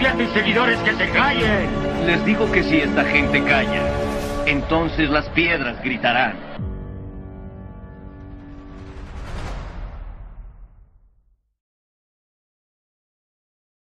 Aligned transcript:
A 0.00 0.34
seguidores 0.34 0.78
que 0.80 0.94
se 0.94 1.10
callen. 1.10 2.06
Les 2.06 2.24
digo 2.24 2.50
que 2.50 2.62
si 2.62 2.78
esta 2.78 3.04
gente 3.04 3.44
calla, 3.44 3.86
entonces 4.46 5.10
las 5.10 5.28
piedras 5.30 5.80
gritarán. 5.84 6.36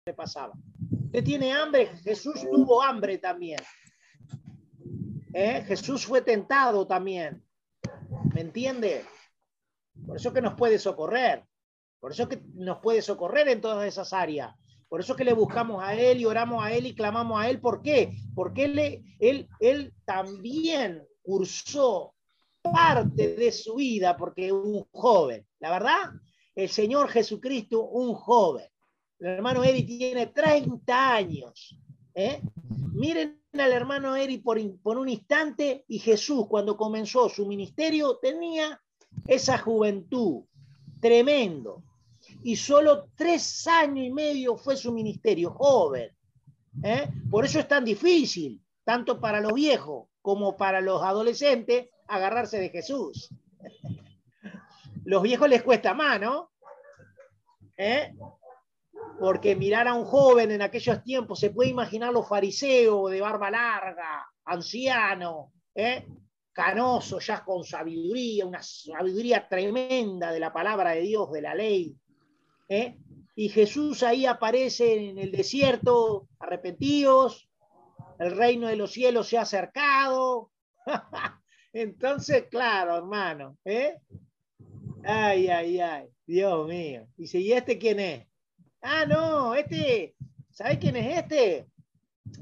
le 0.05 0.13
pasaba. 0.13 0.53
Usted 1.05 1.23
tiene 1.23 1.53
hambre, 1.53 1.87
Jesús 2.03 2.41
tuvo 2.51 2.81
hambre 2.83 3.17
también. 3.17 3.59
¿Eh? 5.33 5.63
Jesús 5.65 6.05
fue 6.05 6.21
tentado 6.21 6.85
también. 6.85 7.43
¿Me 8.33 8.41
entiende? 8.41 9.05
Por 10.05 10.17
eso 10.17 10.33
que 10.33 10.41
nos 10.41 10.55
puede 10.55 10.77
socorrer. 10.77 11.45
Por 11.99 12.11
eso 12.11 12.27
que 12.27 12.41
nos 12.53 12.79
puede 12.79 13.01
socorrer 13.01 13.47
en 13.47 13.61
todas 13.61 13.87
esas 13.87 14.11
áreas. 14.11 14.53
Por 14.91 14.99
eso 14.99 15.15
que 15.15 15.23
le 15.23 15.31
buscamos 15.31 15.81
a 15.81 15.95
Él 15.95 16.19
y 16.19 16.25
oramos 16.25 16.61
a 16.61 16.73
Él 16.73 16.85
y 16.85 16.93
clamamos 16.93 17.39
a 17.39 17.49
Él. 17.49 17.61
¿Por 17.61 17.81
qué? 17.81 18.11
Porque 18.35 19.05
Él, 19.21 19.93
también 20.03 21.07
cursó 21.21 22.13
parte 22.61 23.37
de 23.37 23.53
su 23.53 23.75
vida 23.75 24.17
porque 24.17 24.51
un 24.51 24.83
joven. 24.91 25.47
La 25.61 25.71
verdad, 25.71 26.11
el 26.53 26.67
Señor 26.67 27.07
Jesucristo, 27.07 27.85
un 27.85 28.13
joven. 28.15 28.65
El 29.19 29.27
hermano 29.27 29.63
Eri 29.63 29.83
tiene 29.83 30.27
30 30.27 31.15
años. 31.15 31.79
¿eh? 32.13 32.41
Miren 32.91 33.41
al 33.53 33.71
hermano 33.71 34.13
Eri 34.17 34.39
por, 34.39 34.59
por 34.81 34.97
un 34.97 35.07
instante 35.07 35.85
y 35.87 35.99
Jesús 35.99 36.47
cuando 36.49 36.75
comenzó 36.75 37.29
su 37.29 37.45
ministerio 37.45 38.17
tenía 38.21 38.81
esa 39.25 39.57
juventud 39.57 40.43
tremendo. 40.99 41.81
Y 42.43 42.55
solo 42.55 43.09
tres 43.15 43.67
años 43.67 44.05
y 44.05 44.11
medio 44.11 44.57
fue 44.57 44.75
su 44.75 44.91
ministerio, 44.91 45.51
joven. 45.51 46.09
¿eh? 46.83 47.09
Por 47.29 47.45
eso 47.45 47.59
es 47.59 47.67
tan 47.67 47.85
difícil, 47.85 48.61
tanto 48.83 49.19
para 49.19 49.39
los 49.39 49.53
viejos 49.53 50.07
como 50.21 50.55
para 50.55 50.81
los 50.81 51.01
adolescentes, 51.01 51.89
agarrarse 52.07 52.59
de 52.59 52.69
Jesús. 52.69 53.29
Los 55.03 55.23
viejos 55.23 55.49
les 55.49 55.63
cuesta 55.63 55.93
más, 55.93 56.19
¿no? 56.19 56.51
¿Eh? 57.77 58.13
Porque 59.19 59.55
mirar 59.55 59.87
a 59.87 59.93
un 59.93 60.05
joven 60.05 60.51
en 60.51 60.61
aquellos 60.61 61.03
tiempos, 61.03 61.39
se 61.39 61.49
puede 61.49 61.69
imaginar 61.69 62.11
los 62.13 62.27
fariseos 62.27 63.11
de 63.11 63.21
barba 63.21 63.49
larga, 63.49 64.27
anciano, 64.45 65.53
¿eh? 65.73 66.05
canoso, 66.53 67.19
ya 67.19 67.43
con 67.43 67.63
sabiduría, 67.63 68.45
una 68.45 68.61
sabiduría 68.61 69.47
tremenda 69.47 70.31
de 70.31 70.39
la 70.39 70.51
palabra 70.51 70.91
de 70.91 71.01
Dios, 71.01 71.31
de 71.31 71.41
la 71.41 71.55
ley. 71.55 71.95
¿Eh? 72.71 72.97
Y 73.35 73.49
Jesús 73.49 74.01
ahí 74.01 74.25
aparece 74.25 75.09
en 75.09 75.17
el 75.17 75.31
desierto, 75.31 76.27
arrepentidos, 76.39 77.49
el 78.17 78.31
reino 78.31 78.67
de 78.67 78.77
los 78.77 78.91
cielos 78.91 79.27
se 79.27 79.37
ha 79.37 79.41
acercado. 79.41 80.51
Entonces, 81.73 82.45
claro, 82.49 82.97
hermano, 82.97 83.57
¿eh? 83.65 83.97
Ay, 85.03 85.47
ay, 85.47 85.79
ay, 85.79 86.07
Dios 86.25 86.67
mío. 86.67 87.07
Dice, 87.17 87.39
¿y 87.39 87.51
este 87.51 87.77
quién 87.77 87.99
es? 87.99 88.27
Ah, 88.81 89.05
no, 89.05 89.53
este, 89.53 90.15
¿sabes 90.51 90.77
quién 90.77 90.95
es 90.95 91.17
este? 91.17 91.67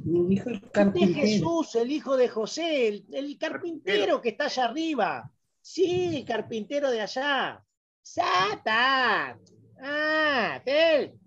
El 0.06 0.32
hijo 0.32 0.50
del 0.50 0.56
Este 0.56 0.68
es 0.68 0.72
carpintero. 0.72 1.28
Jesús, 1.28 1.76
el 1.76 1.92
hijo 1.92 2.18
de 2.18 2.28
José, 2.28 2.88
el, 2.88 3.06
el 3.12 3.38
carpintero 3.38 4.22
que 4.22 4.30
está 4.30 4.46
allá 4.46 4.66
arriba. 4.66 5.32
Sí, 5.62 6.18
el 6.18 6.26
carpintero 6.26 6.92
de 6.92 7.02
allá. 7.02 7.64
Satan. 8.02 9.40
Ah, 9.82 10.62
él. 10.66 11.20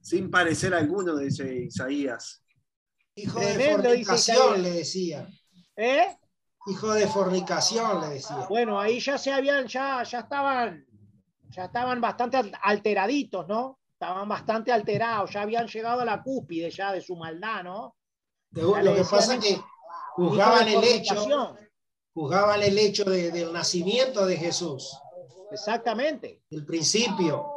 Sin 0.00 0.30
parecer 0.30 0.72
alguno, 0.74 1.16
dice 1.16 1.52
Isaías. 1.64 2.42
Hijo 3.16 3.40
de 3.40 3.54
Tremendo, 3.54 3.82
fornicación, 3.88 4.62
le 4.62 4.70
decía. 4.70 5.28
¿Eh? 5.76 6.16
Hijo 6.68 6.92
de 6.92 7.06
fornicación, 7.06 8.00
le 8.02 8.08
decía. 8.14 8.46
Bueno, 8.48 8.78
ahí 8.78 9.00
ya 9.00 9.16
se 9.18 9.32
habían, 9.32 9.66
ya, 9.66 10.02
ya 10.02 10.20
estaban, 10.20 10.86
ya 11.50 11.64
estaban 11.64 12.00
bastante 12.00 12.36
al- 12.36 12.52
alteraditos, 12.62 13.46
¿no? 13.48 13.78
Estaban 13.92 14.28
bastante 14.28 14.70
alterados, 14.72 15.30
ya 15.32 15.42
habían 15.42 15.66
llegado 15.66 16.00
a 16.02 16.04
la 16.04 16.22
cúspide 16.22 16.70
ya 16.70 16.92
de 16.92 17.00
su 17.00 17.16
maldad, 17.16 17.64
¿no? 17.64 17.96
Lo 18.52 18.74
que 18.94 19.04
pasa 19.10 19.34
es 19.36 19.44
que 19.44 19.60
juzgaban 20.14 20.68
el 20.68 20.84
hecho, 20.84 21.56
juzgaban 22.14 22.62
el 22.62 22.78
hecho 22.78 23.04
de- 23.04 23.30
del 23.30 23.52
nacimiento 23.52 24.26
de 24.26 24.36
Jesús, 24.36 24.96
Exactamente. 25.50 26.42
el 26.50 26.64
principio. 26.66 27.52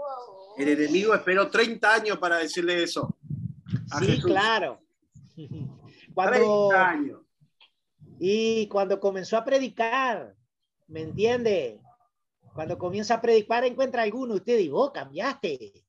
El 0.60 0.68
enemigo 0.70 1.14
esperó 1.16 1.50
30 1.50 1.94
años 1.94 2.18
para 2.18 2.38
decirle 2.38 2.84
eso. 2.84 3.18
A 3.92 4.00
Sí, 4.00 4.06
Jesús. 4.08 4.26
claro. 4.26 4.82
Cuando, 6.14 6.68
30 6.70 6.90
años. 6.90 7.22
y 8.20 8.68
cuando 8.68 9.00
comenzó 9.00 9.38
a 9.38 9.46
predicar, 9.46 10.36
¿me 10.88 11.02
entiende? 11.02 11.80
Cuando 12.54 12.78
comienza 12.78 13.16
a 13.16 13.22
predicar, 13.22 13.64
encuentra 13.64 14.02
alguno, 14.02 14.34
usted 14.34 14.58
dice, 14.58 14.72
vos 14.72 14.92
cambiaste. 14.92 15.86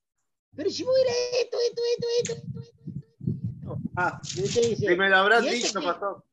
Pero 0.55 0.69
si 0.69 0.83
vos 0.83 0.95
eras 1.03 1.15
esto, 1.41 1.57
esto, 1.67 1.81
esto, 1.91 2.07
esto, 2.21 2.61
esto, 2.61 2.61
esto. 2.61 3.77
Ah, 3.97 4.21
Y 4.37 4.43
usted 4.43 4.61
dice, 4.69 4.87
si 4.87 4.95
me 4.95 5.09
lo 5.09 5.17
habrás 5.17 5.43
¿y 5.43 5.47
este 5.49 5.67
dicho, 5.67 5.81
pastor. 5.83 6.23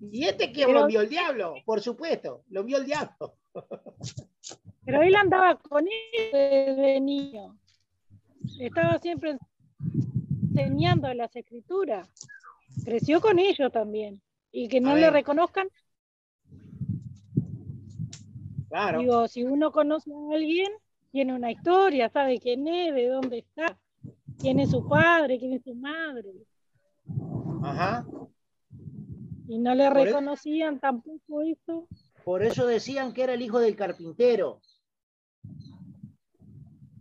¿Y 0.00 0.24
este 0.24 0.48
Pero- 0.48 0.72
lo 0.72 0.80
envió 0.82 1.00
el 1.02 1.08
diablo? 1.10 1.54
Por 1.66 1.82
supuesto, 1.82 2.44
lo 2.48 2.60
envió 2.60 2.78
el 2.78 2.86
diablo. 2.86 3.36
Pero 4.84 5.02
él 5.02 5.14
andaba 5.14 5.56
con 5.56 5.86
él 5.86 6.30
desde 6.32 7.00
niño. 7.00 7.56
Estaba 8.58 8.98
siempre 8.98 9.38
enseñando 10.42 11.12
las 11.14 11.34
escrituras. 11.36 12.08
Creció 12.84 13.20
con 13.20 13.38
ellos 13.38 13.70
también. 13.72 14.20
Y 14.52 14.68
que 14.68 14.80
no 14.80 14.96
le 14.96 15.10
reconozcan. 15.10 15.68
Claro. 18.68 19.00
Digo, 19.00 19.28
si 19.28 19.44
uno 19.44 19.72
conoce 19.72 20.10
a 20.12 20.34
alguien, 20.34 20.70
tiene 21.10 21.34
una 21.34 21.50
historia, 21.50 22.08
sabe 22.08 22.38
quién 22.38 22.66
es, 22.68 22.94
de 22.94 23.08
dónde 23.08 23.38
está, 23.38 23.78
quién 24.38 24.60
es 24.60 24.70
su 24.70 24.88
padre, 24.88 25.38
quién 25.38 25.54
es 25.54 25.64
su 25.64 25.74
madre. 25.74 26.30
Ajá. 27.62 28.06
Y 29.48 29.58
no 29.58 29.74
le 29.74 29.88
Por 29.88 29.98
e- 29.98 30.04
reconocían 30.04 30.78
tampoco 30.78 31.42
eso. 31.42 31.88
Por 32.24 32.44
eso 32.44 32.66
decían 32.66 33.12
que 33.12 33.24
era 33.24 33.34
el 33.34 33.42
hijo 33.42 33.58
del 33.58 33.74
carpintero. 33.74 34.60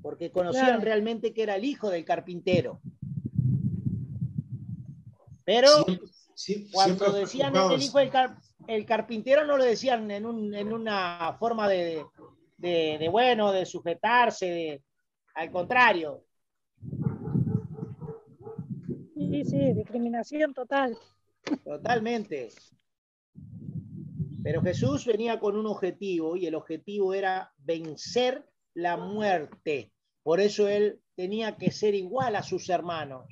Porque 0.01 0.31
conocían 0.31 0.66
Claro. 0.66 0.81
realmente 0.81 1.34
que 1.34 1.44
era 1.44 1.56
el 1.56 1.66
hijo 1.66 1.90
del 1.90 2.06
carpintero. 2.06 2.80
Pero 5.46 5.68
Siempre, 6.36 6.72
cuando 6.72 6.96
siempre 7.06 7.19
decían 7.22 7.50
juzgaban- 7.54 7.74
el 7.74 7.81
hijo 7.81 7.98
del 8.00 8.10
car- 8.10 8.38
el 8.68 8.86
carpintero, 8.86 9.46
no 9.46 9.57
lo 9.57 9.63
decían 9.66 10.10
en, 10.12 10.25
un- 10.25 10.54
en 10.56 10.72
una 10.72 11.36
forma 11.40 11.68
de, 11.68 12.06
de- 12.57 12.98
de, 13.00 13.10
bueno, 13.10 13.51
de 13.51 13.66
sujetarse, 13.66 14.46
de- 14.46 14.84
al 15.36 15.51
contrario. 15.51 16.24
Sí, 19.16 19.44
sí, 19.45 19.74
discriminación 19.74 20.54
total. 20.54 20.98
Totalmente. 21.63 22.50
Pero 24.44 24.62
Jesús 24.62 25.06
venía 25.06 25.40
con 25.40 25.57
un 25.57 25.66
objetivo 25.66 26.36
y 26.38 26.45
el 26.45 26.56
objetivo 26.56 27.13
era 27.13 27.52
vencer 27.57 28.49
la 28.81 28.98
muerte. 28.98 29.92
Por 30.24 30.40
eso 30.40 30.68
él 30.68 31.02
tenía 31.16 31.58
que 31.58 31.72
ser 31.72 31.96
igual 31.96 32.36
a 32.36 32.44
sus 32.44 32.70
hermanos, 32.70 33.26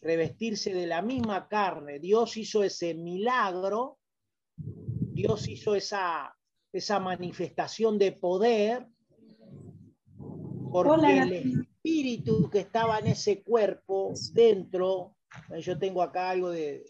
revestirse 0.00 0.72
de 0.74 0.86
la 0.86 1.02
misma 1.02 1.48
carne. 1.48 1.98
Dios 1.98 2.36
hizo 2.36 2.62
ese 2.62 2.94
milagro, 2.94 3.98
Dios 4.56 5.48
hizo 5.48 5.74
esa, 5.74 6.34
esa 6.72 6.98
manifestación 7.00 7.98
de 7.98 8.12
poder, 8.12 8.86
porque 10.70 10.90
Hola. 10.92 11.22
el 11.24 11.32
espíritu 11.60 12.48
que 12.50 12.60
estaba 12.60 12.98
en 12.98 13.08
ese 13.08 13.42
cuerpo 13.42 14.12
dentro, 14.32 15.16
yo 15.60 15.78
tengo 15.78 16.02
acá 16.02 16.30
algo 16.30 16.50
de, 16.50 16.84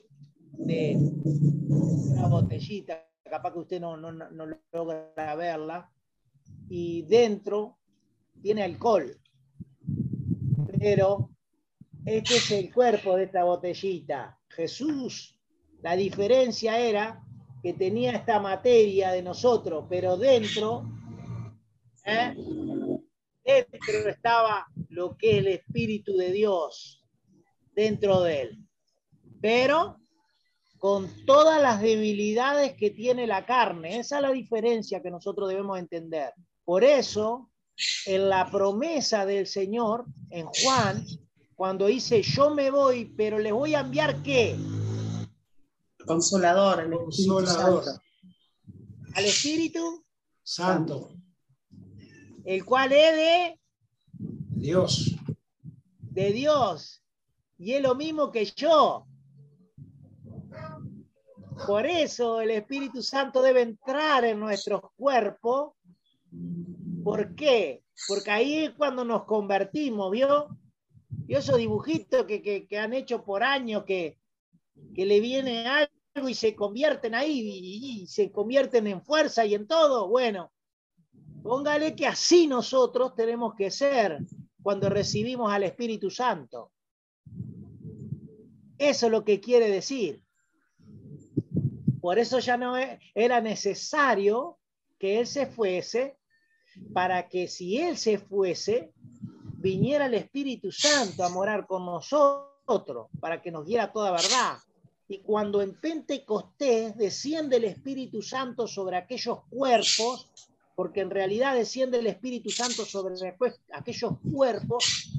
de 0.53 0.97
una 0.97 2.27
botellita, 2.29 3.05
capaz 3.25 3.53
que 3.53 3.59
usted 3.61 3.81
no, 3.81 3.97
no, 3.97 4.13
no- 4.13 4.31
no 4.31 4.47
logra 4.73 5.35
verla, 5.37 5.91
y 6.69 7.03
dentro 7.03 7.79
tiene 8.43 8.63
alcohol, 8.63 9.17
pero 10.79 11.31
este 12.05 12.37
es 12.37 12.51
el 12.53 12.73
cuerpo 12.73 13.17
de 13.17 13.25
esta 13.25 13.45
botellita. 13.45 14.39
Jesús, 14.49 15.39
la 15.83 15.97
diferencia 15.97 16.79
era 16.79 17.23
que 17.63 17.73
tenía 17.73 18.13
esta 18.13 18.41
materia 18.41 19.11
de 19.11 19.23
nosotros, 19.23 19.87
pero 19.89 20.17
dentro, 20.17 20.85
¿eh? 22.05 22.35
dentro 23.45 24.09
estaba 24.09 24.67
lo 24.91 25.17
que 25.17 25.33
es 25.33 25.39
el 25.39 25.49
Espíritu 25.49 26.17
de 26.17 26.33
Dios, 26.33 27.05
dentro 27.75 28.23
de 28.23 28.43
él. 28.43 28.59
Pero 29.41 29.99
con 30.79 31.09
todas 31.27 31.61
las 31.61 31.81
debilidades 31.81 32.75
que 32.75 32.91
tiene 32.91 33.27
la 33.27 33.45
carne. 33.45 33.99
Esa 33.99 34.17
es 34.17 34.23
la 34.23 34.31
diferencia 34.31 35.03
que 35.03 35.11
nosotros 35.11 35.49
debemos 35.49 35.79
entender. 35.79 36.33
Por 36.69 36.85
eso, 36.85 37.51
en 38.05 38.29
la 38.29 38.51
promesa 38.51 39.25
del 39.25 39.47
Señor, 39.47 40.05
en 40.29 40.45
Juan, 40.49 41.03
cuando 41.55 41.87
dice, 41.87 42.21
yo 42.21 42.51
me 42.51 42.71
voy, 42.71 43.07
pero 43.07 43.39
les 43.39 43.55
voy 43.55 43.75
a 43.75 43.81
enviar 43.81 44.23
qué? 44.23 44.55
Consolador, 46.07 46.81
el 46.81 46.93
Espíritu 46.93 47.33
Consolador. 47.33 47.85
Santo. 47.85 48.03
Al 49.15 49.25
Espíritu, 49.25 50.05
Santo. 50.43 51.11
el 52.45 52.63
cual 52.67 52.93
es 52.93 53.17
de, 53.17 53.61
Dios. 54.51 55.17
de 56.03 56.33
Dios. 56.33 57.03
Y 57.57 57.73
es 57.73 57.83
lo 57.83 57.95
mismo 57.95 58.31
que 58.31 58.45
yo. 58.45 59.07
Por 61.67 61.87
eso 61.87 62.43
el 62.43 62.51
Espíritu 62.51 63.03
Santo 63.03 63.41
debe 63.41 63.63
entrar 63.63 64.27
en 64.27 64.39
nuestros 64.39 64.83
cuerpos. 64.99 65.78
¿Por 67.09 67.35
qué? 67.35 67.85
Porque 68.07 68.31
ahí 68.31 68.57
es 68.65 68.71
cuando 68.73 69.03
nos 69.03 69.25
convertimos, 69.25 70.11
¿vio? 70.11 70.49
Y 71.27 71.37
esos 71.37 71.57
dibujitos 71.57 72.27
que, 72.27 72.43
que- 72.43 72.79
han 72.79 72.93
hecho 72.93 73.25
por 73.25 73.43
años 73.43 73.85
que, 73.85 74.19
que 74.95 75.07
le 75.07 75.19
viene 75.21 75.67
algo 75.67 76.29
y 76.29 76.35
se 76.35 76.55
convierten 76.55 77.15
ahí 77.15 77.41
y, 77.41 78.03
y 78.03 78.07
se 78.09 78.31
convierten 78.31 78.89
en 78.89 79.01
fuerza 79.03 79.47
y 79.47 79.55
en 79.55 79.67
todo. 79.67 80.07
Bueno, 80.09 80.53
póngale 81.43 81.97
que 81.97 82.07
así 82.07 82.47
nosotros 82.47 83.15
tenemos 83.15 83.55
que 83.55 83.71
ser 83.71 84.19
cuando 84.63 84.91
recibimos 84.91 85.51
al 85.51 85.63
Espíritu 85.63 86.11
Santo. 86.11 86.73
Eso 88.77 89.07
es 89.07 89.13
lo 89.13 89.25
que 89.25 89.41
quiere 89.41 89.71
decir. 89.71 90.23
Por 92.03 92.19
eso 92.19 92.39
ya 92.39 92.59
no 92.59 92.75
era 93.15 93.41
necesario 93.41 94.59
que 94.99 95.21
Él 95.21 95.27
se 95.27 95.47
fuese, 95.47 96.19
para 96.93 97.29
que 97.29 97.49
si 97.49 97.79
Él 97.79 97.97
se 97.97 98.19
fuese, 98.19 98.93
viniera 99.59 100.07
el 100.07 100.15
Espíritu 100.15 100.71
Santo 100.73 101.25
a 101.25 101.29
morar 101.29 101.67
con 101.67 101.85
nosotros, 101.85 103.09
para 103.21 103.43
que 103.43 103.51
nos 103.51 103.67
diera 103.67 103.93
toda 103.93 104.13
verdad. 104.13 104.59
Y 105.09 105.19
cuando 105.21 105.63
en 105.63 105.75
Pentecostés 105.81 106.97
desciende 106.97 107.57
el 107.57 107.65
Espíritu 107.65 108.23
Santo 108.23 108.67
sobre 108.67 108.97
aquellos 108.97 109.39
cuerpos, 109.49 110.31
porque 110.75 111.01
en 111.01 111.11
realidad 111.11 111.55
desciende 111.55 111.99
el 111.99 112.07
Espíritu 112.07 112.51
Santo 112.51 112.85
sobre 112.85 113.15
aquellos 113.73 114.13
cuerpos, 114.33 115.11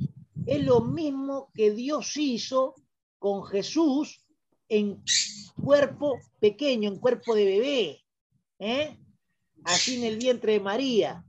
es 0.45 0.63
lo 0.63 0.81
mismo 0.81 1.49
que 1.53 1.71
Dios 1.71 2.15
hizo 2.17 2.75
con 3.17 3.43
Jesús 3.45 4.25
en 4.69 5.03
cuerpo 5.61 6.19
pequeño, 6.39 6.89
en 6.89 6.99
cuerpo 6.99 7.35
de 7.35 7.45
bebé, 7.45 8.05
¿eh? 8.59 8.97
así 9.65 9.97
en 9.97 10.03
el 10.05 10.17
vientre 10.17 10.53
de 10.53 10.59
María. 10.59 11.25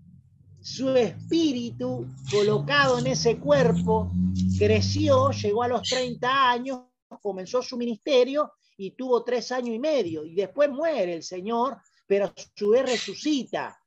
Su 0.63 0.95
espíritu 0.95 2.07
colocado 2.31 2.99
en 2.99 3.07
ese 3.07 3.39
cuerpo 3.39 4.11
creció, 4.59 5.31
llegó 5.31 5.63
a 5.63 5.69
los 5.69 5.89
30 5.89 6.51
años, 6.51 6.81
comenzó 7.23 7.63
su 7.63 7.77
ministerio 7.77 8.53
y 8.77 8.93
tuvo 8.93 9.25
tres 9.25 9.53
años 9.53 9.75
y 9.75 9.79
medio. 9.79 10.25
Y 10.25 10.35
después 10.35 10.71
muere 10.71 11.15
el 11.15 11.23
Señor, 11.23 11.79
pero 12.07 12.27
a 12.27 12.35
su 12.55 12.71
vez 12.71 12.85
resucita. 12.85 13.79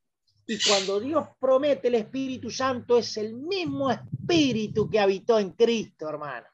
Y 0.46 0.58
cuando 0.66 1.00
Dios 1.00 1.26
promete 1.40 1.88
el 1.88 1.94
Espíritu 1.94 2.50
Santo, 2.50 2.98
es 2.98 3.16
el 3.16 3.34
mismo 3.34 3.90
espíritu 3.90 4.90
que 4.90 5.00
habitó 5.00 5.38
en 5.38 5.52
Cristo, 5.52 6.08
hermano. 6.08 6.46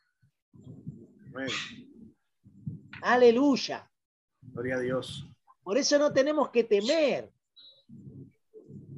Bueno, 1.32 1.52
Aleluya. 3.02 3.90
gloria 4.42 4.76
a 4.76 4.80
Dios. 4.80 5.26
Por 5.62 5.78
eso 5.78 5.98
no 5.98 6.12
tenemos 6.12 6.50
que 6.50 6.64
temer. 6.64 7.30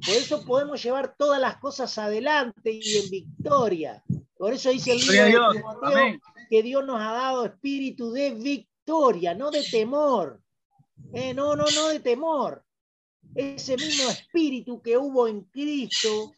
Por 0.05 0.15
eso 0.15 0.45
podemos 0.45 0.83
llevar 0.83 1.15
todas 1.17 1.39
las 1.39 1.57
cosas 1.57 1.97
adelante 1.97 2.71
y 2.71 2.97
en 2.97 3.09
victoria. 3.09 4.03
Por 4.37 4.53
eso 4.53 4.69
dice 4.69 4.91
el 4.91 4.99
libro 4.99 5.51
de. 5.53 5.59
Timoteo 5.59 6.19
que 6.49 6.61
Dios 6.61 6.85
nos 6.85 7.01
ha 7.01 7.13
dado 7.13 7.45
espíritu 7.45 8.11
de 8.11 8.31
victoria, 8.31 9.33
no 9.33 9.49
de 9.49 9.63
temor. 9.63 10.39
Eh, 11.11 11.33
no, 11.33 11.55
no, 11.55 11.65
no 11.73 11.87
de 11.87 11.99
temor. 11.99 12.63
Ese 13.33 13.75
mismo 13.75 14.09
espíritu 14.09 14.81
que 14.81 14.97
hubo 14.97 15.27
en 15.27 15.45
Cristo, 15.45 16.33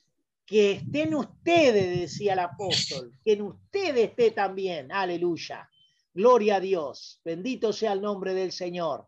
que 0.45 0.73
esté 0.73 1.01
en 1.01 1.15
ustedes, 1.15 1.99
decía 1.99 2.33
el 2.33 2.39
apóstol, 2.39 3.11
que 3.25 3.33
en 3.33 3.41
ustedes 3.41 4.09
esté 4.09 4.31
también. 4.31 4.91
Aleluya. 4.91 5.69
Gloria 6.13 6.55
a 6.55 6.59
Dios. 6.61 7.19
Bendito 7.25 7.73
sea 7.73 7.91
el 7.91 8.01
nombre 8.01 8.33
del 8.33 8.53
Señor. 8.53 9.07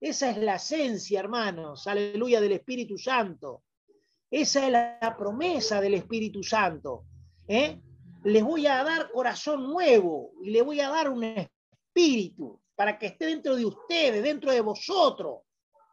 Esa 0.00 0.30
es 0.30 0.38
la 0.38 0.56
esencia, 0.56 1.20
hermanos. 1.20 1.86
Aleluya 1.86 2.40
del 2.40 2.52
Espíritu 2.52 2.98
Santo. 2.98 3.62
Esa 4.30 4.64
es 4.64 4.72
la 4.72 5.16
promesa 5.18 5.80
del 5.80 5.94
Espíritu 5.94 6.42
Santo. 6.44 7.04
¿eh? 7.48 7.80
Les 8.22 8.44
voy 8.44 8.66
a 8.66 8.84
dar 8.84 9.10
corazón 9.10 9.64
nuevo 9.64 10.32
y 10.42 10.50
le 10.50 10.62
voy 10.62 10.80
a 10.80 10.88
dar 10.88 11.10
un 11.10 11.24
espíritu 11.24 12.60
para 12.76 12.96
que 12.98 13.06
esté 13.06 13.26
dentro 13.26 13.56
de 13.56 13.66
ustedes, 13.66 14.22
dentro 14.22 14.52
de 14.52 14.60
vosotros. 14.60 15.40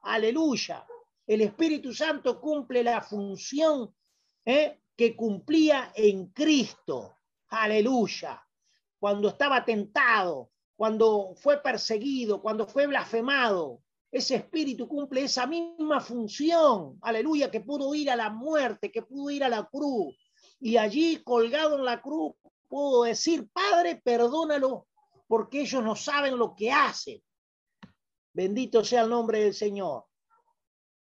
Aleluya. 0.03 0.86
El 1.25 1.41
Espíritu 1.41 1.94
Santo 1.94 2.39
cumple 2.39 2.84
la 2.84 3.01
función 3.01 3.94
¿eh? 4.46 4.82
que 4.96 5.15
cumplía 5.15 5.91
en 5.96 6.27
Cristo. 6.27 7.17
Aleluya. 7.50 8.46
Cuando 9.00 9.29
estaba 9.29 9.65
tentado, 9.65 10.51
cuando 10.75 11.34
fue 11.36 11.62
perseguido, 11.62 12.41
cuando 12.41 12.67
fue 12.67 12.86
blasfemado, 12.86 13.82
ese 14.12 14.36
espíritu 14.36 14.88
cumple 14.88 15.24
esa 15.24 15.46
misma 15.46 16.00
función, 16.00 16.98
aleluya, 17.02 17.52
que 17.52 17.62
pudo 17.62 17.94
ir 17.94 18.10
a 18.10 18.16
la 18.16 18.30
muerte, 18.30 18.92
que 18.92 19.02
pudo 19.02 19.30
ir 19.30 19.44
a 19.44 19.50
la 19.50 19.66
cruz. 19.66 20.16
Y 20.60 20.78
allí, 20.78 21.22
colgado 21.24 21.78
en 21.78 21.86
la 21.86 22.02
cruz, 22.02 22.34
pudo 22.68 23.04
decir, 23.04 23.50
Padre, 23.52 24.02
perdónalo, 24.04 24.88
porque 25.28 25.62
ellos 25.62 25.84
no 25.84 25.96
saben 25.96 26.38
lo 26.38 26.56
que 26.56 26.72
hacen. 26.72 27.22
Bendito 28.34 28.84
sea 28.84 29.02
el 29.02 29.10
nombre 29.10 29.44
del 29.44 29.54
Señor. 29.54 30.06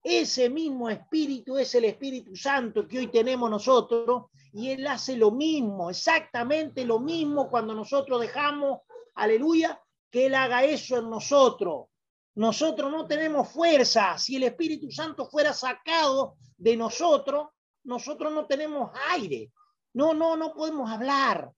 Ese 0.03 0.49
mismo 0.49 0.89
espíritu 0.89 1.59
es 1.59 1.75
el 1.75 1.85
Espíritu 1.85 2.35
Santo 2.35 2.89
que 2.89 2.99
hoy 2.99 3.09
tenemos 3.09 3.51
nosotros 3.51 4.27
y 4.53 4.71
Él 4.71 4.87
hace 4.87 5.15
lo 5.15 5.31
mismo, 5.31 5.91
exactamente 5.91 6.87
lo 6.87 6.99
mismo 6.99 7.51
cuando 7.51 7.75
nosotros 7.75 8.21
dejamos, 8.21 8.81
aleluya, 9.15 9.81
que 10.11 10.27
Él 10.27 10.35
haga 10.35 10.65
eso 10.65 10.97
en 10.97 11.11
nosotros. 11.11 11.90
Nosotros 12.35 12.91
no 12.91 13.07
tenemos 13.07 13.49
fuerza. 13.49 14.17
Si 14.19 14.37
el 14.37 14.45
Espíritu 14.45 14.91
Santo 14.91 15.27
fuera 15.27 15.53
sacado 15.53 16.37
de 16.57 16.77
nosotros, 16.77 17.49
nosotros 17.85 18.33
no 18.33 18.47
tenemos 18.47 18.91
aire. 19.11 19.53
No, 19.95 20.15
no, 20.15 20.37
no 20.37 20.53
podemos 20.53 20.91
hablar. 20.91 21.51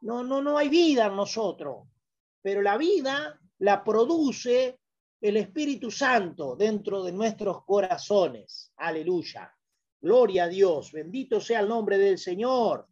No, 0.00 0.22
no, 0.22 0.42
no 0.42 0.58
hay 0.58 0.68
vida 0.68 1.06
en 1.06 1.16
nosotros. 1.16 1.88
Pero 2.42 2.62
la 2.62 2.76
vida 2.76 3.38
la 3.58 3.82
produce 3.84 4.80
el 5.20 5.36
Espíritu 5.38 5.90
Santo 5.90 6.56
dentro 6.56 7.02
de 7.02 7.12
nuestros 7.12 7.64
corazones. 7.64 8.72
Aleluya. 8.76 9.50
Gloria 10.00 10.44
a 10.44 10.48
Dios. 10.48 10.92
Bendito 10.92 11.40
sea 11.40 11.60
el 11.60 11.68
nombre 11.68 11.96
del 11.96 12.18
Señor. 12.18 12.86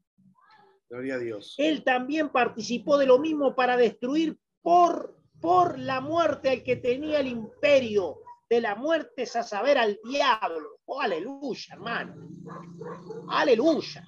Gloria 0.88 1.16
a 1.16 1.18
Dios. 1.18 1.54
Él 1.58 1.84
también 1.84 2.30
participó 2.30 2.96
de 2.96 3.06
lo 3.06 3.18
mismo 3.18 3.54
para 3.54 3.76
destruir 3.76 4.38
por, 4.62 5.18
por 5.42 5.76
la 5.76 6.00
muerte 6.00 6.50
al 6.50 6.62
que 6.62 6.76
tenía 6.76 7.18
el 7.18 7.26
imperio 7.26 8.20
de 8.48 8.60
la 8.60 8.76
muerte, 8.76 9.22
es 9.22 9.34
a 9.34 9.42
saber, 9.42 9.76
al 9.76 9.98
diablo. 10.04 10.78
Oh, 10.84 11.00
aleluya, 11.00 11.74
hermano. 11.74 12.14
Aleluya. 13.28 14.06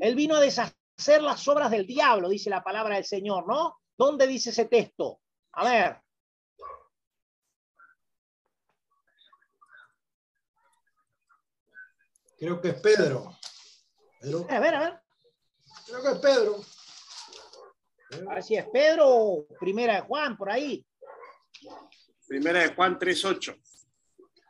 Él 0.00 0.14
vino 0.14 0.36
a 0.36 0.40
deshacer 0.40 1.20
las 1.20 1.46
obras 1.46 1.70
del 1.70 1.86
diablo, 1.86 2.30
dice 2.30 2.48
la 2.48 2.64
palabra 2.64 2.94
del 2.94 3.04
Señor, 3.04 3.46
¿no? 3.46 3.80
¿Dónde 3.98 4.26
dice 4.26 4.48
ese 4.48 4.64
texto? 4.64 5.20
A 5.52 5.64
ver. 5.68 6.00
Creo 12.38 12.60
que 12.62 12.68
es 12.70 12.80
Pedro. 12.80 13.36
Pedro. 14.20 14.46
A 14.48 14.58
ver, 14.58 14.74
a 14.74 14.80
ver. 14.80 15.00
Creo 15.86 16.02
que 16.02 16.08
es 16.12 16.18
Pedro. 16.18 16.64
A 18.10 18.34
ver 18.34 18.42
si 18.42 18.56
es 18.56 18.66
Pedro 18.72 19.46
Primera 19.60 19.96
de 19.96 20.00
Juan, 20.02 20.36
por 20.36 20.50
ahí. 20.50 20.84
Primera 22.26 22.60
de 22.62 22.74
Juan 22.74 22.98
3.8. 22.98 23.60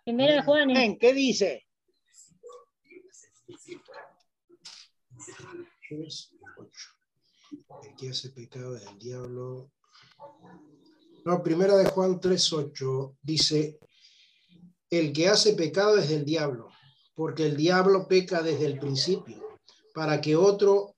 Primera 0.04 0.34
de 0.34 0.42
Juan. 0.42 0.68
Bien, 0.68 0.98
¿Qué 0.98 1.12
dice? 1.12 1.66
Que 7.96 8.10
hace 8.10 8.30
pecado 8.30 8.74
del 8.74 8.98
diablo. 8.98 9.70
No, 11.24 11.42
primera 11.42 11.76
de 11.76 11.86
Juan 11.86 12.20
3.8 12.20 13.16
dice, 13.22 13.78
el 14.90 15.12
que 15.12 15.28
hace 15.28 15.54
pecado 15.54 15.98
es 15.98 16.08
del 16.08 16.24
diablo, 16.24 16.70
porque 17.14 17.46
el 17.46 17.56
diablo 17.56 18.06
peca 18.08 18.42
desde 18.42 18.66
el 18.66 18.78
principio, 18.78 19.58
para 19.94 20.20
que 20.20 20.36
otro, 20.36 20.96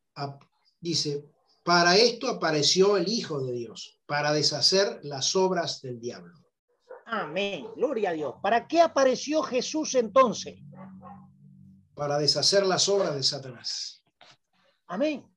dice, 0.80 1.29
para 1.62 1.96
esto 1.96 2.28
apareció 2.28 2.96
el 2.96 3.08
Hijo 3.08 3.40
de 3.40 3.52
Dios, 3.52 3.98
para 4.06 4.32
deshacer 4.32 5.00
las 5.02 5.36
obras 5.36 5.82
del 5.82 6.00
diablo. 6.00 6.34
Amén. 7.06 7.66
Gloria 7.76 8.10
a 8.10 8.12
Dios. 8.12 8.34
¿Para 8.40 8.66
qué 8.68 8.80
apareció 8.80 9.42
Jesús 9.42 9.94
entonces? 9.96 10.58
Para 11.94 12.18
deshacer 12.18 12.64
las 12.64 12.88
obras 12.88 13.14
de 13.14 13.22
Satanás. 13.22 14.04
Amén. 14.86 15.28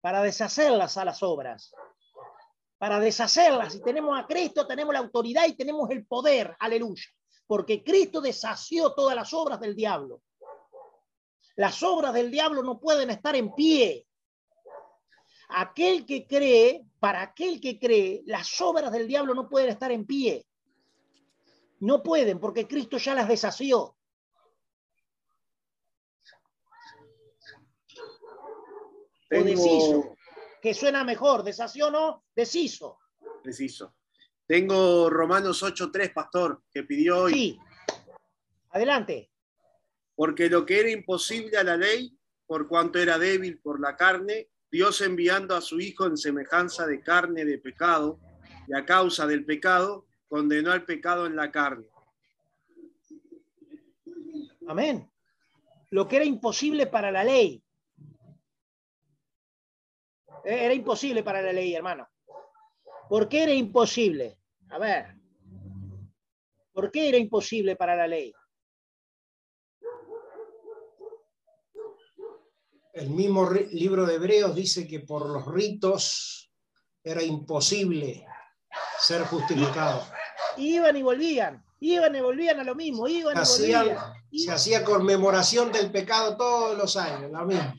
Para 0.00 0.22
deshacerlas 0.22 0.96
a 0.96 1.04
las 1.04 1.22
obras. 1.22 1.74
Para 2.78 3.00
deshacerlas. 3.00 3.72
Si 3.72 3.82
tenemos 3.82 4.18
a 4.18 4.26
Cristo, 4.26 4.66
tenemos 4.66 4.94
la 4.94 5.00
autoridad 5.00 5.46
y 5.46 5.56
tenemos 5.56 5.90
el 5.90 6.06
poder. 6.06 6.56
Aleluya. 6.58 7.04
Porque 7.46 7.82
Cristo 7.82 8.20
deshació 8.20 8.94
todas 8.94 9.16
las 9.16 9.34
obras 9.34 9.60
del 9.60 9.74
diablo. 9.74 10.22
Las 11.60 11.82
obras 11.82 12.14
del 12.14 12.30
diablo 12.30 12.62
no 12.62 12.80
pueden 12.80 13.10
estar 13.10 13.36
en 13.36 13.54
pie. 13.54 14.06
Aquel 15.50 16.06
que 16.06 16.26
cree, 16.26 16.86
para 16.98 17.20
aquel 17.20 17.60
que 17.60 17.78
cree, 17.78 18.22
las 18.24 18.58
obras 18.62 18.90
del 18.90 19.06
diablo 19.06 19.34
no 19.34 19.46
pueden 19.46 19.68
estar 19.68 19.92
en 19.92 20.06
pie. 20.06 20.46
No 21.80 22.02
pueden 22.02 22.40
porque 22.40 22.66
Cristo 22.66 22.96
ya 22.96 23.14
las 23.14 23.28
deshació. 23.28 23.94
O 29.30 29.44
deshizo, 29.44 30.16
que 30.62 30.72
suena 30.72 31.04
mejor, 31.04 31.42
deshació 31.42 31.90
no, 31.90 32.24
deshizo. 32.34 33.00
Preciso. 33.42 33.96
Tengo 34.46 35.10
Romanos 35.10 35.62
8.3, 35.62 36.14
pastor, 36.14 36.62
que 36.72 36.84
pidió 36.84 37.24
hoy. 37.24 37.34
Sí. 37.34 37.58
Adelante. 38.70 39.29
Porque 40.20 40.50
lo 40.50 40.66
que 40.66 40.80
era 40.80 40.90
imposible 40.90 41.56
a 41.56 41.64
la 41.64 41.78
ley, 41.78 42.14
por 42.46 42.68
cuanto 42.68 42.98
era 42.98 43.18
débil 43.18 43.58
por 43.58 43.80
la 43.80 43.96
carne, 43.96 44.50
Dios 44.70 45.00
enviando 45.00 45.56
a 45.56 45.62
su 45.62 45.80
Hijo 45.80 46.04
en 46.04 46.18
semejanza 46.18 46.86
de 46.86 47.00
carne 47.00 47.46
de 47.46 47.56
pecado, 47.56 48.20
y 48.68 48.74
a 48.74 48.84
causa 48.84 49.26
del 49.26 49.46
pecado, 49.46 50.06
condenó 50.28 50.72
al 50.72 50.84
pecado 50.84 51.24
en 51.24 51.36
la 51.36 51.50
carne. 51.50 51.86
Amén. 54.68 55.10
Lo 55.88 56.06
que 56.06 56.16
era 56.16 56.26
imposible 56.26 56.86
para 56.86 57.10
la 57.10 57.24
ley. 57.24 57.64
Eh, 60.44 60.66
Era 60.66 60.74
imposible 60.74 61.22
para 61.22 61.40
la 61.40 61.54
ley, 61.54 61.74
hermano. 61.74 62.06
¿Por 63.08 63.26
qué 63.26 63.44
era 63.44 63.54
imposible? 63.54 64.36
A 64.68 64.78
ver. 64.78 65.16
¿Por 66.74 66.90
qué 66.90 67.08
era 67.08 67.16
imposible 67.16 67.74
para 67.74 67.96
la 67.96 68.06
ley? 68.06 68.34
El 72.92 73.10
mismo 73.10 73.48
libro 73.50 74.04
de 74.06 74.14
Hebreos 74.16 74.54
dice 74.54 74.86
que 74.86 75.00
por 75.00 75.26
los 75.28 75.46
ritos 75.46 76.50
era 77.02 77.22
imposible 77.22 78.26
ser 78.98 79.22
justificado. 79.24 80.04
Iban 80.56 80.96
y 80.96 81.02
volvían, 81.02 81.64
iban 81.80 82.14
y 82.16 82.20
volvían 82.20 82.60
a 82.60 82.64
lo 82.64 82.74
mismo, 82.74 83.06
iban 83.08 83.36
y 83.36 83.40
Hacían- 83.40 83.84
volvían. 83.86 84.12
se 84.32 84.50
hacía 84.52 84.84
conmemoración 84.84 85.70
del 85.72 85.90
pecado 85.92 86.36
todos 86.36 86.76
los 86.76 86.96
años, 86.96 87.30
la 87.30 87.44
misma. 87.44 87.74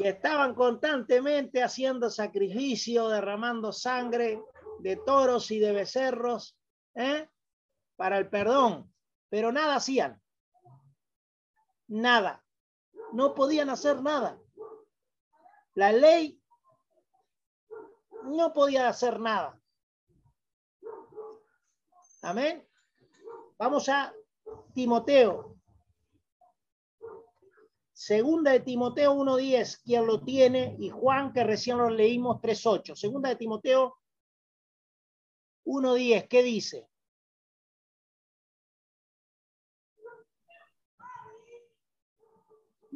y 0.00 0.06
estaban 0.06 0.54
constantemente 0.54 1.62
haciendo 1.62 2.08
sacrificio, 2.10 3.08
derramando 3.08 3.72
sangre 3.72 4.40
de 4.80 4.96
toros 4.96 5.50
y 5.50 5.58
de 5.58 5.72
becerros 5.72 6.56
¿eh? 6.94 7.28
para 7.96 8.18
el 8.18 8.28
perdón, 8.28 8.92
pero 9.28 9.50
nada 9.50 9.76
hacían. 9.76 10.22
Nada. 11.88 12.44
No 13.12 13.34
podían 13.34 13.70
hacer 13.70 14.02
nada. 14.02 14.38
La 15.74 15.92
ley 15.92 16.40
no 18.24 18.52
podía 18.52 18.88
hacer 18.88 19.20
nada. 19.20 19.60
Amén. 22.22 22.66
Vamos 23.58 23.88
a 23.88 24.12
Timoteo. 24.74 25.56
Segunda 27.92 28.52
de 28.52 28.60
Timoteo 28.60 29.12
1.10, 29.14 29.82
quien 29.82 30.06
lo 30.06 30.22
tiene, 30.22 30.76
y 30.78 30.88
Juan, 30.88 31.32
que 31.32 31.42
recién 31.42 31.78
lo 31.78 31.90
leímos 31.90 32.40
3.8. 32.40 32.94
Segunda 32.94 33.28
de 33.28 33.36
Timoteo 33.36 33.96
1.10, 35.64 36.28
¿qué 36.28 36.42
dice? 36.42 36.88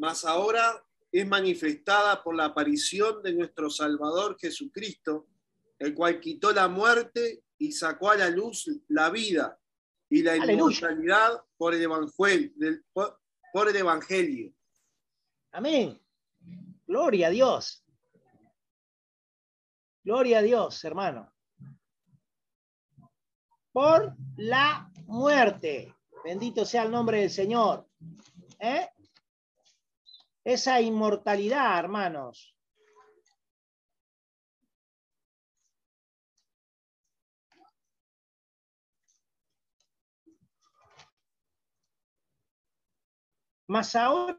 Mas 0.03 0.25
ahora 0.25 0.85
es 1.13 1.25
manifestada 1.29 2.21
por 2.25 2.35
la 2.35 2.47
aparición 2.47 3.23
de 3.23 3.35
nuestro 3.35 3.71
Salvador 3.71 4.37
Jesucristo, 4.37 5.29
el 5.79 5.95
cual 5.95 6.19
quitó 6.19 6.51
la 6.53 6.67
muerte 6.67 7.45
y 7.57 7.71
sacó 7.71 8.11
a 8.11 8.17
la 8.17 8.29
luz 8.29 8.69
la 8.89 9.11
vida 9.11 9.57
y 10.11 10.23
la 10.25 10.33
inmortalidad 10.81 11.45
por 11.57 11.73
el 11.75 11.83
evangelio. 11.83 12.51
del- 12.57 12.85
por- 12.93 13.21
por 13.53 13.69
el 13.69 13.77
evangelio. 13.77 14.53
Amén. 15.53 16.03
Gloria 16.85 17.29
a 17.29 17.31
Dios. 17.31 17.85
Gloria 20.03 20.39
a 20.39 20.43
Dios, 20.43 20.83
hermano. 20.85 21.33
Por 23.71 24.17
la 24.37 24.91
muerte. 25.07 25.95
Bendito 26.25 26.65
sea 26.65 26.83
el 26.83 26.91
nombre 26.91 27.21
del 27.21 27.31
Señor. 27.31 27.87
¿Eh? 28.59 28.89
Esa 30.45 30.81
inmortalidad, 30.81 31.79
hermanos. 31.79 32.57
Mas 43.69 43.95
ahora 43.95 44.39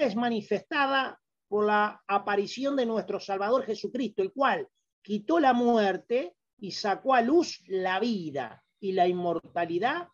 es 0.00 0.16
manifestada 0.16 1.18
por 1.48 1.64
la 1.64 2.02
aparición 2.06 2.76
de 2.76 2.84
nuestro 2.84 3.20
Salvador 3.20 3.64
Jesucristo, 3.64 4.22
el 4.22 4.32
cual 4.32 4.68
quitó 5.00 5.38
la 5.38 5.52
muerte 5.52 6.34
y 6.58 6.72
sacó 6.72 7.14
a 7.14 7.22
luz 7.22 7.62
la 7.68 8.00
vida 8.00 8.64
y 8.80 8.92
la 8.92 9.06
inmortalidad 9.06 10.08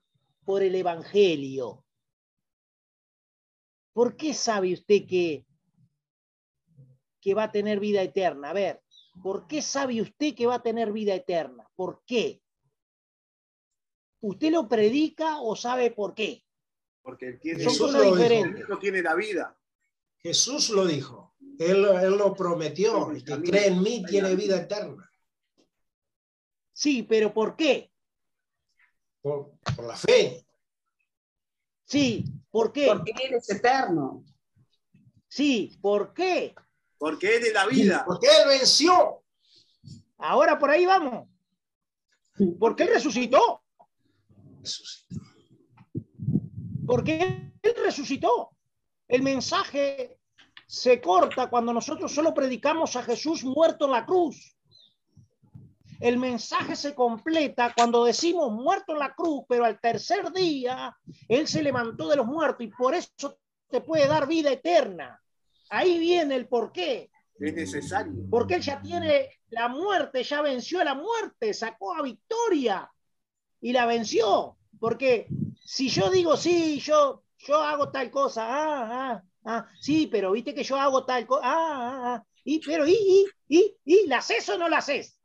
por 0.44 0.62
el 0.62 0.74
Evangelio. 0.74 1.84
¿Por 3.92 4.16
qué 4.16 4.32
sabe 4.32 4.72
usted 4.72 5.06
que, 5.06 5.44
que 7.20 7.34
va 7.34 7.44
a 7.44 7.52
tener 7.52 7.78
vida 7.78 8.02
eterna? 8.02 8.50
A 8.50 8.52
ver, 8.52 8.82
¿por 9.22 9.46
qué 9.46 9.60
sabe 9.60 10.00
usted 10.00 10.34
que 10.34 10.46
va 10.46 10.56
a 10.56 10.62
tener 10.62 10.92
vida 10.92 11.14
eterna? 11.14 11.68
¿Por 11.74 12.02
qué? 12.06 12.42
¿Usted 14.20 14.50
lo 14.50 14.68
predica 14.68 15.40
o 15.40 15.56
sabe 15.56 15.90
por 15.90 16.14
qué? 16.14 16.44
Porque 17.02 17.26
él 17.28 17.40
tiene, 17.40 17.64
Jesús 17.64 17.92
dijo. 17.92 18.16
la 19.02 19.14
vida. 19.14 19.58
Jesús 20.18 20.70
lo 20.70 20.86
dijo. 20.86 21.34
Él, 21.58 21.84
él 21.84 22.16
lo 22.16 22.32
prometió. 22.34 23.10
El 23.10 23.24
que 23.24 23.42
cree 23.42 23.66
en 23.66 23.82
mí 23.82 24.04
tiene 24.08 24.34
vida 24.36 24.56
eterna. 24.56 25.10
Sí, 26.72 27.02
pero 27.02 27.34
¿por 27.34 27.56
qué? 27.56 27.92
Por, 29.20 29.58
por 29.76 29.86
la 29.86 29.96
fe. 29.96 30.46
Sí, 31.84 32.24
¿por 32.52 32.72
qué? 32.72 32.86
Porque 32.86 33.12
Él 33.24 33.34
es 33.34 33.50
eterno. 33.50 34.24
Sí, 35.26 35.76
¿por 35.80 36.14
qué? 36.14 36.54
Porque 36.98 37.36
él 37.36 37.46
es 37.46 37.52
la 37.52 37.66
vida. 37.66 38.04
Porque 38.06 38.28
Él 38.28 38.48
venció. 38.48 39.24
Ahora 40.18 40.56
por 40.56 40.70
ahí 40.70 40.86
vamos. 40.86 41.26
Porque 42.60 42.84
Él 42.84 42.90
resucitó. 42.90 43.64
Porque 46.86 47.50
Él 47.62 47.74
resucitó. 47.82 48.50
El 49.08 49.22
mensaje 49.22 50.20
se 50.66 51.00
corta 51.00 51.50
cuando 51.50 51.72
nosotros 51.72 52.14
solo 52.14 52.32
predicamos 52.32 52.94
a 52.94 53.02
Jesús 53.02 53.42
muerto 53.42 53.86
en 53.86 53.90
la 53.90 54.06
cruz. 54.06 54.56
El 56.02 56.18
mensaje 56.18 56.74
se 56.74 56.96
completa 56.96 57.72
cuando 57.76 58.04
decimos 58.04 58.50
muerto 58.50 58.92
en 58.92 58.98
la 58.98 59.14
cruz, 59.14 59.44
pero 59.48 59.64
al 59.64 59.78
tercer 59.78 60.32
día 60.32 60.96
Él 61.28 61.46
se 61.46 61.62
levantó 61.62 62.08
de 62.08 62.16
los 62.16 62.26
muertos 62.26 62.66
y 62.66 62.70
por 62.70 62.92
eso 62.92 63.38
te 63.68 63.80
puede 63.80 64.08
dar 64.08 64.26
vida 64.26 64.50
eterna. 64.50 65.22
Ahí 65.70 66.00
viene 66.00 66.34
el 66.34 66.48
porqué. 66.48 67.08
Es 67.38 67.54
necesario. 67.54 68.14
Porque 68.28 68.56
Él 68.56 68.62
ya 68.62 68.82
tiene 68.82 69.30
la 69.50 69.68
muerte, 69.68 70.24
ya 70.24 70.42
venció 70.42 70.80
a 70.80 70.84
la 70.84 70.94
muerte, 70.96 71.54
sacó 71.54 71.94
a 71.94 72.02
victoria 72.02 72.90
y 73.60 73.72
la 73.72 73.86
venció. 73.86 74.56
Porque 74.80 75.28
si 75.64 75.88
yo 75.88 76.10
digo, 76.10 76.36
sí, 76.36 76.80
yo, 76.80 77.22
yo 77.38 77.58
hago 77.58 77.92
tal 77.92 78.10
cosa, 78.10 78.44
ah, 78.44 78.88
ah, 78.90 79.22
ah, 79.44 79.68
sí, 79.78 80.08
pero 80.08 80.32
viste 80.32 80.52
que 80.52 80.64
yo 80.64 80.74
hago 80.76 81.04
tal 81.04 81.28
cosa, 81.28 81.42
ah, 81.44 81.54
ah, 81.54 82.14
ah, 82.14 82.26
y, 82.42 82.58
pero, 82.58 82.88
y, 82.88 82.92
y, 82.92 83.26
y, 83.48 83.76
y, 83.84 84.06
¿la 84.08 84.18
haces 84.18 84.48
o 84.48 84.58
no 84.58 84.68
la 84.68 84.78
haces? 84.78 85.21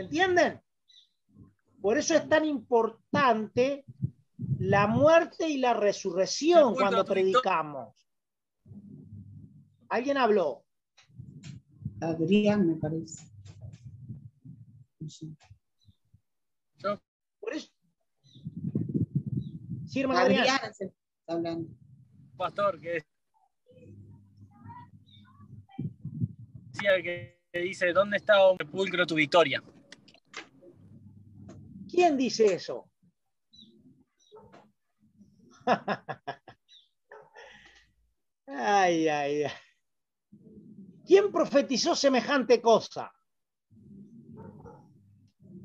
¿Entienden? 0.00 0.60
Por 1.80 1.98
eso 1.98 2.14
es 2.14 2.28
tan 2.28 2.44
importante 2.44 3.84
la 4.58 4.86
muerte 4.86 5.48
y 5.48 5.58
la 5.58 5.74
resurrección 5.74 6.74
cuando 6.74 7.04
predicamos. 7.04 7.94
¿Alguien 9.88 10.16
habló? 10.18 10.64
Adrián, 12.00 12.66
me 12.66 12.76
parece. 12.76 13.24
Por 17.40 17.54
eso. 17.54 17.70
Sí, 19.86 20.00
hermano 20.00 20.20
Adrián. 20.20 20.40
Adrián 20.48 20.74
se 20.74 20.84
está 20.84 21.32
hablando. 21.32 21.70
Pastor, 22.36 22.80
que 22.80 23.04
decía 26.72 27.02
que 27.02 27.40
dice, 27.52 27.92
¿dónde 27.92 28.18
está 28.18 28.50
un 28.50 28.56
sepulcro 28.58 29.06
tu 29.06 29.14
victoria? 29.14 29.62
¿Quién 31.90 32.16
dice 32.16 32.54
eso? 32.54 32.88
ay, 38.46 39.08
ay, 39.08 39.42
ay. 39.44 39.52
¿Quién 41.06 41.30
profetizó 41.32 41.96
semejante 41.96 42.62
cosa? 42.62 43.12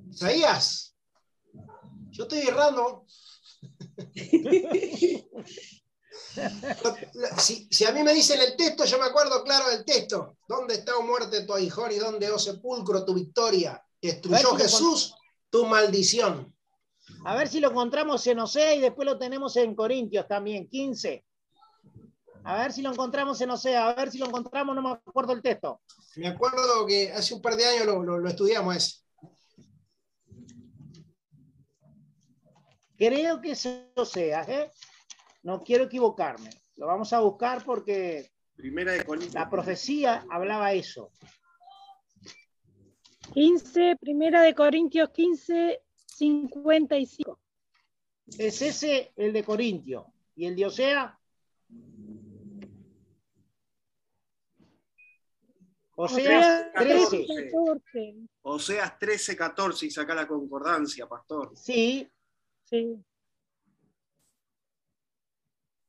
Isaías. 0.09 0.95
Yo 2.09 2.23
estoy 2.23 2.39
errando. 2.39 3.05
si, 7.37 7.67
si, 7.69 7.85
a 7.85 7.91
mí 7.91 8.01
me 8.03 8.13
dicen 8.13 8.41
el 8.41 8.55
texto, 8.55 8.85
yo 8.85 8.97
me 8.97 9.05
acuerdo 9.05 9.43
claro 9.43 9.69
del 9.69 9.85
texto. 9.85 10.37
¿Dónde 10.47 10.73
está, 10.75 10.95
oh 10.97 11.03
muerte, 11.03 11.45
tu 11.45 11.53
aguijón 11.53 11.91
y 11.91 11.97
dónde, 11.97 12.31
oh 12.31 12.39
sepulcro, 12.39 13.05
tu 13.05 13.13
victoria? 13.13 13.79
Destruyó 14.01 14.55
Jesús 14.55 15.13
tu 15.49 15.65
maldición. 15.65 16.53
A 17.25 17.35
ver 17.35 17.47
si 17.47 17.59
lo 17.59 17.69
encontramos 17.69 18.25
en 18.27 18.39
Osea 18.39 18.75
y 18.75 18.81
después 18.81 19.05
lo 19.05 19.17
tenemos 19.17 19.55
en 19.57 19.75
Corintios 19.75 20.27
también, 20.27 20.67
15. 20.67 21.25
A 22.43 22.57
ver 22.57 22.73
si 22.73 22.81
lo 22.81 22.91
encontramos 22.91 23.39
en 23.41 23.49
Osea, 23.49 23.89
a 23.89 23.95
ver 23.95 24.11
si 24.11 24.17
lo 24.17 24.27
encontramos, 24.27 24.75
no 24.75 24.81
me 24.81 24.91
acuerdo 24.91 25.33
el 25.33 25.41
texto. 25.41 25.81
Me 26.15 26.27
acuerdo 26.27 26.85
que 26.85 27.11
hace 27.11 27.33
un 27.33 27.41
par 27.41 27.55
de 27.55 27.65
años 27.65 27.85
lo, 27.85 28.03
lo, 28.03 28.19
lo 28.19 28.29
estudiamos 28.29 28.75
ese. 28.75 28.99
Creo 32.97 33.41
que 33.41 33.51
es 33.51 33.67
Osea, 33.95 34.43
¿eh? 34.43 34.71
No 35.43 35.63
quiero 35.63 35.85
equivocarme. 35.85 36.49
Lo 36.77 36.87
vamos 36.87 37.11
a 37.13 37.19
buscar 37.19 37.63
porque 37.65 38.31
Primera 38.55 38.93
de 38.93 39.29
la 39.33 39.49
profecía 39.49 40.25
hablaba 40.29 40.71
eso. 40.71 41.11
15, 43.33 43.97
primera 43.99 44.41
de 44.41 44.53
Corintios 44.55 45.09
15, 45.09 45.81
55. 46.05 47.39
Es 48.37 48.61
ese 48.61 49.11
el 49.15 49.33
de 49.33 49.43
Corintio. 49.43 50.13
¿Y 50.35 50.45
el 50.45 50.55
de 50.55 50.65
Osea? 50.65 51.19
Oseas 55.97 56.73
13. 56.73 57.25
14. 57.51 58.15
Oseas 58.41 58.99
13, 58.99 59.35
14 59.37 59.85
y 59.85 59.91
saca 59.91 60.13
la 60.13 60.27
concordancia, 60.27 61.07
pastor. 61.07 61.51
Sí. 61.55 62.09
Sí. 62.65 62.97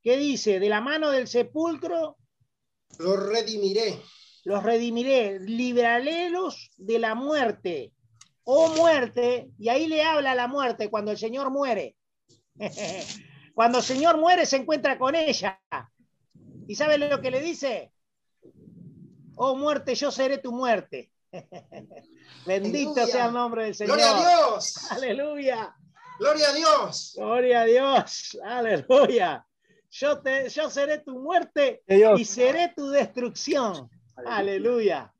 ¿Qué 0.01 0.15
dice? 0.15 0.59
De 0.59 0.69
la 0.69 0.79
mano 0.79 1.11
del 1.11 1.27
sepulcro. 1.27 2.17
Los 2.99 3.27
redimiré. 3.27 4.01
Los 4.47 4.63
redimiré. 4.63 5.41
Libralélos 5.41 6.71
de 6.77 6.99
la 6.99 7.15
muerte. 7.15 7.91
Oh 8.45 8.69
muerte. 8.77 9.51
Y 9.59 9.67
ahí 9.67 9.87
le 9.87 10.03
habla 10.03 10.31
a 10.31 10.35
la 10.35 10.47
muerte 10.47 10.89
cuando 10.89 11.11
el 11.11 11.17
Señor 11.17 11.51
muere. 11.51 11.97
cuando 13.53 13.79
el 13.79 13.83
Señor 13.83 14.17
muere 14.17 14.45
se 14.45 14.55
encuentra 14.55 14.97
con 14.97 15.15
ella. 15.15 15.59
¿Y 16.65 16.75
sabe 16.75 16.97
lo 16.97 17.19
que 17.19 17.29
le 17.29 17.41
dice? 17.41 17.91
Oh 19.35 19.57
muerte, 19.57 19.95
yo 19.95 20.11
seré 20.11 20.37
tu 20.37 20.53
muerte. 20.53 21.11
Bendito 22.45 22.91
Aleluya. 22.91 23.05
sea 23.05 23.25
el 23.25 23.33
nombre 23.33 23.65
del 23.65 23.75
Señor. 23.75 23.97
Gloria 23.97 24.15
a 24.15 24.29
Dios. 24.29 24.91
Aleluya. 24.91 25.75
Gloria 26.19 26.47
a 26.47 26.53
Dios. 26.53 27.13
Gloria 27.17 27.61
a 27.63 27.65
Dios. 27.65 28.39
Aleluya. 28.45 29.45
Yo, 29.91 30.21
te, 30.21 30.47
yo 30.47 30.69
seré 30.69 30.99
tu 30.99 31.19
muerte 31.19 31.83
Dios. 31.85 32.17
y 32.17 32.23
seré 32.23 32.71
tu 32.73 32.87
destrucción. 32.87 33.89
Aleluya. 34.25 35.13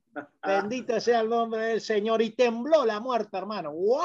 Bendito 0.44 1.00
sea 1.00 1.22
el 1.22 1.30
nombre 1.30 1.62
del 1.62 1.82
Señor. 1.82 2.22
Y 2.22 2.32
tembló 2.32 2.86
la 2.86 3.00
muerte, 3.00 3.38
hermano. 3.38 3.72
¡Wow! 3.72 4.02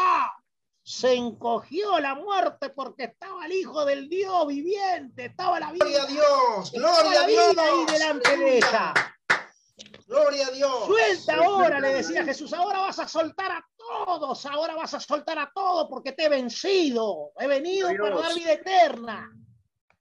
Se 0.84 1.14
encogió 1.14 2.00
la 2.00 2.14
muerte 2.14 2.70
porque 2.70 3.04
estaba 3.04 3.46
el 3.46 3.52
Hijo 3.52 3.84
del 3.84 4.08
Dios 4.08 4.46
viviente, 4.48 5.26
estaba 5.26 5.60
la 5.60 5.70
vida. 5.70 5.84
Gloria 5.84 6.02
a 6.02 6.06
Dios. 6.06 6.72
Gloria 6.72 7.22
a 7.22 7.26
Dios. 7.26 7.58
ahí 7.58 7.86
delante 7.86 8.36
de 8.36 8.56
ella. 8.56 8.94
Gloria 10.08 10.46
a 10.48 10.50
Dios. 10.50 10.86
Suelta 10.86 11.36
ahora, 11.36 11.80
le 11.80 11.94
decía 11.94 12.24
Jesús, 12.24 12.52
ahora 12.52 12.80
vas 12.80 12.98
a 12.98 13.08
soltar 13.08 13.52
a 13.52 13.66
todos, 13.76 14.44
ahora 14.44 14.74
vas 14.74 14.92
a 14.94 15.00
soltar 15.00 15.38
a 15.38 15.50
todos 15.54 15.86
porque 15.88 16.12
te 16.12 16.24
he 16.24 16.28
vencido. 16.28 17.32
He 17.38 17.46
venido 17.46 17.88
Dios. 17.88 18.00
para 18.00 18.20
dar 18.20 18.34
vida 18.34 18.52
eterna. 18.52 19.32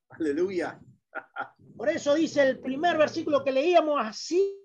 Aleluya. 0.10 0.80
Por 1.77 1.89
eso 1.89 2.15
dice 2.15 2.41
el 2.41 2.60
primer 2.60 2.97
versículo 2.97 3.43
que 3.43 3.51
leíamos 3.51 3.99
así 4.04 4.61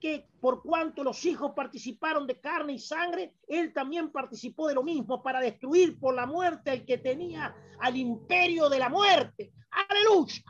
que 0.00 0.28
por 0.40 0.62
cuanto 0.62 1.04
los 1.04 1.24
hijos 1.26 1.52
participaron 1.54 2.26
de 2.26 2.40
carne 2.40 2.74
y 2.74 2.78
sangre, 2.78 3.34
él 3.46 3.72
también 3.72 4.10
participó 4.10 4.68
de 4.68 4.74
lo 4.74 4.82
mismo 4.82 5.22
para 5.22 5.40
destruir 5.40 5.98
por 5.98 6.14
la 6.14 6.26
muerte 6.26 6.70
al 6.70 6.84
que 6.84 6.98
tenía 6.98 7.54
al 7.80 7.96
imperio 7.96 8.68
de 8.68 8.78
la 8.78 8.88
muerte. 8.88 9.52
Aleluya. 9.70 10.42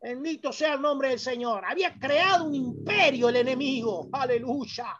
Bendito 0.00 0.52
sea 0.52 0.74
el 0.74 0.82
nombre 0.82 1.08
del 1.08 1.18
Señor. 1.18 1.64
Había 1.64 1.98
creado 1.98 2.44
un 2.44 2.54
imperio 2.54 3.28
el 3.28 3.36
enemigo. 3.36 4.08
Aleluya. 4.12 4.96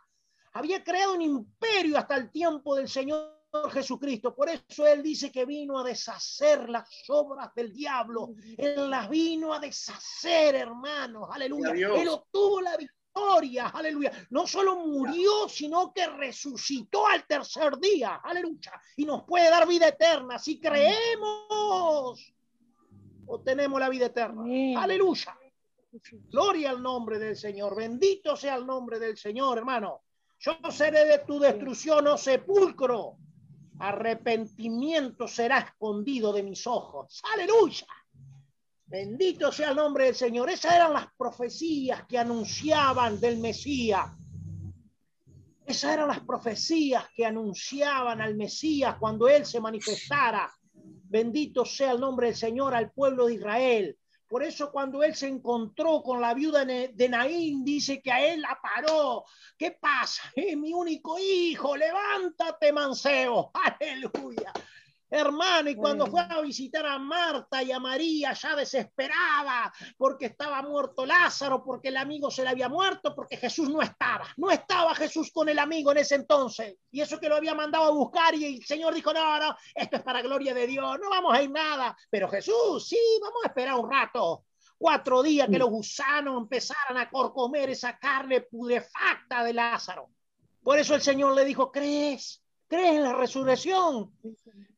Había 0.54 0.82
creado 0.82 1.14
un 1.14 1.22
imperio 1.22 1.96
hasta 1.96 2.16
el 2.16 2.32
tiempo 2.32 2.74
del 2.74 2.88
Señor 2.88 3.38
Jesucristo. 3.70 4.34
Por 4.34 4.48
eso 4.48 4.86
Él 4.86 5.02
dice 5.02 5.30
que 5.30 5.44
vino 5.44 5.78
a 5.78 5.84
deshacer 5.84 6.68
las 6.68 6.88
obras 7.08 7.54
del 7.54 7.72
diablo. 7.72 8.30
Él 8.56 8.90
las 8.90 9.08
vino 9.08 9.54
a 9.54 9.60
deshacer, 9.60 10.56
hermanos. 10.56 11.28
Aleluya. 11.30 11.70
Él 11.94 12.08
obtuvo 12.08 12.60
la 12.60 12.76
victoria. 12.76 12.97
Aleluya. 13.68 14.12
No 14.30 14.46
solo 14.46 14.76
murió, 14.76 15.48
sino 15.48 15.92
que 15.92 16.06
resucitó 16.06 17.06
al 17.06 17.26
tercer 17.26 17.78
día. 17.78 18.20
Aleluya. 18.22 18.72
Y 18.96 19.04
nos 19.04 19.24
puede 19.24 19.50
dar 19.50 19.66
vida 19.66 19.88
eterna 19.88 20.38
si 20.38 20.60
creemos. 20.60 22.34
O 23.26 23.40
tenemos 23.44 23.78
la 23.78 23.88
vida 23.88 24.06
eterna. 24.06 24.42
Aleluya. 24.76 25.36
Gloria 26.30 26.70
al 26.70 26.82
nombre 26.82 27.18
del 27.18 27.36
Señor. 27.36 27.76
Bendito 27.76 28.36
sea 28.36 28.56
el 28.56 28.66
nombre 28.66 28.98
del 28.98 29.16
Señor, 29.16 29.58
hermano. 29.58 30.02
Yo 30.40 30.56
seré 30.70 31.04
de 31.04 31.18
tu 31.20 31.40
destrucción, 31.40 32.06
oh 32.06 32.16
sepulcro. 32.16 33.16
Arrepentimiento 33.80 35.26
será 35.28 35.58
escondido 35.58 36.32
de 36.32 36.42
mis 36.42 36.66
ojos. 36.66 37.22
Aleluya. 37.32 37.86
Bendito 38.88 39.52
sea 39.52 39.70
el 39.70 39.76
nombre 39.76 40.06
del 40.06 40.14
Señor. 40.14 40.48
Esas 40.48 40.74
eran 40.74 40.94
las 40.94 41.08
profecías 41.16 42.06
que 42.06 42.18
anunciaban 42.18 43.20
del 43.20 43.38
Mesías. 43.38 44.06
Esas 45.66 45.92
eran 45.92 46.08
las 46.08 46.20
profecías 46.20 47.04
que 47.14 47.26
anunciaban 47.26 48.22
al 48.22 48.34
Mesías 48.34 48.96
cuando 48.98 49.28
Él 49.28 49.44
se 49.44 49.60
manifestara. 49.60 50.50
Bendito 50.72 51.66
sea 51.66 51.92
el 51.92 52.00
nombre 52.00 52.28
del 52.28 52.36
Señor 52.36 52.74
al 52.74 52.90
pueblo 52.90 53.26
de 53.26 53.34
Israel. 53.34 53.98
Por 54.28 54.42
eso 54.42 54.70
cuando 54.70 55.02
él 55.02 55.14
se 55.14 55.26
encontró 55.26 56.02
con 56.02 56.20
la 56.20 56.34
viuda 56.34 56.66
de 56.66 57.08
Naín, 57.08 57.64
dice 57.64 58.02
que 58.02 58.12
a 58.12 58.26
él 58.26 58.42
la 58.42 58.58
paró. 58.60 59.24
¿Qué 59.56 59.70
pasa? 59.70 60.22
Es 60.34 60.54
mi 60.56 60.74
único 60.74 61.18
hijo, 61.18 61.74
levántate, 61.76 62.70
manceo. 62.70 63.50
Aleluya. 63.80 64.52
Hermano, 65.10 65.70
y 65.70 65.74
cuando 65.74 66.06
fue 66.06 66.20
a 66.20 66.40
visitar 66.42 66.84
a 66.84 66.98
Marta 66.98 67.62
y 67.62 67.72
a 67.72 67.80
María, 67.80 68.34
ya 68.34 68.54
desesperada 68.54 69.72
porque 69.96 70.26
estaba 70.26 70.60
muerto 70.62 71.06
Lázaro, 71.06 71.64
porque 71.64 71.88
el 71.88 71.96
amigo 71.96 72.30
se 72.30 72.42
le 72.42 72.50
había 72.50 72.68
muerto, 72.68 73.14
porque 73.14 73.38
Jesús 73.38 73.70
no 73.70 73.80
estaba. 73.80 74.26
No 74.36 74.50
estaba 74.50 74.94
Jesús 74.94 75.30
con 75.32 75.48
el 75.48 75.58
amigo 75.58 75.92
en 75.92 75.98
ese 75.98 76.16
entonces. 76.16 76.76
Y 76.90 77.00
eso 77.00 77.18
que 77.18 77.28
lo 77.28 77.36
había 77.36 77.54
mandado 77.54 77.84
a 77.84 77.90
buscar 77.90 78.34
y 78.34 78.56
el 78.56 78.64
Señor 78.64 78.94
dijo, 78.94 79.12
no, 79.12 79.38
no, 79.38 79.56
esto 79.74 79.96
es 79.96 80.02
para 80.02 80.20
gloria 80.20 80.52
de 80.52 80.66
Dios, 80.66 80.98
no 81.00 81.08
vamos 81.08 81.34
a 81.34 81.42
ir 81.42 81.50
nada. 81.50 81.96
Pero 82.10 82.28
Jesús, 82.28 82.86
sí, 82.86 82.98
vamos 83.22 83.44
a 83.44 83.48
esperar 83.48 83.76
un 83.76 83.90
rato. 83.90 84.44
Cuatro 84.76 85.22
días 85.22 85.48
que 85.48 85.58
los 85.58 85.70
gusanos 85.70 86.40
empezaran 86.40 86.98
a 86.98 87.10
comer 87.10 87.70
esa 87.70 87.98
carne 87.98 88.42
pudefacta 88.42 89.42
de 89.42 89.54
Lázaro. 89.54 90.10
Por 90.62 90.78
eso 90.78 90.94
el 90.94 91.02
Señor 91.02 91.34
le 91.34 91.44
dijo, 91.44 91.72
¿crees? 91.72 92.42
¿Crees 92.68 92.96
en 92.96 93.02
la 93.02 93.14
resurrección? 93.14 94.12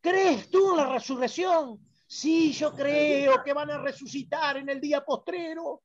¿Crees 0.00 0.50
tú 0.50 0.70
en 0.70 0.76
la 0.78 0.86
resurrección? 0.86 1.78
Sí, 2.06 2.52
yo 2.52 2.72
creo 2.72 3.42
que 3.44 3.52
van 3.52 3.70
a 3.70 3.78
resucitar 3.78 4.56
en 4.56 4.68
el 4.68 4.80
día 4.80 5.04
postrero. 5.04 5.82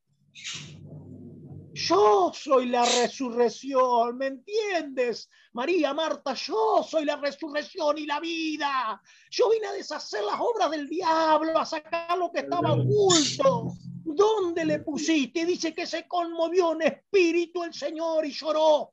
Yo 1.73 2.31
soy 2.33 2.67
la 2.67 2.85
resurrección, 2.85 4.17
¿me 4.17 4.27
entiendes? 4.27 5.29
María, 5.51 5.93
Marta, 5.93 6.33
yo 6.33 6.81
soy 6.89 7.03
la 7.03 7.17
resurrección 7.17 7.97
y 7.97 8.05
la 8.05 8.21
vida. 8.21 9.01
Yo 9.29 9.49
vine 9.49 9.67
a 9.67 9.73
deshacer 9.73 10.23
las 10.23 10.39
obras 10.39 10.71
del 10.71 10.87
diablo, 10.87 11.59
a 11.59 11.65
sacar 11.65 12.17
lo 12.17 12.31
que 12.31 12.39
estaba 12.39 12.71
oculto. 12.71 13.73
¿Dónde 14.05 14.63
le 14.63 14.79
pusiste? 14.79 15.45
Dice 15.45 15.73
que 15.73 15.85
se 15.85 16.07
conmovió 16.07 16.71
en 16.73 16.83
espíritu 16.83 17.63
el 17.63 17.73
Señor 17.73 18.25
y 18.25 18.31
lloró. 18.31 18.91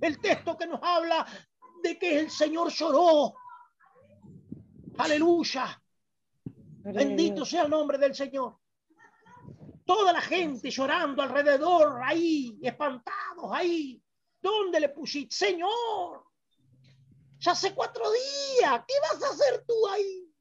El 0.00 0.20
texto 0.20 0.56
que 0.56 0.66
nos 0.66 0.80
habla 0.82 1.24
de 1.84 1.98
que 1.98 2.18
el 2.18 2.30
Señor 2.30 2.72
lloró. 2.72 3.32
Aleluya. 4.98 5.80
Bendito 6.82 7.44
sea 7.44 7.62
el 7.62 7.70
nombre 7.70 7.98
del 7.98 8.14
Señor. 8.14 8.58
Toda 9.84 10.12
la 10.12 10.20
gente 10.20 10.70
llorando 10.70 11.22
alrededor, 11.22 12.00
ahí, 12.02 12.58
espantados, 12.62 13.50
ahí. 13.52 14.02
¿Dónde 14.40 14.80
le 14.80 14.90
pusiste? 14.90 15.34
Señor, 15.34 16.24
ya 17.38 17.52
hace 17.52 17.74
cuatro 17.74 18.04
días. 18.10 18.84
¿Qué 18.86 18.94
vas 19.00 19.22
a 19.22 19.30
hacer 19.30 19.64
tú 19.66 19.74
ahí? 19.88 20.32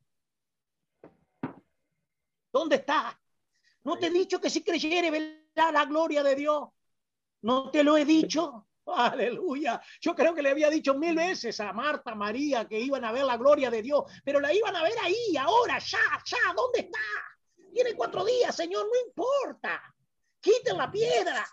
¿Dónde 2.52 2.78
está? 2.78 3.20
¿No 3.84 3.98
te 3.98 4.08
he 4.08 4.10
dicho 4.12 4.42
que 4.42 4.50
si 4.50 4.64
creyere 4.64 5.12
verá 5.12 5.72
la 5.72 5.86
gloria 5.86 6.24
de 6.24 6.36
Dios? 6.36 6.68
¿No 7.42 7.70
te 7.70 7.84
lo 7.84 7.96
he 7.96 8.06
dicho? 8.06 8.68
Aleluya. 8.96 9.82
Yo 10.02 10.16
creo 10.16 10.34
que 10.34 10.42
le 10.42 10.50
había 10.50 10.70
dicho 10.70 10.94
mil 10.94 11.16
veces 11.16 11.60
a 11.60 11.74
Marta, 11.74 12.16
María, 12.16 12.68
que 12.68 12.80
iban 12.80 13.04
a 13.04 13.12
ver 13.12 13.26
la 13.26 13.38
gloria 13.38 13.70
de 13.70 13.82
Dios, 13.82 14.04
pero 14.24 14.40
la 14.40 14.54
iban 14.54 14.76
a 14.76 14.84
ver 14.84 14.96
ahí, 15.04 15.36
ahora, 15.40 15.78
ya, 15.80 16.00
ya, 16.26 16.54
¿dónde 16.56 16.80
está? 16.80 17.00
Tiene 17.74 17.94
cuatro 17.96 18.26
días, 18.26 18.56
Señor, 18.56 18.86
no 18.86 19.08
importa. 19.08 19.82
Quiten 20.40 20.78
la 20.78 20.92
piedra. 20.92 21.46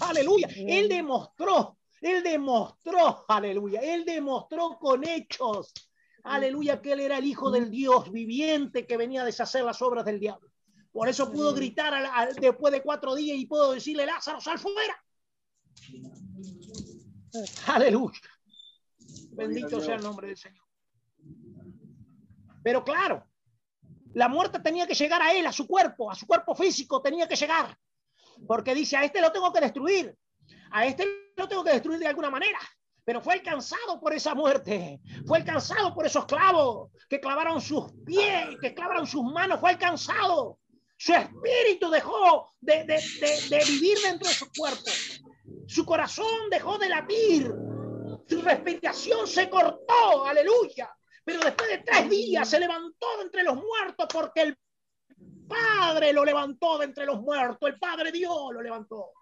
Aleluya. 0.00 0.48
Él 0.56 0.88
demostró, 0.88 1.78
él 2.00 2.22
demostró, 2.22 3.24
aleluya, 3.28 3.80
él 3.80 4.04
demostró 4.04 4.78
con 4.78 5.06
hechos, 5.06 5.72
aleluya, 6.24 6.82
que 6.82 6.92
él 6.92 7.00
era 7.00 7.18
el 7.18 7.24
hijo 7.24 7.50
del 7.50 7.70
Dios 7.70 8.10
viviente 8.10 8.86
que 8.86 8.96
venía 8.96 9.22
a 9.22 9.24
deshacer 9.24 9.64
las 9.64 9.80
obras 9.82 10.04
del 10.04 10.20
diablo. 10.20 10.50
Por 10.92 11.08
eso 11.08 11.32
pudo 11.32 11.54
gritar 11.54 12.34
después 12.34 12.72
de 12.72 12.82
cuatro 12.82 13.14
días 13.14 13.38
y 13.38 13.46
puedo 13.46 13.72
decirle, 13.72 14.04
Lázaro, 14.04 14.40
sal 14.40 14.58
fuera. 14.58 15.02
Aleluya. 17.66 18.20
Bendito 19.32 19.80
sea 19.80 19.96
el 19.96 20.02
nombre 20.02 20.28
del 20.28 20.36
Señor. 20.36 20.64
Pero 22.62 22.84
claro, 22.84 23.26
la 24.14 24.28
muerte 24.28 24.60
tenía 24.60 24.86
que 24.86 24.94
llegar 24.94 25.22
a 25.22 25.32
él, 25.32 25.46
a 25.46 25.52
su 25.52 25.66
cuerpo, 25.66 26.10
a 26.10 26.14
su 26.14 26.26
cuerpo 26.26 26.54
físico, 26.54 27.00
tenía 27.00 27.26
que 27.26 27.36
llegar. 27.36 27.76
Porque 28.46 28.74
dice, 28.74 28.96
a 28.96 29.04
este 29.04 29.20
lo 29.20 29.32
tengo 29.32 29.52
que 29.52 29.60
destruir. 29.60 30.16
A 30.70 30.86
este 30.86 31.32
lo 31.36 31.48
tengo 31.48 31.64
que 31.64 31.72
destruir 31.72 31.98
de 31.98 32.06
alguna 32.06 32.30
manera. 32.30 32.58
Pero 33.04 33.20
fue 33.20 33.34
alcanzado 33.34 34.00
por 34.00 34.12
esa 34.12 34.34
muerte. 34.34 35.00
Fue 35.26 35.38
alcanzado 35.38 35.94
por 35.94 36.06
esos 36.06 36.24
clavos 36.26 36.90
que 37.08 37.20
clavaron 37.20 37.60
sus 37.60 37.92
pies, 38.04 38.46
que 38.60 38.74
clavaron 38.74 39.06
sus 39.06 39.24
manos. 39.24 39.58
Fue 39.60 39.70
alcanzado. 39.70 40.58
Su 40.96 41.14
espíritu 41.14 41.90
dejó 41.90 42.52
de, 42.60 42.84
de, 42.84 43.02
de, 43.20 43.56
de 43.56 43.64
vivir 43.64 43.98
dentro 44.04 44.28
de 44.28 44.34
su 44.34 44.46
cuerpo. 44.52 44.90
Su 45.72 45.86
corazón 45.86 46.50
dejó 46.50 46.76
de 46.76 46.88
latir. 46.90 47.50
Su 48.28 48.42
respiración 48.42 49.26
se 49.26 49.48
cortó. 49.48 50.26
Aleluya. 50.26 50.94
Pero 51.24 51.40
después 51.40 51.70
de 51.70 51.78
tres 51.78 52.10
días 52.10 52.46
se 52.46 52.60
levantó 52.60 53.06
de 53.16 53.22
entre 53.22 53.42
los 53.42 53.56
muertos 53.56 54.06
porque 54.12 54.42
el 54.42 54.58
Padre 55.48 56.12
lo 56.12 56.26
levantó 56.26 56.76
de 56.76 56.84
entre 56.84 57.06
los 57.06 57.22
muertos. 57.22 57.70
El 57.70 57.78
Padre 57.78 58.12
Dios 58.12 58.52
lo 58.52 58.60
levantó. 58.60 59.12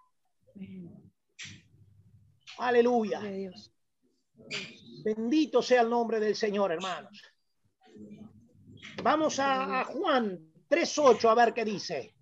Aleluya. 2.57 3.21
Bendito 5.05 5.61
sea 5.61 5.83
el 5.83 5.89
nombre 5.89 6.19
del 6.19 6.35
Señor, 6.35 6.73
hermanos. 6.73 7.21
Vamos 9.01 9.39
a, 9.39 9.79
a 9.79 9.85
Juan 9.85 10.51
3.8 10.69 11.29
a 11.29 11.33
ver 11.33 11.53
qué 11.53 11.63
dice. 11.63 12.13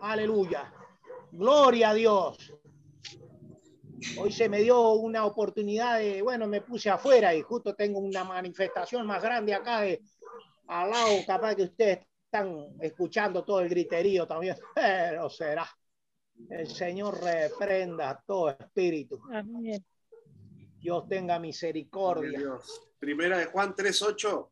Aleluya. 0.00 0.72
Gloria 1.32 1.90
a 1.90 1.94
Dios. 1.94 2.57
Hoy 4.18 4.32
se 4.32 4.48
me 4.48 4.60
dio 4.60 4.92
una 4.92 5.24
oportunidad 5.24 5.98
de, 5.98 6.22
bueno, 6.22 6.46
me 6.46 6.60
puse 6.60 6.90
afuera 6.90 7.34
y 7.34 7.42
justo 7.42 7.74
tengo 7.74 7.98
una 7.98 8.24
manifestación 8.24 9.06
más 9.06 9.22
grande 9.22 9.54
acá 9.54 9.80
de 9.80 10.00
al 10.68 10.90
lado, 10.90 11.16
capaz 11.26 11.54
que 11.54 11.62
ustedes 11.62 12.00
están 12.24 12.76
escuchando 12.80 13.44
todo 13.44 13.60
el 13.60 13.68
griterío 13.68 14.26
también, 14.26 14.56
pero 14.74 15.28
será. 15.30 15.66
El 16.50 16.68
Señor 16.68 17.20
reprenda 17.20 18.22
todo 18.24 18.50
espíritu. 18.50 19.20
Amén. 19.32 19.84
Dios 20.78 21.08
tenga 21.08 21.38
misericordia. 21.38 22.38
Dios. 22.38 22.88
Primera 22.98 23.38
de 23.38 23.46
Juan 23.46 23.74
3.8. 23.74 24.50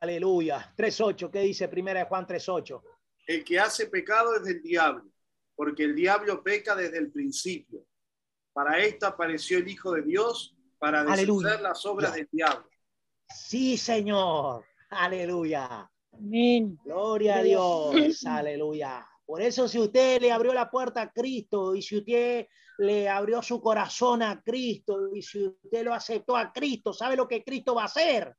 Aleluya. 0.00 0.74
3.8, 0.76 1.30
¿qué 1.30 1.40
dice 1.40 1.68
Primera 1.68 2.00
de 2.00 2.06
Juan 2.06 2.26
3.8? 2.26 2.82
El 3.26 3.44
que 3.44 3.60
hace 3.60 3.86
pecado 3.86 4.36
es 4.36 4.44
del 4.44 4.62
diablo, 4.62 5.10
porque 5.54 5.84
el 5.84 5.94
diablo 5.94 6.42
peca 6.42 6.74
desde 6.74 6.98
el 6.98 7.12
principio. 7.12 7.84
Para 8.58 8.76
esto 8.80 9.06
apareció 9.06 9.58
el 9.58 9.68
Hijo 9.68 9.92
de 9.92 10.02
Dios, 10.02 10.52
para 10.80 11.04
deshacer 11.04 11.60
las 11.60 11.86
obras 11.86 12.12
del 12.12 12.28
diablo. 12.32 12.68
Sí, 13.32 13.76
Señor. 13.76 14.64
Aleluya. 14.90 15.88
Amén. 16.12 16.76
Gloria 16.84 17.36
a 17.36 17.42
Dios. 17.44 18.26
Aleluya. 18.26 19.08
Por 19.24 19.42
eso 19.42 19.68
si 19.68 19.78
usted 19.78 20.20
le 20.20 20.32
abrió 20.32 20.52
la 20.52 20.68
puerta 20.68 21.02
a 21.02 21.12
Cristo 21.12 21.76
y 21.76 21.82
si 21.82 21.98
usted 21.98 22.48
le 22.78 23.08
abrió 23.08 23.42
su 23.42 23.60
corazón 23.60 24.24
a 24.24 24.42
Cristo 24.42 25.14
y 25.14 25.22
si 25.22 25.46
usted 25.46 25.84
lo 25.84 25.94
aceptó 25.94 26.36
a 26.36 26.52
Cristo, 26.52 26.92
¿sabe 26.92 27.14
lo 27.14 27.28
que 27.28 27.44
Cristo 27.44 27.76
va 27.76 27.82
a 27.82 27.84
hacer? 27.84 28.34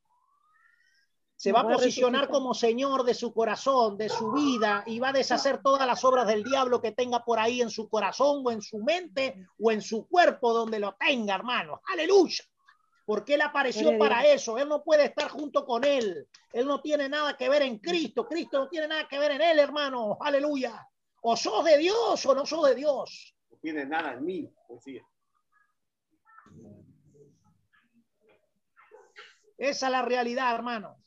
Se 1.40 1.54
va 1.54 1.62
a 1.62 1.70
posicionar 1.70 2.28
como 2.28 2.54
Señor 2.54 3.06
de 3.06 3.14
su 3.14 3.34
corazón, 3.34 3.98
de 3.98 4.10
su 4.10 4.34
vida, 4.34 4.84
y 4.86 5.00
va 5.00 5.10
a 5.10 5.14
deshacer 5.14 5.62
todas 5.64 5.88
las 5.88 6.04
obras 6.04 6.28
del 6.28 6.44
diablo 6.44 6.82
que 6.82 6.92
tenga 6.92 7.24
por 7.24 7.40
ahí 7.40 7.62
en 7.62 7.70
su 7.70 7.88
corazón 7.88 8.42
o 8.44 8.52
en 8.52 8.62
su 8.62 8.80
mente 8.80 9.48
o 9.58 9.72
en 9.72 9.82
su 9.82 10.06
cuerpo, 10.10 10.52
donde 10.52 10.80
lo 10.80 10.96
tenga, 10.96 11.36
hermano. 11.36 11.80
Aleluya. 11.94 12.44
Porque 13.06 13.36
Él 13.36 13.42
apareció 13.42 13.98
para 13.98 14.26
eso. 14.26 14.58
Él 14.58 14.68
no 14.68 14.84
puede 14.84 15.06
estar 15.06 15.30
junto 15.30 15.66
con 15.66 15.86
Él. 15.86 16.28
Él 16.52 16.68
no 16.68 16.82
tiene 16.82 17.08
nada 17.08 17.38
que 17.38 17.48
ver 17.48 17.62
en 17.62 17.78
Cristo. 17.80 18.28
Cristo 18.28 18.60
no 18.60 18.68
tiene 18.68 18.90
nada 18.90 19.08
que 19.08 19.18
ver 19.18 19.32
en 19.32 19.42
Él, 19.42 19.60
hermano. 19.60 20.18
Aleluya. 20.20 20.86
O 21.22 21.38
sos 21.38 21.64
de 21.64 21.78
Dios 21.78 22.26
o 22.26 22.36
no 22.36 22.46
sos 22.46 22.68
de 22.68 22.76
Dios. 22.76 23.34
No 23.50 23.58
tiene 23.60 23.86
nada 23.86 24.12
en 24.12 24.26
mí, 24.26 24.54
decía. 24.68 25.08
Esa 29.58 29.86
es 29.86 29.92
la 29.94 30.02
realidad, 30.02 30.54
hermano. 30.54 30.98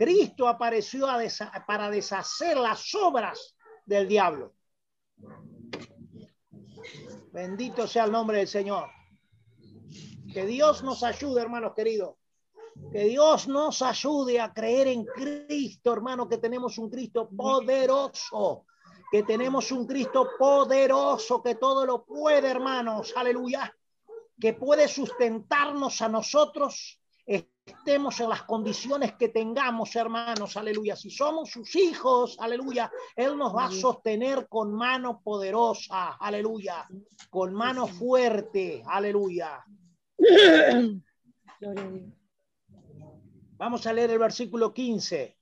Cristo 0.00 0.48
apareció 0.48 1.06
a 1.06 1.20
para 1.66 1.90
deshacer 1.90 2.56
las 2.56 2.94
obras 2.94 3.54
del 3.84 4.08
diablo. 4.08 4.54
Bendito 7.30 7.86
sea 7.86 8.04
el 8.04 8.12
nombre 8.12 8.38
del 8.38 8.48
Señor. 8.48 8.88
Que 10.32 10.46
Dios 10.46 10.82
nos 10.82 11.02
ayude, 11.02 11.42
hermanos 11.42 11.74
queridos. 11.76 12.14
Que 12.90 13.04
Dios 13.04 13.46
nos 13.46 13.82
ayude 13.82 14.40
a 14.40 14.54
creer 14.54 14.86
en 14.86 15.04
Cristo, 15.04 15.92
hermano, 15.92 16.26
que 16.26 16.38
tenemos 16.38 16.78
un 16.78 16.88
Cristo 16.88 17.28
poderoso. 17.28 18.64
Que 19.12 19.22
tenemos 19.24 19.70
un 19.70 19.86
Cristo 19.86 20.30
poderoso 20.38 21.42
que 21.42 21.56
todo 21.56 21.84
lo 21.84 22.06
puede, 22.06 22.48
hermanos. 22.48 23.12
Aleluya. 23.14 23.70
Que 24.40 24.54
puede 24.54 24.88
sustentarnos 24.88 26.00
a 26.00 26.08
nosotros 26.08 26.99
estemos 27.30 28.18
en 28.20 28.28
las 28.28 28.42
condiciones 28.42 29.14
que 29.14 29.28
tengamos, 29.28 29.94
hermanos, 29.94 30.56
aleluya. 30.56 30.96
Si 30.96 31.10
somos 31.10 31.50
sus 31.50 31.76
hijos, 31.76 32.36
aleluya, 32.40 32.90
Él 33.14 33.36
nos 33.36 33.54
va 33.54 33.66
a 33.66 33.70
sostener 33.70 34.48
con 34.48 34.74
mano 34.74 35.20
poderosa, 35.22 36.16
aleluya, 36.18 36.88
con 37.30 37.54
mano 37.54 37.86
fuerte, 37.86 38.82
aleluya. 38.86 39.64
Vamos 43.58 43.86
a 43.86 43.92
leer 43.92 44.10
el 44.10 44.18
versículo 44.18 44.72
15. 44.72 45.36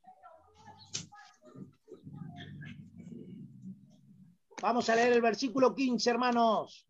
Vamos 4.61 4.91
a 4.91 4.97
leer 4.97 5.13
el 5.13 5.23
versículo 5.23 5.73
15, 5.75 6.11
hermanos. 6.11 6.88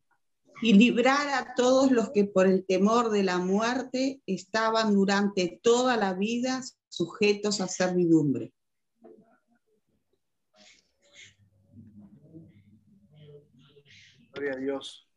Y 0.61 0.73
librar 0.73 1.29
a 1.29 1.55
todos 1.55 1.91
los 1.91 2.11
que 2.11 2.25
por 2.25 2.47
el 2.47 2.65
temor 2.67 3.11
de 3.11 3.23
la 3.23 3.39
muerte 3.39 4.21
estaban 4.27 4.95
durante 4.95 5.61
toda 5.63 5.97
la 5.97 6.15
vida 6.15 6.63
sujetos 6.89 7.61
a 7.61 7.69
servidumbre. 7.69 8.53
Gloria 14.33 14.53
a 14.53 14.57
Dios. 14.57 15.09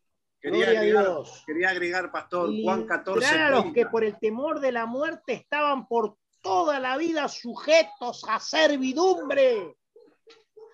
Gloria 0.42 0.66
Quería 0.66 0.80
a 0.80 0.82
agregar, 0.82 1.06
Dios. 1.06 1.44
quería 1.46 1.70
agregar, 1.70 2.12
pastor, 2.12 2.50
Juan 2.64 2.88
14. 2.88 3.20
Librar 3.20 3.48
a 3.48 3.52
los 3.52 3.62
30. 3.62 3.80
que 3.80 3.86
por 3.86 4.04
el 4.04 4.18
temor 4.18 4.60
de 4.60 4.72
la 4.72 4.88
muerte 4.88 5.34
estaban 5.34 5.88
por 5.88 6.18
toda 6.42 6.80
la 6.80 6.98
vida 6.98 7.28
sujetos 7.28 8.26
a 8.28 8.40
servidumbre. 8.40 9.78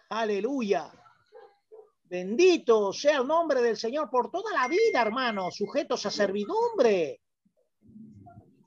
Aleluya. 0.09 0.89
Bendito 2.09 2.93
sea 2.93 3.17
el 3.17 3.27
nombre 3.27 3.61
del 3.61 3.75
Señor 3.75 4.09
por 4.09 4.31
toda 4.31 4.53
la 4.53 4.67
vida, 4.67 5.01
hermano, 5.01 5.51
sujetos 5.51 6.05
a 6.05 6.11
servidumbre. 6.11 7.21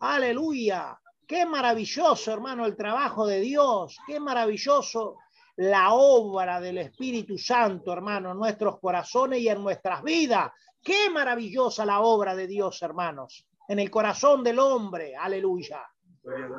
Aleluya. 0.01 1.01
Qué 1.27 1.47
maravilloso, 1.47 2.33
hermano, 2.33 2.67
el 2.67 2.77
trabajo 2.77 3.27
de 3.27 3.41
Dios. 3.41 3.97
Qué 4.07 4.21
maravilloso 4.21 5.17
la 5.57 5.93
obra 5.93 6.61
del 6.61 6.79
Espíritu 6.79 7.39
Santo, 7.39 7.93
hermano, 7.93 8.33
en 8.33 8.39
nuestros 8.39 8.79
corazones 8.79 9.41
y 9.41 9.49
en 9.49 9.63
nuestras 9.63 10.03
vidas. 10.03 10.51
Qué 10.83 11.09
maravillosa 11.09 11.87
la 11.87 12.01
obra 12.01 12.35
de 12.35 12.47
Dios, 12.47 12.83
hermanos, 12.83 13.47
en 13.69 13.79
el 13.79 13.91
corazón 13.91 14.43
del 14.45 14.59
hombre. 14.59 15.17
Aleluya. 15.17 15.81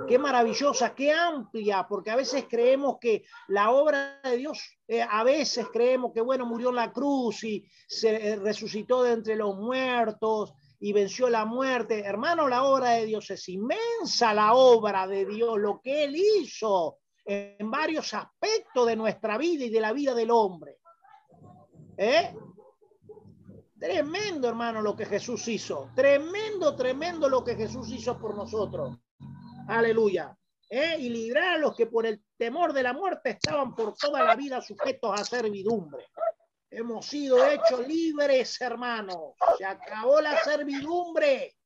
Qué 0.07 0.17
maravillosa, 0.17 0.95
qué 0.95 1.11
amplia, 1.11 1.85
porque 1.87 2.09
a 2.09 2.15
veces 2.15 2.45
creemos 2.49 2.97
que 2.99 3.23
la 3.47 3.69
obra 3.69 4.19
de 4.23 4.37
Dios, 4.37 4.59
eh, 4.87 5.05
a 5.07 5.23
veces 5.23 5.67
creemos 5.71 6.11
que, 6.13 6.21
bueno, 6.21 6.47
murió 6.47 6.69
en 6.69 6.77
la 6.77 6.91
cruz 6.91 7.43
y 7.43 7.63
se 7.87 8.29
eh, 8.29 8.35
resucitó 8.37 9.03
de 9.03 9.13
entre 9.13 9.35
los 9.35 9.55
muertos 9.55 10.53
y 10.79 10.93
venció 10.93 11.29
la 11.29 11.45
muerte. 11.45 11.99
Hermano, 11.99 12.47
la 12.47 12.63
obra 12.63 12.91
de 12.91 13.05
Dios 13.05 13.29
es 13.29 13.47
inmensa, 13.49 14.33
la 14.33 14.55
obra 14.55 15.05
de 15.07 15.25
Dios, 15.25 15.59
lo 15.59 15.79
que 15.79 16.05
Él 16.05 16.15
hizo 16.15 16.97
en 17.23 17.69
varios 17.69 18.15
aspectos 18.15 18.87
de 18.87 18.95
nuestra 18.95 19.37
vida 19.37 19.65
y 19.65 19.69
de 19.69 19.79
la 19.79 19.93
vida 19.93 20.15
del 20.15 20.31
hombre. 20.31 20.79
¿Eh? 21.97 22.33
Tremendo, 23.79 24.49
hermano, 24.49 24.81
lo 24.81 24.95
que 24.95 25.05
Jesús 25.05 25.47
hizo. 25.47 25.91
Tremendo, 25.95 26.75
tremendo 26.75 27.29
lo 27.29 27.43
que 27.43 27.55
Jesús 27.55 27.91
hizo 27.91 28.17
por 28.17 28.35
nosotros. 28.35 28.97
Aleluya. 29.67 30.35
¿Eh? 30.69 30.95
Y 30.99 31.09
librar 31.09 31.55
a 31.55 31.57
los 31.57 31.75
que 31.75 31.87
por 31.87 32.05
el 32.05 32.23
temor 32.37 32.71
de 32.71 32.83
la 32.83 32.93
muerte 32.93 33.31
estaban 33.31 33.75
por 33.75 33.93
toda 33.95 34.23
la 34.23 34.35
vida 34.35 34.61
sujetos 34.61 35.19
a 35.19 35.25
servidumbre. 35.25 36.05
Hemos 36.69 37.05
sido 37.05 37.45
hechos 37.45 37.85
libres, 37.85 38.59
hermanos. 38.61 39.33
Se 39.57 39.65
acabó 39.65 40.21
la 40.21 40.41
servidumbre. 40.41 41.57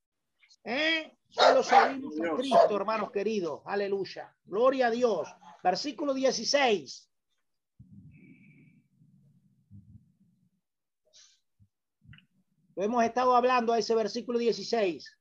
¿Eh? 0.64 1.16
Solo 1.30 1.62
servimos 1.62 2.20
a 2.20 2.36
Cristo, 2.36 2.76
hermanos 2.76 3.12
queridos. 3.12 3.62
Aleluya. 3.66 4.36
Gloria 4.44 4.88
a 4.88 4.92
Dios. 4.92 5.28
Versículo 5.64 6.14
16. 6.14 7.12
Lo 12.76 12.84
hemos 12.84 13.04
estado 13.04 13.36
hablando 13.36 13.72
a 13.72 13.78
ese 13.78 13.94
versículo 13.96 14.40
16. 14.40 15.18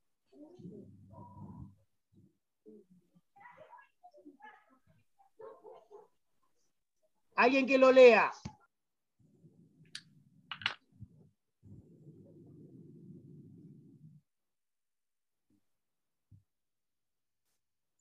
Alguien 7.34 7.66
que 7.66 7.78
lo 7.78 7.90
lea. 7.90 8.32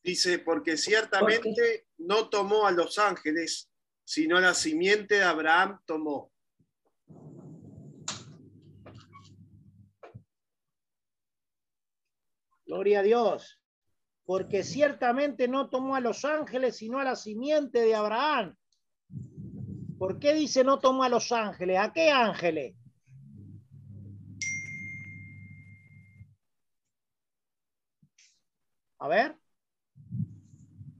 Dice, 0.03 0.39
porque 0.39 0.75
ciertamente 0.75 1.87
no 1.97 2.29
tomó 2.29 2.67
a 2.67 2.71
los 2.71 2.99
ángeles, 2.99 3.71
sino 4.03 4.39
la 4.39 4.53
simiente 4.53 5.15
de 5.15 5.23
Abraham 5.23 5.79
tomó. 5.85 6.31
Gloria 12.65 12.99
a 12.99 13.03
Dios. 13.03 13.61
Porque 14.25 14.63
ciertamente 14.63 15.47
no 15.47 15.69
tomó 15.69 15.95
a 15.95 16.01
los 16.01 16.25
ángeles, 16.25 16.77
sino 16.77 16.99
a 16.99 17.03
la 17.03 17.15
simiente 17.15 17.79
de 17.79 17.95
Abraham. 17.95 18.57
¿Por 20.03 20.19
qué 20.19 20.33
dice 20.33 20.65
no 20.65 20.79
tomó 20.79 21.05
a 21.05 21.07
los 21.07 21.31
ángeles? 21.31 21.79
¿A 21.79 21.93
qué 21.93 22.11
ángeles? 22.11 22.75
A 28.97 29.07
ver. 29.07 29.39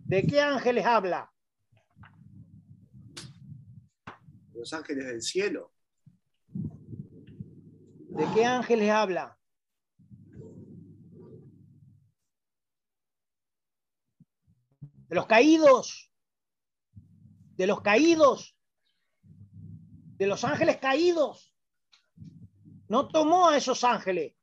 ¿De 0.06 0.26
qué 0.26 0.40
ángeles 0.40 0.86
habla? 0.86 1.30
Los 4.54 4.72
ángeles 4.72 5.06
del 5.06 5.22
cielo. 5.22 5.74
¿De 6.54 8.26
qué 8.34 8.46
ángeles 8.46 8.90
habla? 8.90 9.38
De 15.10 15.16
los 15.16 15.26
caídos. 15.26 16.10
De 17.58 17.68
los 17.68 17.82
caídos. 17.82 18.54
De 20.24 20.30
los 20.30 20.46
ángeles 20.46 20.78
caídos. 20.78 21.54
No 22.88 23.10
tomó 23.10 23.50
a 23.50 23.58
esos 23.58 23.84
ángeles. 23.84 24.34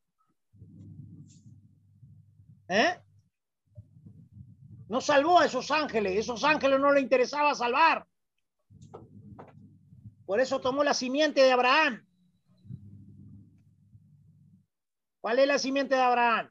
¿Eh? 2.68 3.00
No 4.90 5.00
salvó 5.00 5.38
a 5.38 5.46
esos 5.46 5.70
ángeles. 5.70 6.18
Esos 6.18 6.44
ángeles 6.44 6.78
no 6.80 6.92
le 6.92 7.00
interesaba 7.00 7.54
salvar. 7.54 8.06
Por 10.26 10.38
eso 10.38 10.60
tomó 10.60 10.84
la 10.84 10.92
simiente 10.92 11.40
de 11.42 11.50
Abraham. 11.52 12.06
¿Cuál 15.22 15.38
es 15.38 15.46
la 15.48 15.58
simiente 15.58 15.94
de 15.94 16.02
Abraham? 16.02 16.50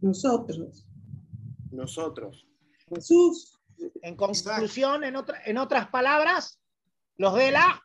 Nosotros. 0.00 0.86
Nosotros. 1.72 2.46
Jesús. 2.88 3.58
En 4.02 4.14
conclusión, 4.14 5.02
en, 5.02 5.16
otra- 5.16 5.42
en 5.44 5.58
otras 5.58 5.88
palabras, 5.88 6.60
los 7.16 7.34
de 7.34 7.50
la 7.50 7.82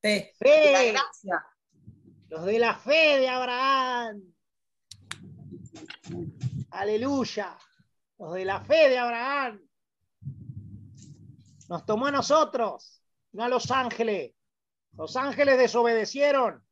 Fe. 0.00 0.32
fe. 0.38 0.72
La 0.72 0.82
gracia. 0.84 1.46
Los 2.28 2.44
de 2.44 2.58
la 2.58 2.74
fe 2.74 3.18
de 3.18 3.28
Abraham. 3.28 4.22
Aleluya. 6.70 7.58
Los 8.18 8.34
de 8.34 8.44
la 8.44 8.60
fe 8.64 8.88
de 8.88 8.98
Abraham. 8.98 9.60
Nos 11.68 11.86
tomó 11.86 12.06
a 12.06 12.10
nosotros, 12.10 13.02
no 13.32 13.44
a 13.44 13.48
los 13.48 13.70
ángeles. 13.70 14.34
Los 14.92 15.16
ángeles 15.16 15.58
desobedecieron. 15.58 16.64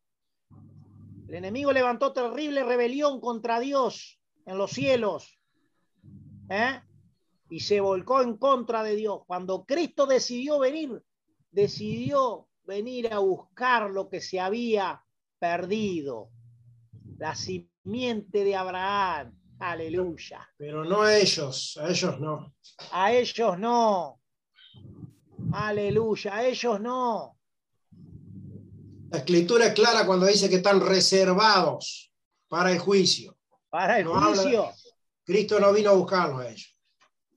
El 1.28 1.34
enemigo 1.34 1.72
levantó 1.72 2.12
terrible 2.12 2.64
rebelión 2.64 3.20
contra 3.20 3.60
Dios 3.60 4.18
en 4.46 4.58
los 4.58 4.70
cielos. 4.70 5.38
¿eh? 6.48 6.80
Y 7.50 7.60
se 7.60 7.80
volcó 7.80 8.22
en 8.22 8.38
contra 8.38 8.82
de 8.82 8.96
Dios. 8.96 9.20
Cuando 9.26 9.64
Cristo 9.64 10.06
decidió 10.06 10.58
venir, 10.58 11.02
decidió 11.50 12.47
venir 12.72 13.10
a 13.12 13.18
buscar 13.18 13.90
lo 13.90 14.08
que 14.10 14.20
se 14.20 14.38
había 14.38 15.02
perdido. 15.38 16.30
La 17.16 17.34
simiente 17.34 18.44
de 18.44 18.54
Abraham. 18.54 19.34
Aleluya. 19.58 20.46
Pero 20.58 20.84
no 20.84 21.02
a 21.02 21.16
ellos, 21.16 21.76
a 21.82 21.88
ellos 21.88 22.20
no. 22.20 22.54
A 22.92 23.12
ellos 23.12 23.58
no. 23.58 24.20
Aleluya. 25.52 26.34
A 26.36 26.44
ellos 26.46 26.78
no. 26.80 27.36
La 29.10 29.18
escritura 29.18 29.66
es 29.68 29.72
clara 29.72 30.04
cuando 30.06 30.26
dice 30.26 30.48
que 30.50 30.56
están 30.56 30.80
reservados 30.80 32.12
para 32.48 32.70
el 32.70 32.78
juicio. 32.78 33.36
Para 33.70 33.98
el 33.98 34.04
No 34.04 34.14
habla- 34.14 34.42
juicio. 34.42 34.70
Cristo 35.24 35.58
no 35.58 35.72
vino 35.72 35.90
a 35.90 35.94
buscarlos 35.94 36.40
a 36.42 36.48
ellos. 36.50 36.78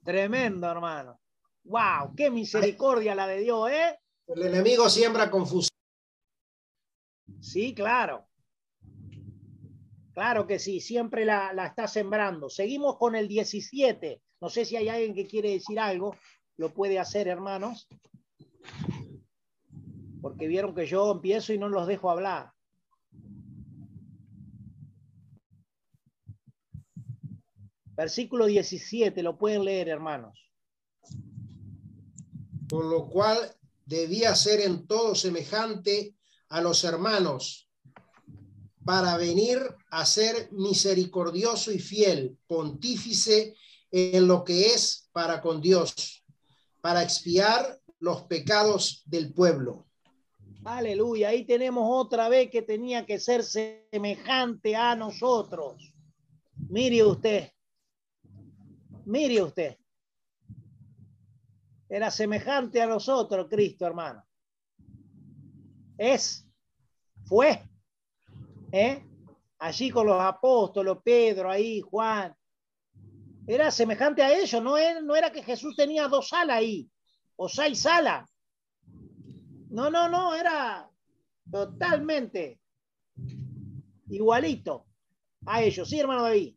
Tremendo, 0.04 0.70
hermano. 0.70 1.18
Wow, 1.64 2.14
qué 2.16 2.30
misericordia 2.30 3.14
la 3.14 3.26
de 3.26 3.38
Dios, 3.40 3.70
¿eh? 3.70 3.98
El 4.34 4.46
enemigo 4.46 4.88
siembra 4.88 5.30
confusión. 5.30 5.76
Sí, 7.40 7.74
claro. 7.74 8.26
Claro 10.14 10.46
que 10.46 10.58
sí, 10.58 10.80
siempre 10.80 11.24
la, 11.24 11.52
la 11.52 11.66
está 11.66 11.86
sembrando. 11.86 12.48
Seguimos 12.48 12.96
con 12.96 13.14
el 13.14 13.28
17. 13.28 14.22
No 14.40 14.48
sé 14.48 14.64
si 14.64 14.76
hay 14.76 14.88
alguien 14.88 15.14
que 15.14 15.26
quiere 15.26 15.50
decir 15.50 15.78
algo. 15.78 16.16
Lo 16.56 16.72
puede 16.72 16.98
hacer, 16.98 17.28
hermanos. 17.28 17.88
Porque 20.20 20.46
vieron 20.46 20.74
que 20.74 20.86
yo 20.86 21.10
empiezo 21.12 21.52
y 21.52 21.58
no 21.58 21.68
los 21.68 21.86
dejo 21.86 22.10
hablar. 22.10 22.52
Versículo 27.94 28.46
17, 28.46 29.22
lo 29.22 29.36
pueden 29.36 29.64
leer, 29.64 29.88
hermanos. 29.88 30.38
Por 32.68 32.86
lo 32.86 33.06
cual 33.08 33.38
debía 33.86 34.34
ser 34.34 34.60
en 34.60 34.86
todo 34.86 35.14
semejante 35.14 36.14
a 36.48 36.60
los 36.60 36.84
hermanos, 36.84 37.68
para 38.84 39.16
venir 39.16 39.58
a 39.90 40.04
ser 40.04 40.50
misericordioso 40.52 41.72
y 41.72 41.78
fiel, 41.78 42.36
pontífice 42.46 43.54
en 43.90 44.26
lo 44.26 44.44
que 44.44 44.66
es 44.66 45.08
para 45.12 45.40
con 45.40 45.60
Dios, 45.60 46.24
para 46.80 47.02
expiar 47.02 47.80
los 48.00 48.22
pecados 48.22 49.02
del 49.06 49.32
pueblo. 49.32 49.86
Aleluya, 50.64 51.28
ahí 51.28 51.44
tenemos 51.44 51.84
otra 51.88 52.28
vez 52.28 52.50
que 52.50 52.62
tenía 52.62 53.04
que 53.04 53.18
ser 53.18 53.42
semejante 53.44 54.76
a 54.76 54.94
nosotros. 54.94 55.92
Mire 56.68 57.04
usted, 57.04 57.50
mire 59.04 59.42
usted. 59.42 59.76
Era 61.92 62.10
semejante 62.10 62.80
a 62.80 62.86
nosotros, 62.86 63.48
Cristo, 63.50 63.84
hermano. 63.84 64.24
Es, 65.98 66.48
fue, 67.26 67.68
¿eh? 68.72 69.04
allí 69.58 69.90
con 69.90 70.06
los 70.06 70.18
apóstoles, 70.18 70.96
Pedro, 71.04 71.50
ahí, 71.50 71.82
Juan. 71.82 72.34
Era 73.46 73.70
semejante 73.70 74.22
a 74.22 74.32
ellos, 74.32 74.62
no 74.62 74.78
era, 74.78 75.02
no 75.02 75.14
era 75.14 75.30
que 75.30 75.42
Jesús 75.42 75.76
tenía 75.76 76.08
dos 76.08 76.28
salas 76.28 76.56
ahí, 76.56 76.90
o 77.36 77.46
seis 77.46 77.80
salas. 77.80 78.26
No, 79.68 79.90
no, 79.90 80.08
no, 80.08 80.34
era 80.34 80.90
totalmente 81.50 82.58
igualito 84.08 84.86
a 85.44 85.62
ellos. 85.62 85.90
Sí, 85.90 86.00
hermano 86.00 86.22
David. 86.22 86.56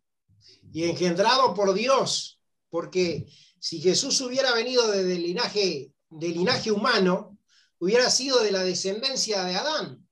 Y 0.71 0.85
engendrado 0.85 1.53
por 1.53 1.73
Dios, 1.73 2.39
porque 2.69 3.27
si 3.65 3.81
Jesús 3.81 4.21
hubiera 4.21 4.53
venido 4.53 4.91
desde 4.91 5.15
el 5.15 5.23
linaje, 5.23 5.91
del 6.11 6.33
linaje 6.33 6.69
humano, 6.71 7.35
hubiera 7.79 8.11
sido 8.11 8.43
de 8.43 8.51
la 8.51 8.61
descendencia 8.63 9.43
de 9.43 9.55
Adán. 9.55 10.07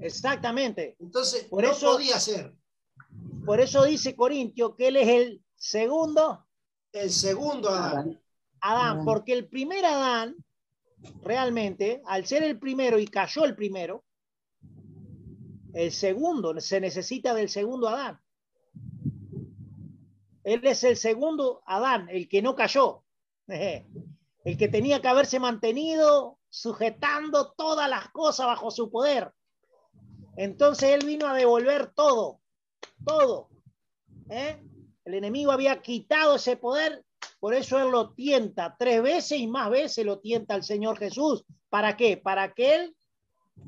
Exactamente. 0.00 0.94
Entonces, 1.00 1.44
Por 1.44 1.64
no 1.64 1.72
eso- 1.72 1.92
podía 1.92 2.20
ser. 2.20 2.54
Por 3.46 3.58
eso 3.62 3.84
dice 3.84 4.14
Corintio 4.14 4.76
que 4.76 4.88
él 4.88 4.96
es 4.96 5.08
el 5.08 5.42
segundo 5.56 6.46
El 6.92 7.10
segundo 7.10 7.70
Adán. 7.70 8.20
Adán, 8.60 9.02
porque 9.06 9.32
el 9.32 9.48
primer 9.48 9.86
Adán, 9.86 10.36
realmente, 11.22 12.02
al 12.04 12.26
ser 12.26 12.42
el 12.42 12.58
primero 12.58 12.98
y 12.98 13.06
cayó 13.06 13.46
el 13.46 13.56
primero, 13.56 14.04
el 15.72 15.90
segundo, 15.90 16.60
se 16.60 16.80
necesita 16.82 17.32
del 17.32 17.48
segundo 17.48 17.88
Adán. 17.88 18.20
Él 20.48 20.66
es 20.66 20.82
el 20.82 20.96
segundo 20.96 21.62
Adán, 21.66 22.08
el 22.08 22.26
que 22.26 22.40
no 22.40 22.54
cayó, 22.54 23.04
el 23.46 24.56
que 24.58 24.68
tenía 24.68 25.02
que 25.02 25.08
haberse 25.08 25.38
mantenido 25.38 26.38
sujetando 26.48 27.52
todas 27.52 27.88
las 27.90 28.08
cosas 28.08 28.46
bajo 28.46 28.70
su 28.70 28.90
poder. 28.90 29.30
Entonces 30.36 30.90
él 30.90 31.04
vino 31.04 31.26
a 31.26 31.34
devolver 31.34 31.88
todo, 31.88 32.40
todo. 33.04 33.50
¿eh? 34.30 34.58
El 35.04 35.14
enemigo 35.14 35.52
había 35.52 35.82
quitado 35.82 36.36
ese 36.36 36.56
poder, 36.56 37.04
por 37.40 37.52
eso 37.52 37.78
él 37.78 37.90
lo 37.90 38.14
tienta 38.14 38.74
tres 38.78 39.02
veces 39.02 39.38
y 39.38 39.46
más 39.46 39.68
veces 39.68 40.06
lo 40.06 40.18
tienta 40.20 40.54
al 40.54 40.64
Señor 40.64 40.96
Jesús. 40.98 41.44
¿Para 41.68 41.94
qué? 41.96 42.16
Para 42.16 42.54
que 42.54 42.74
él 42.74 42.96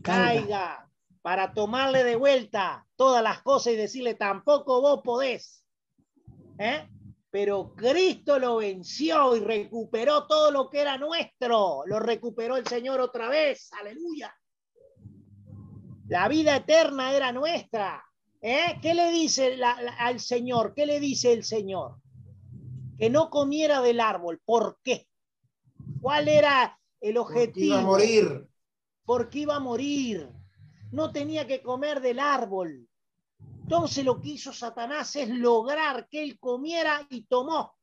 caiga, 0.03 0.88
para 1.21 1.53
tomarle 1.53 2.05
de 2.05 2.16
vuelta 2.16 2.87
todas 2.97 3.23
las 3.23 3.43
cosas 3.43 3.75
y 3.75 3.77
decirle, 3.77 4.14
tampoco 4.14 4.81
vos 4.81 5.03
podés. 5.05 5.61
¿Eh? 6.61 6.88
Pero 7.31 7.75
Cristo 7.77 8.38
lo 8.38 8.57
venció 8.57 9.37
y 9.37 9.40
recuperó 9.40 10.27
todo 10.27 10.51
lo 10.51 10.68
que 10.68 10.81
era 10.81 10.99
nuestro. 10.99 11.83
Lo 11.87 12.01
recuperó 12.01 12.57
el 12.57 12.66
Señor 12.66 13.01
otra 13.01 13.29
vez. 13.29 13.70
Aleluya. 13.81 14.35
La 16.09 16.27
vida 16.29 16.57
eterna 16.57 17.12
era 17.14 17.31
nuestra. 17.33 18.05
¿Eh? 18.42 18.79
¿Qué 18.83 18.94
le 18.94 19.11
dice 19.12 19.57
la- 19.57 19.81
la- 19.81 19.92
al 19.92 20.18
Señor? 20.18 20.75
¿Qué 20.75 20.87
le 20.87 20.99
dice 20.99 21.33
el 21.33 21.44
Señor? 21.44 21.96
Que 22.99 23.11
no 23.11 23.31
comiera 23.31 23.81
del 23.81 24.01
árbol. 24.01 24.40
¿Por 24.44 24.79
qué? 24.83 25.07
¿Cuál 26.01 26.27
era 26.29 26.79
el 27.01 27.16
objetivo? 27.16 27.66
Iba 27.75 27.79
a 27.79 27.83
morir. 27.83 28.49
Porque 29.05 29.38
iba 29.40 29.57
a 29.57 29.61
morir. 29.61 30.29
No 30.90 31.12
tenía 31.12 31.46
que 31.46 31.62
comer 31.62 32.01
del 32.01 32.18
árbol. 32.18 32.88
Entonces 33.70 34.04
lo 34.04 34.20
que 34.20 34.30
hizo 34.30 34.52
Satanás 34.52 35.14
es 35.14 35.28
lograr 35.28 36.09
que 36.09 36.24
él 36.24 36.40
comiera 36.40 37.06
y 37.09 37.22
tomó 37.22 37.76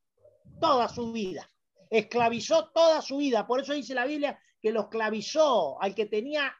toda 0.59 0.89
su 0.89 1.13
vida. 1.13 1.49
Esclavizó 1.89 2.71
toda 2.71 3.01
su 3.01 3.15
vida. 3.15 3.47
Por 3.47 3.61
eso 3.61 3.71
dice 3.71 3.95
la 3.95 4.05
Biblia 4.05 4.37
que 4.61 4.73
lo 4.73 4.81
esclavizó 4.81 5.81
al 5.81 5.95
que 5.95 6.07
tenía 6.07 6.53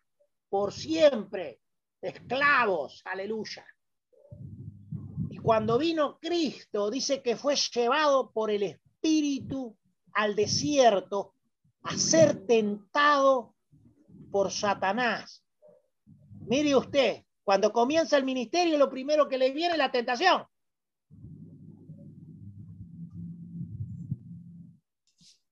por 0.47 0.71
siempre 0.71 1.59
esclavos. 2.01 3.01
Aleluya. 3.03 3.65
Y 5.29 5.39
cuando 5.39 5.77
vino 5.77 6.19
Cristo, 6.21 6.89
dice 6.89 7.21
que 7.21 7.35
fue 7.35 7.57
llevado 7.57 8.31
por 8.31 8.49
el 8.49 8.63
Espíritu 8.63 9.77
al 10.13 10.37
desierto 10.37 11.33
a 11.83 11.97
ser 11.97 12.47
tentado 12.47 13.55
por 14.31 14.53
Satanás. 14.53 15.43
Mire 16.45 16.77
usted, 16.77 17.26
cuando 17.47 17.71
comienza 17.71 18.17
el 18.17 18.25
ministerio, 18.25 18.77
lo 18.77 18.89
primero 18.89 19.29
que 19.29 19.38
le 19.38 19.51
viene 19.51 19.71
es 19.71 19.77
la 19.77 19.89
tentación. 19.89 20.45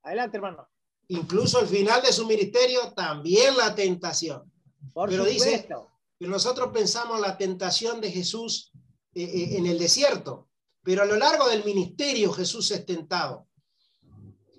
Adelante, 0.04 0.36
hermano. 0.36 0.68
Incluso 1.08 1.58
al 1.58 1.68
final 1.68 2.02
de 2.02 2.12
su 2.12 2.28
ministerio, 2.28 2.92
también 2.92 3.56
la 3.56 3.74
tentación. 3.74 4.52
Por 4.92 5.08
Pero 5.08 5.24
dice 5.24 5.62
supuesto. 5.62 5.90
que 6.20 6.28
nosotros 6.28 6.72
pensamos 6.74 7.22
la 7.22 7.38
tentación 7.38 8.02
de 8.02 8.12
Jesús 8.12 8.74
eh, 9.14 9.24
eh, 9.24 9.58
en 9.58 9.66
el 9.66 9.80
desierto, 9.80 10.50
pero 10.84 11.04
a 11.04 11.06
lo 11.06 11.16
largo 11.16 11.48
del 11.48 11.64
ministerio 11.64 12.34
Jesús 12.34 12.72
es 12.72 12.86
tentado. 12.86 13.48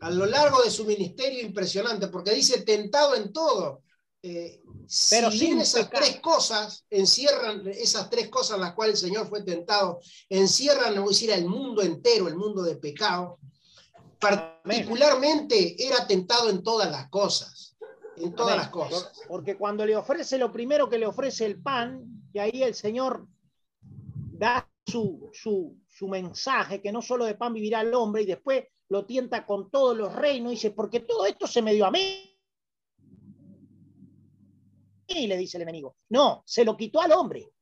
A 0.01 0.09
lo 0.09 0.25
largo 0.25 0.63
de 0.63 0.71
su 0.71 0.87
ministerio 0.87 1.43
impresionante, 1.43 2.09
porque 2.09 2.31
dice 2.31 2.63
tentado 2.63 3.15
en 3.15 3.31
todo. 3.31 3.83
Eh, 4.29 4.61
Pero 5.11 5.31
si 5.31 5.39
bien 5.39 5.61
esas 5.61 5.89
tres 5.89 6.21
cosas 6.21 6.85
encierran, 6.91 7.65
esas 7.69 8.11
tres 8.11 8.29
cosas 8.29 8.57
en 8.57 8.63
las 8.63 8.75
cuales 8.75 9.01
el 9.03 9.09
Señor 9.11 9.29
fue 9.29 9.43
tentado, 9.45 10.01
encierran, 10.29 10.95
no 10.97 11.03
voy 11.03 11.11
a 11.11 11.15
decir, 11.15 11.33
al 11.33 11.45
mundo 11.47 11.81
entero, 11.83 12.27
el 12.27 12.37
mundo 12.37 12.63
de 12.63 12.75
pecado. 12.77 13.39
Particularmente 14.19 15.77
era 15.79 16.07
tentado 16.07 16.51
en 16.51 16.63
todas 16.63 16.91
las 16.91 17.09
cosas, 17.09 17.77
en 18.17 18.35
todas 18.35 18.53
Amén. 18.55 18.63
las 18.65 18.71
cosas. 18.71 19.13
Por- 19.19 19.29
Porque 19.29 19.57
cuando 19.57 19.87
le 19.87 19.97
ofrece 19.97 20.39
lo 20.39 20.51
primero 20.51 20.89
que 20.89 20.99
le 20.99 21.07
ofrece 21.07 21.47
el 21.47 21.63
pan, 21.63 22.03
y 22.33 22.39
ahí 22.41 22.63
el 22.63 22.75
Señor 22.75 23.27
da 23.81 24.69
su, 24.87 25.31
su, 25.33 25.77
su 25.89 26.09
mensaje, 26.09 26.81
que 26.83 26.91
no 26.93 27.01
solo 27.03 27.25
de 27.27 27.35
pan 27.35 27.53
vivirá 27.55 27.81
el 27.83 27.95
hombre, 27.95 28.23
y 28.23 28.27
después 28.27 28.65
lo 28.89 29.05
tienta 29.05 29.47
con 29.47 29.71
todos 29.71 29.97
los 29.97 30.13
reinos, 30.15 30.53
y 30.53 30.57
dice, 30.57 30.71
porque 30.73 31.01
todo 31.01 31.27
esto 31.27 31.47
se 31.47 31.63
me 31.63 31.75
dio 31.75 31.87
a 31.87 31.91
mí. 31.91 32.33
Y 35.07 35.27
le 35.27 35.37
dice 35.37 35.57
el 35.59 35.63
enemigo, 35.63 35.97
no, 36.09 36.43
se 36.47 36.65
lo 36.65 36.77
quitó 36.77 37.01
al 37.01 37.13
hombre. 37.13 37.53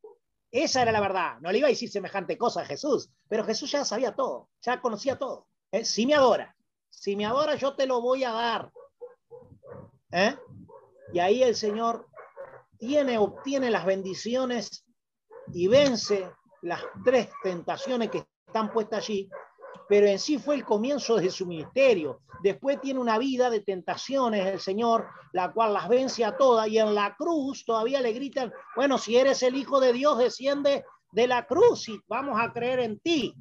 Esa 0.50 0.82
era 0.82 0.92
la 0.92 1.00
verdad. 1.00 1.38
No 1.40 1.50
le 1.50 1.58
iba 1.58 1.66
a 1.66 1.70
decir 1.70 1.90
semejante 1.90 2.38
cosa 2.38 2.62
a 2.62 2.66
Jesús, 2.66 3.10
pero 3.28 3.44
Jesús 3.44 3.72
ya 3.72 3.84
sabía 3.84 4.14
todo, 4.14 4.48
ya 4.62 4.80
conocía 4.80 5.18
todo. 5.18 5.48
Eh, 5.72 5.84
Si 5.84 6.06
me 6.06 6.14
adora, 6.14 6.56
si 6.90 7.16
me 7.16 7.26
adora, 7.26 7.56
yo 7.56 7.74
te 7.74 7.86
lo 7.86 8.00
voy 8.00 8.24
a 8.24 8.30
dar. 8.30 8.72
¿Eh? 10.12 10.36
Y 11.12 11.18
ahí 11.18 11.42
el 11.42 11.56
Señor 11.56 12.06
tiene, 12.78 13.18
obtiene 13.18 13.70
las 13.70 13.84
bendiciones 13.84 14.84
y 15.52 15.66
vence 15.66 16.30
las 16.62 16.80
tres 17.04 17.28
tentaciones 17.42 18.10
que 18.10 18.24
están 18.46 18.72
puestas 18.72 19.00
allí, 19.04 19.28
pero 19.88 20.06
en 20.06 20.18
sí 20.18 20.38
fue 20.38 20.54
el 20.56 20.64
comienzo 20.64 21.16
de 21.16 21.30
su 21.30 21.46
ministerio. 21.46 22.20
Después 22.42 22.80
tiene 22.80 23.00
una 23.00 23.18
vida 23.18 23.50
de 23.50 23.60
tentaciones 23.60 24.46
el 24.46 24.60
Señor, 24.60 25.08
la 25.32 25.52
cual 25.52 25.74
las 25.74 25.88
vence 25.88 26.24
a 26.24 26.36
todas, 26.36 26.68
y 26.68 26.78
en 26.78 26.94
la 26.94 27.14
cruz 27.16 27.64
todavía 27.64 28.00
le 28.00 28.12
gritan, 28.12 28.52
bueno, 28.76 28.98
si 28.98 29.16
eres 29.16 29.42
el 29.42 29.56
Hijo 29.56 29.80
de 29.80 29.92
Dios, 29.92 30.18
desciende 30.18 30.84
de 31.12 31.26
la 31.26 31.46
cruz 31.46 31.88
y 31.88 32.00
vamos 32.08 32.40
a 32.40 32.52
creer 32.52 32.80
en 32.80 32.98
ti. 32.98 33.34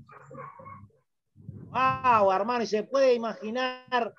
Wow, 1.71 2.31
hermano, 2.31 2.63
y 2.63 2.67
se 2.67 2.83
puede 2.83 3.15
imaginar 3.15 4.13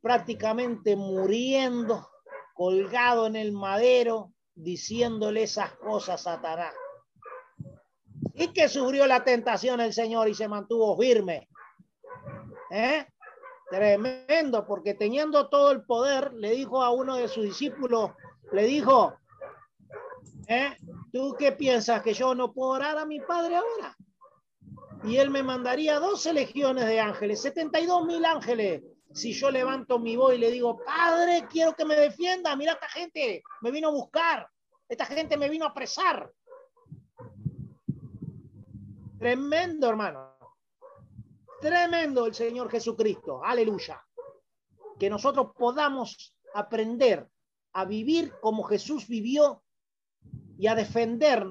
prácticamente 0.00 0.96
muriendo, 0.96 2.08
colgado 2.54 3.26
en 3.26 3.36
el 3.36 3.52
madero, 3.52 4.32
diciéndole 4.54 5.42
esas 5.42 5.72
cosas 5.72 6.26
a 6.26 6.36
Satanás. 6.36 6.72
Y 8.32 8.48
que 8.48 8.68
sufrió 8.68 9.06
la 9.06 9.24
tentación 9.24 9.80
el 9.80 9.92
Señor 9.92 10.28
y 10.28 10.34
se 10.34 10.48
mantuvo 10.48 10.96
firme. 10.96 11.48
¿Eh? 12.70 13.06
Tremendo, 13.70 14.66
porque 14.66 14.94
teniendo 14.94 15.48
todo 15.48 15.70
el 15.70 15.84
poder, 15.84 16.32
le 16.34 16.50
dijo 16.50 16.82
a 16.82 16.90
uno 16.90 17.16
de 17.16 17.28
sus 17.28 17.44
discípulos, 17.44 18.12
le 18.52 18.64
dijo, 18.64 19.14
¿eh? 20.48 20.76
¿tú 21.12 21.34
qué 21.38 21.52
piensas 21.52 22.02
que 22.02 22.14
yo 22.14 22.34
no 22.34 22.52
puedo 22.52 22.70
orar 22.70 22.98
a 22.98 23.06
mi 23.06 23.20
padre 23.20 23.56
ahora? 23.56 23.96
Y 25.04 25.16
él 25.18 25.30
me 25.30 25.42
mandaría 25.42 25.98
12 25.98 26.32
legiones 26.32 26.86
de 26.86 27.00
ángeles, 27.00 27.42
72 27.42 28.06
mil 28.06 28.24
ángeles. 28.24 28.82
Si 29.12 29.32
yo 29.32 29.50
levanto 29.50 29.98
mi 29.98 30.16
voz 30.16 30.34
y 30.34 30.38
le 30.38 30.50
digo, 30.50 30.80
Padre, 30.84 31.46
quiero 31.48 31.74
que 31.74 31.84
me 31.84 31.94
defienda, 31.94 32.56
mira 32.56 32.72
esta 32.72 32.88
gente, 32.88 33.42
me 33.60 33.70
vino 33.70 33.88
a 33.88 33.92
buscar, 33.92 34.48
esta 34.88 35.04
gente 35.06 35.36
me 35.36 35.48
vino 35.48 35.66
a 35.66 35.68
apresar. 35.68 36.30
Tremendo, 39.24 39.88
hermano. 39.88 40.36
Tremendo 41.58 42.26
el 42.26 42.34
Señor 42.34 42.70
Jesucristo. 42.70 43.42
Aleluya. 43.42 44.04
Que 44.98 45.08
nosotros 45.08 45.52
podamos 45.56 46.36
aprender 46.52 47.26
a 47.72 47.86
vivir 47.86 48.34
como 48.42 48.64
Jesús 48.64 49.08
vivió 49.08 49.62
y 50.58 50.66
a 50.66 50.74
defender, 50.74 51.42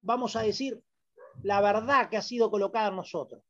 vamos 0.00 0.36
a 0.36 0.42
decir, 0.42 0.80
la 1.42 1.60
verdad 1.60 2.08
que 2.08 2.18
ha 2.18 2.22
sido 2.22 2.52
colocada 2.52 2.90
en 2.90 2.94
nosotros 2.94 3.42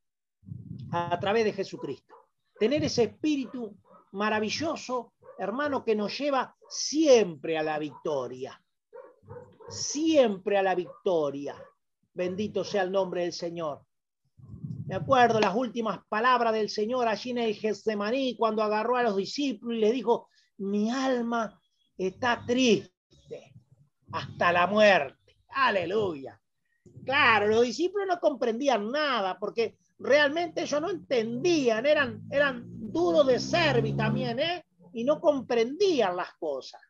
a 0.90 1.20
través 1.20 1.44
de 1.44 1.52
Jesucristo. 1.52 2.14
Tener 2.58 2.82
ese 2.84 3.02
espíritu 3.02 3.76
maravilloso, 4.12 5.12
hermano, 5.36 5.84
que 5.84 5.94
nos 5.94 6.18
lleva 6.18 6.56
siempre 6.70 7.58
a 7.58 7.62
la 7.62 7.78
victoria. 7.78 8.58
Siempre 9.68 10.56
a 10.56 10.62
la 10.62 10.74
victoria. 10.74 11.54
Bendito 12.18 12.64
sea 12.64 12.82
el 12.82 12.90
nombre 12.90 13.22
del 13.22 13.32
Señor. 13.32 13.80
Me 14.86 14.96
acuerdo 14.96 15.38
las 15.38 15.54
últimas 15.54 16.00
palabras 16.08 16.52
del 16.52 16.68
Señor 16.68 17.06
allí 17.06 17.30
en 17.30 17.38
el 17.38 17.54
Getsemaní 17.54 18.36
cuando 18.36 18.60
agarró 18.60 18.96
a 18.96 19.04
los 19.04 19.16
discípulos 19.16 19.76
y 19.76 19.80
les 19.80 19.92
dijo, 19.92 20.28
mi 20.56 20.90
alma 20.90 21.62
está 21.96 22.42
triste 22.44 23.54
hasta 24.10 24.52
la 24.52 24.66
muerte. 24.66 25.36
Aleluya. 25.50 26.40
Claro, 27.04 27.46
los 27.46 27.62
discípulos 27.62 28.08
no 28.08 28.18
comprendían 28.18 28.90
nada 28.90 29.38
porque 29.38 29.78
realmente 30.00 30.62
ellos 30.62 30.80
no 30.80 30.90
entendían, 30.90 31.86
eran, 31.86 32.26
eran 32.32 32.64
duros 32.66 33.28
de 33.28 33.38
servir 33.38 33.96
también, 33.96 34.40
¿eh? 34.40 34.64
Y 34.92 35.04
no 35.04 35.20
comprendían 35.20 36.16
las 36.16 36.32
cosas. 36.34 36.80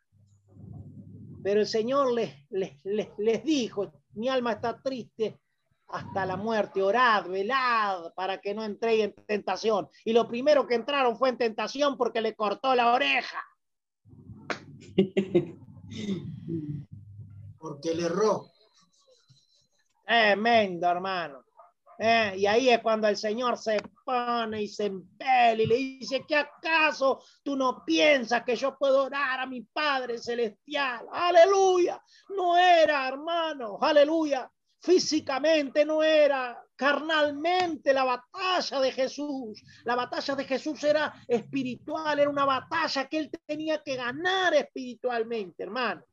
Pero 1.43 1.61
el 1.61 1.67
Señor 1.67 2.15
les, 2.15 2.35
les, 2.49 2.83
les, 2.83 3.09
les 3.19 3.45
dijo, 3.45 3.93
mi 4.19 4.29
alma 4.29 4.53
está 4.53 4.81
triste 4.81 5.41
hasta 5.89 6.27
la 6.27 6.37
muerte, 6.37 6.83
orad, 6.83 7.29
velad 7.29 8.13
para 8.15 8.41
que 8.41 8.55
no 8.55 8.63
entréis 8.63 9.05
en 9.05 9.15
tentación. 9.27 9.89
Y 10.05 10.13
lo 10.13 10.29
primero 10.29 10.67
que 10.67 10.75
entraron 10.75 11.17
fue 11.17 11.31
en 11.31 11.39
tentación 11.39 11.97
porque 11.97 12.21
le 12.21 12.35
cortó 12.35 12.75
la 12.75 12.93
oreja. 12.93 13.43
Porque 17.59 17.95
le 17.95 18.05
erró. 18.05 18.47
Tremendo, 20.05 20.89
hermano. 20.89 21.45
Eh, 22.01 22.35
y 22.37 22.47
ahí 22.47 22.71
es 22.71 22.79
cuando 22.81 23.09
el 23.09 23.17
Señor 23.17 23.59
se 23.59 23.83
pone 24.05 24.63
y 24.63 24.69
se 24.69 24.87
empela 24.87 25.61
y 25.61 25.67
le 25.67 25.75
dice, 25.75 26.25
¿qué 26.29 26.37
acaso 26.37 27.21
tú 27.43 27.57
no 27.57 27.85
piensas 27.85 28.45
que 28.45 28.55
yo 28.55 28.79
puedo 28.79 29.05
orar 29.05 29.41
a 29.41 29.47
mi 29.47 29.63
Padre 29.63 30.19
Celestial? 30.19 31.07
Aleluya. 31.13 32.01
No 32.37 32.57
era, 32.57 33.09
hermano. 33.09 33.79
Aleluya. 33.81 34.49
Físicamente 34.81 35.85
no 35.85 36.05
era, 36.05 36.65
carnalmente 36.77 37.93
la 37.93 38.05
batalla 38.05 38.81
de 38.81 38.93
Jesús. 38.93 39.61
La 39.85 39.97
batalla 39.97 40.37
de 40.37 40.45
Jesús 40.45 40.85
era 40.85 41.13
espiritual, 41.27 42.21
era 42.21 42.31
una 42.31 42.45
batalla 42.45 43.09
que 43.09 43.19
él 43.19 43.31
tenía 43.45 43.83
que 43.83 43.97
ganar 43.97 44.55
espiritualmente, 44.55 45.65
hermano. 45.65 46.05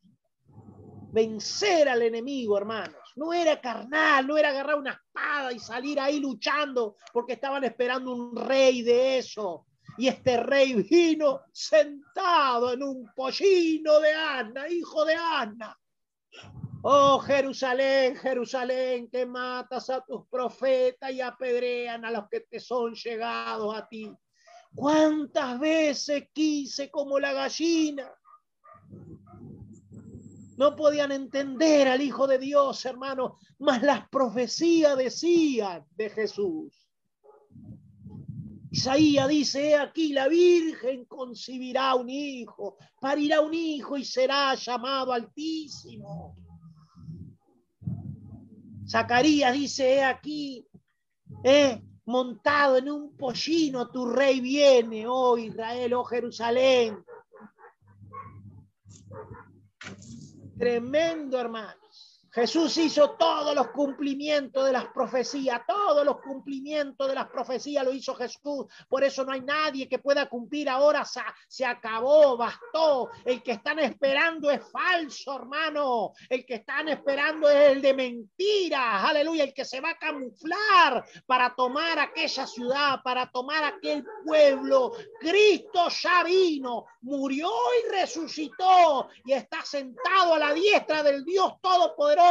Vencer 1.12 1.88
al 1.88 2.02
enemigo, 2.02 2.58
hermanos. 2.58 3.05
No 3.16 3.34
era 3.34 3.62
carnal, 3.62 4.28
no 4.28 4.38
era 4.38 4.50
agarrar 4.50 4.78
una 4.78 4.92
espada 4.92 5.54
y 5.54 5.60
salir 5.60 6.00
ahí 6.00 6.20
luchando 6.20 6.98
porque 7.14 7.34
estaban 7.34 7.64
esperando 7.64 8.12
un 8.12 8.36
rey 8.36 8.82
de 8.82 9.20
eso. 9.20 9.66
Y 9.98 10.08
este 10.08 10.38
rey 10.44 10.74
vino 10.84 11.42
sentado 11.54 12.74
en 12.74 12.84
un 12.84 13.10
pollino 13.16 14.00
de 14.00 14.14
Ana, 14.14 14.68
hijo 14.68 15.06
de 15.06 15.16
Ana. 15.16 15.78
Oh 16.84 17.18
Jerusalén, 17.20 18.16
Jerusalén, 18.18 19.10
que 19.10 19.26
matas 19.26 19.90
a 19.90 20.02
tus 20.02 20.28
profetas 20.28 21.12
y 21.12 21.22
apedrean 21.22 22.06
a 22.06 22.12
los 22.12 22.28
que 22.30 22.42
te 22.42 22.60
son 22.60 22.94
llegados 22.94 23.76
a 23.76 23.88
ti. 23.88 24.12
¿Cuántas 24.76 25.58
veces 25.58 26.28
quise 26.34 26.92
como 26.92 27.18
la 27.18 27.32
gallina? 27.32 28.14
No 30.58 30.76
podían 30.76 31.12
entender 31.12 31.88
al 31.88 32.02
Hijo 32.02 32.28
de 32.28 32.40
Dios, 32.40 32.86
hermano, 32.86 33.38
mas 33.60 33.82
las 33.82 34.08
profecías 34.10 34.98
decían 34.98 35.86
de 35.96 36.10
Jesús. 36.10 36.86
Isaías 38.72 39.30
dice, 39.30 39.76
aquí 39.76 40.12
la 40.12 40.28
Virgen 40.28 41.06
concibirá 41.06 41.96
un 41.96 42.10
hijo, 42.10 42.78
parirá 43.00 43.40
un 43.40 43.54
hijo 43.54 43.98
y 43.98 44.04
será 44.04 44.54
llamado 44.56 45.14
Altísimo. 45.14 46.36
Zacarías 48.86 49.54
dice, 49.54 49.96
he 49.96 50.04
aquí, 50.04 50.68
eh, 51.44 51.82
montado 52.06 52.78
en 52.78 52.92
un 52.92 53.16
pollino, 53.16 53.90
tu 53.90 54.06
rey 54.06 54.42
viene, 54.42 55.06
oh 55.08 55.38
Israel, 55.38 55.94
oh 55.94 56.04
Jerusalén. 56.04 57.04
Tremendo, 60.58 61.40
hermanos. 61.40 61.85
Jesús 62.36 62.76
hizo 62.76 63.12
todos 63.12 63.56
los 63.56 63.70
cumplimientos 63.70 64.66
de 64.66 64.74
las 64.74 64.88
profecías, 64.88 65.62
todos 65.66 66.06
los 66.06 66.20
cumplimientos 66.20 67.08
de 67.08 67.16
las 67.16 67.30
profecías 67.30 67.86
lo 67.86 67.94
hizo 67.94 68.14
Jesús. 68.14 68.66
Por 68.90 69.06
eso 69.06 69.24
no 69.24 69.32
hay 69.32 69.40
nadie 69.40 69.88
que 69.88 70.00
pueda 70.00 70.28
cumplir 70.28 70.68
ahora. 70.68 71.06
Se 71.48 71.66
acabó, 71.66 72.36
bastó. 72.36 73.10
El 73.24 73.42
que 73.42 73.54
están 73.54 73.80
esperando 73.80 74.52
es 74.52 74.70
falso, 74.70 75.34
hermano. 75.34 76.12
El 76.28 76.46
que 76.46 76.56
están 76.56 76.90
esperando 76.90 77.50
es 77.50 77.72
el 77.72 77.82
de 77.82 77.94
mentiras. 77.94 79.06
Aleluya. 79.06 79.46
El 79.46 79.54
que 79.54 79.64
se 79.64 79.80
va 79.80 79.92
a 79.92 79.98
camuflar 79.98 81.06
para 81.26 81.56
tomar 81.56 82.00
aquella 82.00 82.46
ciudad, 82.46 83.00
para 83.02 83.32
tomar 83.32 83.64
aquel 83.64 84.06
pueblo. 84.26 84.92
Cristo 85.22 85.88
ya 85.88 86.22
vino, 86.26 86.86
murió 87.00 87.50
y 87.82 87.92
resucitó 87.94 89.08
y 89.24 89.32
está 89.32 89.64
sentado 89.64 90.34
a 90.34 90.40
la 90.40 90.54
diestra 90.54 91.02
del 91.02 91.24
Dios 91.24 91.54
Todopoderoso 91.62 92.25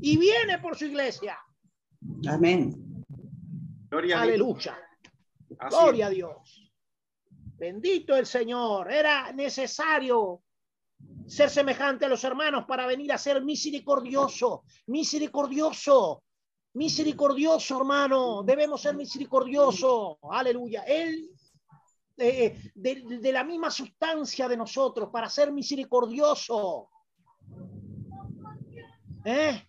y 0.00 0.16
viene 0.16 0.58
por 0.58 0.76
su 0.76 0.86
iglesia. 0.86 1.38
Amén. 2.28 3.04
Gloria 3.88 4.20
Aleluya. 4.20 4.78
Gloria 5.48 6.06
a 6.06 6.10
Dios. 6.10 6.72
Bendito 7.56 8.16
el 8.16 8.26
Señor. 8.26 8.90
Era 8.92 9.32
necesario 9.32 10.42
ser 11.26 11.50
semejante 11.50 12.04
a 12.04 12.08
los 12.08 12.22
hermanos 12.24 12.64
para 12.66 12.86
venir 12.86 13.12
a 13.12 13.18
ser 13.18 13.42
misericordioso, 13.42 14.64
misericordioso, 14.86 16.22
misericordioso, 16.74 17.78
hermano. 17.78 18.42
Debemos 18.42 18.82
ser 18.82 18.94
misericordioso. 18.96 20.18
Aleluya. 20.30 20.82
Él 20.82 21.30
eh, 22.18 22.70
de, 22.74 23.02
de, 23.20 23.32
la 23.32 23.44
misma 23.44 23.70
sustancia 23.70 24.48
de 24.48 24.56
nosotros 24.56 25.10
para 25.12 25.28
ser 25.28 25.52
misericordioso. 25.52 26.88
¿Eh? 29.28 29.60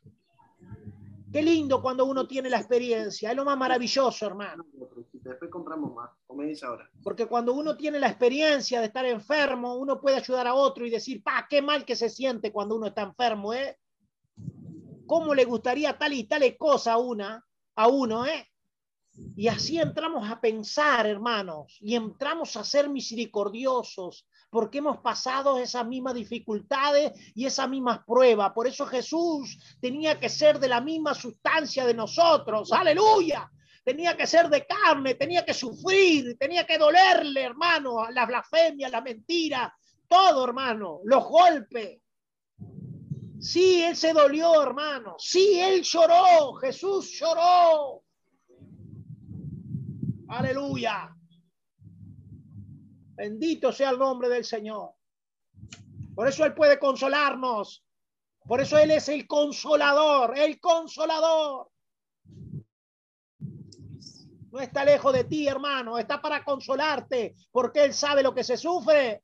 Qué 1.33 1.41
lindo 1.41 1.81
cuando 1.81 2.05
uno 2.05 2.27
tiene 2.27 2.47
la 2.47 2.59
experiencia, 2.59 3.31
es 3.31 3.35
lo 3.35 3.43
más 3.43 3.57
maravilloso, 3.57 4.27
hermano. 4.27 4.63
Después 5.13 5.49
compramos 5.49 5.95
más, 5.95 6.11
como 6.27 6.43
dice 6.43 6.67
ahora. 6.67 6.87
Porque 7.03 7.25
cuando 7.25 7.53
uno 7.53 7.75
tiene 7.75 7.99
la 7.99 8.07
experiencia 8.07 8.79
de 8.79 8.85
estar 8.85 9.03
enfermo, 9.05 9.75
uno 9.75 9.99
puede 9.99 10.17
ayudar 10.17 10.45
a 10.45 10.53
otro 10.53 10.85
y 10.85 10.91
decir, 10.91 11.23
pa, 11.23 11.47
qué 11.49 11.63
mal 11.63 11.85
que 11.85 11.95
se 11.95 12.07
siente 12.07 12.51
cuando 12.51 12.75
uno 12.75 12.85
está 12.85 13.01
enfermo, 13.01 13.51
¿eh? 13.51 13.79
¿Cómo 15.07 15.33
le 15.33 15.45
gustaría 15.45 15.97
tal 15.97 16.13
y 16.13 16.25
tal 16.25 16.55
cosa 16.55 16.93
a 16.93 16.97
una, 16.99 17.43
a 17.75 17.87
uno, 17.87 18.27
eh? 18.27 18.47
Y 19.35 19.47
así 19.47 19.79
entramos 19.79 20.29
a 20.29 20.39
pensar, 20.39 21.07
hermanos, 21.07 21.77
y 21.81 21.95
entramos 21.95 22.55
a 22.57 22.63
ser 22.63 22.89
misericordiosos, 22.89 24.27
porque 24.49 24.79
hemos 24.79 24.97
pasado 24.99 25.57
esas 25.57 25.85
mismas 25.85 26.13
dificultades 26.13 27.11
y 27.35 27.45
esas 27.45 27.69
mismas 27.69 27.99
pruebas. 28.05 28.51
Por 28.53 28.67
eso 28.67 28.85
Jesús 28.85 29.57
tenía 29.81 30.19
que 30.19 30.29
ser 30.29 30.59
de 30.59 30.67
la 30.67 30.81
misma 30.81 31.13
sustancia 31.13 31.85
de 31.85 31.93
nosotros. 31.93 32.71
Aleluya. 32.71 33.49
Tenía 33.83 34.17
que 34.17 34.27
ser 34.27 34.49
de 34.49 34.65
carne, 34.65 35.15
tenía 35.15 35.45
que 35.45 35.53
sufrir, 35.53 36.37
tenía 36.37 36.65
que 36.65 36.77
dolerle, 36.77 37.43
hermano, 37.43 38.09
la 38.11 38.25
blasfemia, 38.25 38.89
la 38.89 39.01
mentira, 39.01 39.73
todo, 40.07 40.43
hermano, 40.43 40.99
los 41.05 41.23
golpes. 41.23 42.01
Sí, 43.39 43.83
él 43.83 43.95
se 43.95 44.13
dolió, 44.13 44.61
hermano. 44.61 45.15
Sí, 45.19 45.59
él 45.59 45.83
lloró. 45.83 46.53
Jesús 46.55 47.11
lloró. 47.11 48.03
Aleluya. 50.27 51.16
Bendito 53.17 53.71
sea 53.71 53.89
el 53.89 53.97
nombre 53.97 54.29
del 54.29 54.45
Señor. 54.45 54.91
Por 56.13 56.27
eso 56.27 56.45
Él 56.45 56.53
puede 56.53 56.77
consolarnos. 56.77 57.83
Por 58.45 58.61
eso 58.61 58.77
Él 58.77 58.91
es 58.91 59.09
el 59.09 59.25
consolador, 59.25 60.37
el 60.37 60.59
consolador. 60.59 61.71
No 64.51 64.59
está 64.59 64.85
lejos 64.85 65.11
de 65.13 65.23
ti, 65.23 65.47
hermano. 65.47 65.97
Está 65.97 66.21
para 66.21 66.43
consolarte, 66.43 67.35
porque 67.51 67.85
Él 67.85 67.93
sabe 67.95 68.21
lo 68.21 68.35
que 68.35 68.43
se 68.43 68.55
sufre. 68.55 69.23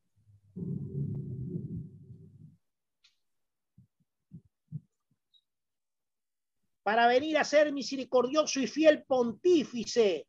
Para 6.82 7.06
venir 7.06 7.38
a 7.38 7.44
ser 7.44 7.72
misericordioso 7.72 8.60
y 8.60 8.66
fiel 8.66 9.04
pontífice 9.04 10.26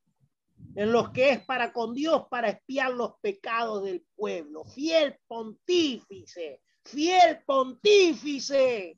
en 0.76 0.90
los 0.90 1.10
que 1.10 1.30
es 1.30 1.44
para 1.44 1.72
con 1.72 1.94
Dios 1.94 2.24
para 2.28 2.48
espiar 2.48 2.92
los 2.92 3.14
pecados 3.20 3.84
del 3.84 4.04
pueblo. 4.16 4.64
Fiel 4.64 5.18
pontífice, 5.26 6.60
fiel 6.84 7.42
pontífice. 7.46 8.96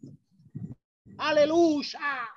Aleluya. 1.18 2.28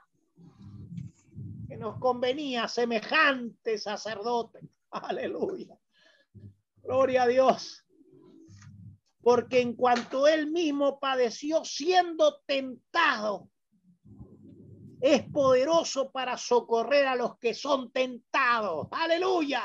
Que 1.68 1.78
nos 1.78 2.00
convenía 2.00 2.68
semejante 2.68 3.78
sacerdote. 3.78 4.60
Aleluya. 4.92 5.78
Gloria 6.82 7.24
a 7.24 7.28
Dios. 7.28 7.86
Porque 9.22 9.62
en 9.62 9.74
cuanto 9.74 10.28
él 10.28 10.48
mismo 10.48 11.00
padeció 11.00 11.64
siendo 11.64 12.42
tentado, 12.46 13.50
es 15.02 15.24
poderoso 15.24 16.12
para 16.12 16.38
socorrer 16.38 17.08
a 17.08 17.16
los 17.16 17.38
que 17.38 17.54
son 17.54 17.92
tentados. 17.92 18.88
Aleluya. 18.92 19.64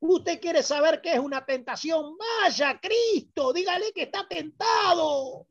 Usted 0.00 0.40
quiere 0.40 0.62
saber 0.62 1.00
qué 1.00 1.14
es 1.14 1.18
una 1.18 1.44
tentación. 1.44 2.16
Vaya 2.16 2.70
a 2.70 2.80
Cristo, 2.80 3.52
dígale 3.52 3.92
que 3.92 4.02
está 4.02 4.28
tentado, 4.28 5.48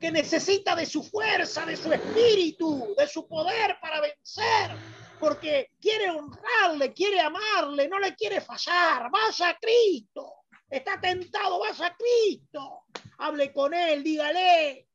que 0.00 0.10
necesita 0.10 0.74
de 0.74 0.86
su 0.86 1.04
fuerza, 1.04 1.64
de 1.64 1.76
su 1.76 1.92
espíritu, 1.92 2.94
de 2.96 3.06
su 3.06 3.28
poder 3.28 3.76
para 3.80 4.00
vencer, 4.00 4.76
porque 5.20 5.70
quiere 5.80 6.10
honrarle, 6.10 6.92
quiere 6.92 7.20
amarle, 7.20 7.86
no 7.86 8.00
le 8.00 8.16
quiere 8.16 8.40
fallar. 8.40 9.08
Vaya 9.10 9.50
a 9.50 9.58
Cristo. 9.58 10.34
Está 10.68 11.00
tentado, 11.00 11.60
vaya 11.60 11.86
a 11.86 11.96
Cristo. 11.96 12.84
Hable 13.18 13.52
con 13.52 13.74
él, 13.74 14.02
dígale, 14.02 14.89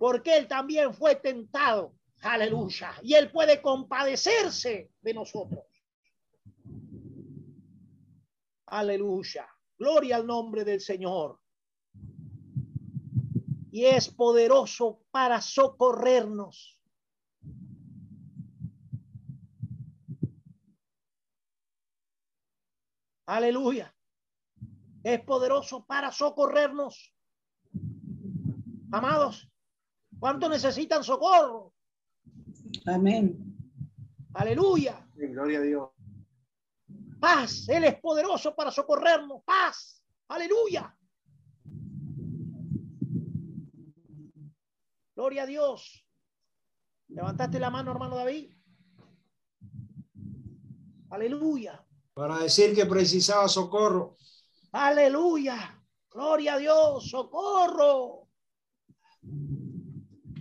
porque 0.00 0.34
él 0.34 0.48
también 0.48 0.94
fue 0.94 1.16
tentado. 1.16 1.94
Aleluya. 2.22 2.94
Y 3.02 3.12
él 3.12 3.30
puede 3.30 3.60
compadecerse 3.60 4.90
de 5.02 5.12
nosotros. 5.12 5.62
Aleluya. 8.64 9.46
Gloria 9.78 10.16
al 10.16 10.26
nombre 10.26 10.64
del 10.64 10.80
Señor. 10.80 11.38
Y 13.70 13.84
es 13.84 14.08
poderoso 14.08 15.02
para 15.10 15.42
socorrernos. 15.42 16.80
Aleluya. 23.26 23.94
Es 25.04 25.20
poderoso 25.20 25.84
para 25.84 26.10
socorrernos. 26.10 27.14
Amados, 28.92 29.49
¿cuánto 30.20 30.48
necesitan 30.48 31.02
socorro? 31.02 31.74
Amén. 32.86 33.56
Aleluya. 34.34 35.04
Gloria 35.14 35.58
a 35.58 35.62
Dios. 35.62 35.90
Paz. 37.18 37.68
Él 37.68 37.84
es 37.84 38.00
poderoso 38.00 38.54
para 38.54 38.70
socorrernos. 38.70 39.42
Paz. 39.44 40.02
Aleluya. 40.28 40.96
Gloria 45.16 45.42
a 45.42 45.46
Dios. 45.46 46.06
¿Levantaste 47.08 47.58
la 47.58 47.70
mano, 47.70 47.90
hermano 47.90 48.16
David? 48.16 48.54
Aleluya. 51.10 51.84
Para 52.14 52.38
decir 52.38 52.74
que 52.74 52.86
precisaba 52.86 53.48
socorro. 53.48 54.16
Aleluya. 54.72 55.84
Gloria 56.10 56.54
a 56.54 56.58
Dios. 56.58 57.10
Socorro. 57.10 58.28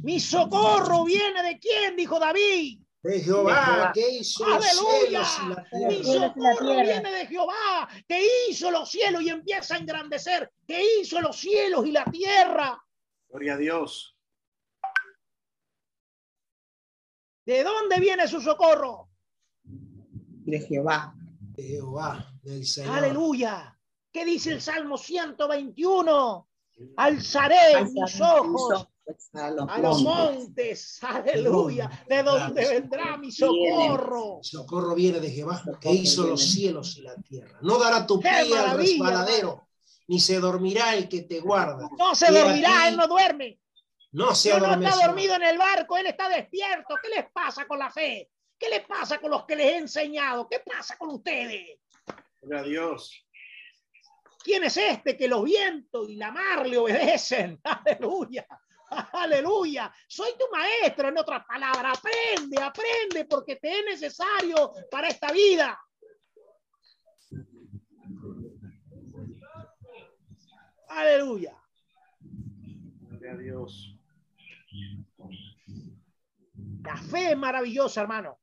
Mi 0.01 0.19
socorro 0.19 1.03
viene 1.03 1.43
de 1.43 1.59
quién, 1.59 1.95
dijo 1.95 2.19
David. 2.19 2.79
De 3.01 3.21
Jehová, 3.21 3.91
que 3.93 4.17
hizo 4.17 4.45
los 4.45 4.65
Aleluya. 4.65 5.23
cielos 5.23 5.67
y 5.71 5.79
la 5.79 5.87
Mi 5.87 6.01
tierra. 6.01 6.33
socorro 6.33 6.81
viene 6.81 7.11
de 7.11 7.27
Jehová, 7.27 7.89
que 8.07 8.27
hizo 8.49 8.71
los 8.71 8.89
cielos 8.89 9.21
y 9.21 9.29
empieza 9.29 9.75
a 9.75 9.77
engrandecer, 9.77 10.51
que 10.67 10.99
hizo 10.99 11.21
los 11.21 11.37
cielos 11.37 11.85
y 11.85 11.91
la 11.91 12.03
tierra. 12.05 12.81
Gloria 13.29 13.53
a 13.53 13.57
Dios. 13.57 14.15
¿De 17.45 17.63
dónde 17.63 17.99
viene 17.99 18.27
su 18.27 18.41
socorro? 18.41 19.09
De 19.63 20.59
Jehová. 20.59 21.13
De 21.15 21.63
Jehová, 21.63 22.33
del 22.43 22.65
Señor. 22.65 22.97
Aleluya. 22.97 23.77
¿Qué 24.11 24.25
dice 24.25 24.51
el 24.51 24.61
Salmo 24.61 24.97
121? 24.97 26.47
Alzaré 26.97 27.85
mis 27.85 28.19
ojos 28.21 28.87
a 29.33 29.79
los 29.79 30.01
montes. 30.01 30.99
Aleluya. 31.03 31.89
¿De 32.07 32.23
dónde 32.23 32.67
vendrá 32.67 33.17
mi 33.17 33.31
socorro? 33.31 34.39
Socorro 34.41 34.95
viene 34.95 35.19
de 35.19 35.31
Jehová, 35.31 35.63
que 35.79 35.91
hizo 35.91 36.27
los 36.27 36.51
cielos 36.51 36.97
y 36.97 37.01
la 37.01 37.15
tierra. 37.15 37.59
No 37.61 37.77
dará 37.77 38.05
tu 38.05 38.19
¡Qué 38.19 38.29
pie 38.45 38.57
al 38.57 38.77
resbaladero, 38.77 39.67
ni 40.07 40.19
se 40.19 40.39
dormirá 40.39 40.95
el 40.95 41.07
que 41.07 41.23
te 41.23 41.39
guarda. 41.39 41.89
No 41.97 42.15
se 42.15 42.31
dormirá, 42.31 42.81
aquí, 42.81 42.89
él 42.89 42.97
no 42.97 43.07
duerme. 43.07 43.59
No 44.11 44.33
se 44.33 44.57
no 44.59 44.73
está 44.73 45.05
dormido 45.05 45.35
en 45.35 45.43
el 45.43 45.57
barco, 45.57 45.95
él 45.97 46.07
está 46.07 46.29
despierto. 46.29 46.95
¿Qué 47.01 47.09
les 47.09 47.29
pasa 47.31 47.67
con 47.67 47.77
la 47.77 47.91
fe? 47.91 48.29
¿Qué 48.57 48.69
les 48.69 48.85
pasa 48.85 49.19
con 49.19 49.31
los 49.31 49.45
que 49.45 49.55
les 49.55 49.67
he 49.67 49.77
enseñado? 49.77 50.47
¿Qué 50.49 50.59
pasa 50.59 50.97
con 50.97 51.09
ustedes? 51.11 51.79
Gloria 52.41 52.59
a 52.59 52.63
Dios. 52.63 53.25
¿Quién 54.43 54.63
es 54.63 54.77
este 54.77 55.15
que 55.15 55.27
los 55.27 55.43
vientos 55.43 56.09
y 56.09 56.15
la 56.15 56.31
mar 56.31 56.65
le 56.65 56.77
obedecen? 56.77 57.59
Aleluya. 57.63 58.47
Aleluya. 59.13 59.91
Soy 60.07 60.31
tu 60.37 60.45
maestro, 60.51 61.09
en 61.09 61.17
otras 61.17 61.45
palabras. 61.45 61.97
Aprende, 61.97 62.61
aprende, 62.61 63.25
porque 63.25 63.55
te 63.57 63.79
es 63.79 63.85
necesario 63.85 64.71
para 64.89 65.07
esta 65.07 65.31
vida. 65.31 65.79
Aleluya. 70.89 71.55
Gloria 72.19 73.33
a 73.33 73.37
Dios. 73.37 73.95
La 76.83 76.97
fe 76.97 77.31
es 77.31 77.37
maravillosa, 77.37 78.01
hermano. 78.01 78.39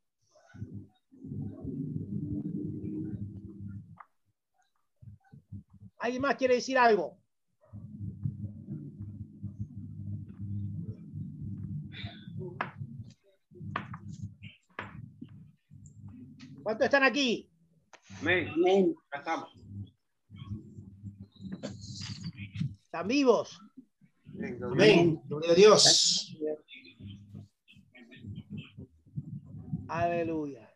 ¿Alguien 5.99 6.23
más 6.23 6.37
quiere 6.37 6.55
decir 6.55 6.79
algo? 6.79 7.19
¿Cuántos 16.67 16.87
están 16.87 17.05
aquí? 17.05 17.49
Amén. 18.19 18.93
Estamos. 19.17 19.55
¿Están 22.83 23.07
vivos? 23.07 23.61
Amén. 24.35 25.23
Gloria 25.29 25.53
a 25.53 25.55
Dios. 25.55 26.35
Amén. 26.35 26.51
Gloria 26.59 26.59
a 26.59 26.59
Dios. 26.59 26.67
Aleluya. 29.87 30.75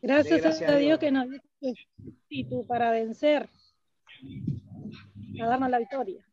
Gracias, 0.00 0.40
gracias 0.40 0.70
a 0.70 0.72
a 0.72 0.78
Dios 0.78 0.98
Dios. 0.98 0.98
que 0.98 1.10
nos 1.10 1.28
dio 1.28 1.74
espíritu 1.98 2.66
para 2.66 2.92
vencer, 2.92 3.50
a 5.42 5.46
darnos 5.46 5.68
la 5.68 5.80
victoria. 5.80 6.26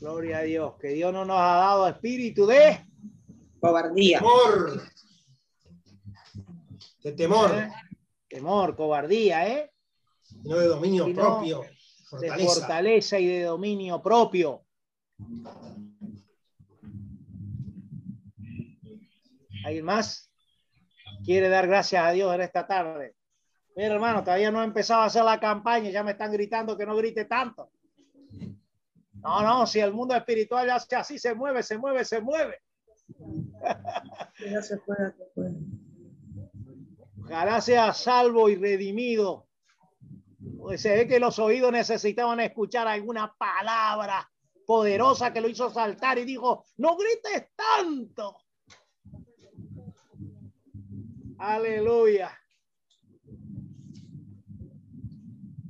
Gloria 0.00 0.38
a 0.38 0.42
Dios. 0.42 0.74
Que 0.80 0.88
Dios 0.88 1.12
no 1.12 1.24
nos 1.24 1.38
ha 1.38 1.54
dado 1.54 1.86
espíritu 1.86 2.48
de 2.48 2.84
Cobardía. 3.60 4.18
Temor. 4.18 4.95
De 7.06 7.12
temor, 7.12 7.52
¿eh? 7.54 7.70
temor, 8.28 8.74
cobardía, 8.74 9.46
¿eh? 9.46 9.72
no 10.42 10.58
de 10.58 10.66
dominio 10.66 11.04
Sino 11.04 11.22
propio. 11.22 11.60
de 11.60 11.68
Fortaleza. 12.08 12.54
fortaleza 12.60 13.18
y 13.20 13.26
de 13.28 13.42
dominio 13.44 14.02
propio. 14.02 14.64
¿Alguien 19.64 19.84
más? 19.84 20.32
Quiere 21.24 21.48
dar 21.48 21.68
gracias 21.68 22.04
a 22.04 22.10
Dios 22.10 22.34
en 22.34 22.40
esta 22.40 22.66
tarde. 22.66 23.14
Mira, 23.76 23.94
hermano, 23.94 24.24
todavía 24.24 24.50
no 24.50 24.60
he 24.60 24.64
empezado 24.64 25.02
a 25.02 25.04
hacer 25.04 25.22
la 25.22 25.38
campaña, 25.38 25.90
ya 25.90 26.02
me 26.02 26.10
están 26.10 26.32
gritando 26.32 26.76
que 26.76 26.86
no 26.86 26.96
grite 26.96 27.26
tanto. 27.26 27.70
No, 29.12 29.42
no, 29.42 29.64
si 29.64 29.78
el 29.78 29.94
mundo 29.94 30.16
espiritual 30.16 30.68
hace 30.70 30.96
así, 30.96 31.20
se 31.20 31.36
mueve, 31.36 31.62
se 31.62 31.78
mueve, 31.78 32.04
se 32.04 32.20
mueve. 32.20 32.58
Ya 34.50 34.60
se 34.60 34.76
puede, 34.78 35.12
se 35.12 35.24
puede. 35.34 35.54
Ojalá 37.26 37.60
sea 37.60 37.92
salvo 37.92 38.48
y 38.48 38.54
redimido. 38.54 39.48
Se 40.76 40.94
ve 40.94 41.08
que 41.08 41.20
los 41.20 41.38
oídos 41.38 41.72
necesitaban 41.72 42.40
escuchar 42.40 42.86
alguna 42.86 43.34
palabra 43.36 44.30
poderosa 44.64 45.32
que 45.32 45.40
lo 45.40 45.48
hizo 45.48 45.70
saltar 45.70 46.18
y 46.18 46.24
dijo, 46.24 46.64
no 46.76 46.96
grites 46.96 47.50
tanto. 47.54 48.36
Aleluya. 51.38 52.36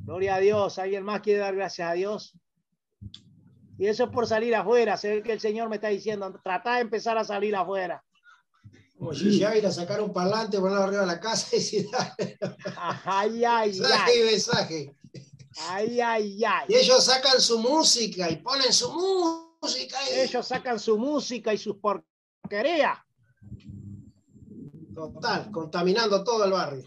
Gloria 0.04 0.36
a 0.36 0.38
Dios. 0.38 0.78
¿Alguien 0.78 1.04
más 1.04 1.20
quiere 1.20 1.40
dar 1.40 1.56
gracias 1.56 1.90
a 1.90 1.94
Dios? 1.94 2.38
Y 3.78 3.86
eso 3.86 4.04
es 4.04 4.10
por 4.10 4.26
salir 4.26 4.54
afuera. 4.54 4.96
Se 4.96 5.16
ve 5.16 5.22
que 5.22 5.32
el 5.32 5.40
Señor 5.40 5.68
me 5.68 5.76
está 5.76 5.88
diciendo, 5.88 6.32
trata 6.42 6.76
de 6.76 6.82
empezar 6.82 7.18
a 7.18 7.24
salir 7.24 7.56
afuera. 7.56 8.05
Como 8.98 9.12
si 9.12 9.38
ya 9.38 9.54
ir 9.54 9.66
a 9.66 9.70
sacar 9.70 10.00
un 10.00 10.12
parlante, 10.12 10.58
ponerlo 10.58 10.84
arriba 10.84 11.02
de 11.02 11.06
la 11.06 11.20
casa 11.20 11.48
y 11.52 11.58
decir, 11.58 11.86
Ay, 13.04 13.44
ay, 13.44 13.68
mensaje 13.68 14.16
y 14.16 14.20
ay. 14.20 14.30
mensaje. 14.30 14.96
Ay, 15.68 16.00
ay, 16.00 16.44
ay. 16.44 16.66
Y 16.68 16.74
ellos 16.76 17.04
sacan 17.04 17.40
su 17.40 17.58
música 17.58 18.30
y 18.30 18.36
ponen 18.36 18.72
su 18.72 18.90
música. 18.92 19.96
Y... 20.10 20.20
Ellos 20.20 20.46
sacan 20.46 20.78
su 20.78 20.98
música 20.98 21.52
y 21.52 21.58
sus 21.58 21.76
porquerías. 21.76 22.98
Total, 24.94 25.50
contaminando 25.50 26.24
todo 26.24 26.44
el 26.44 26.52
barrio. 26.52 26.84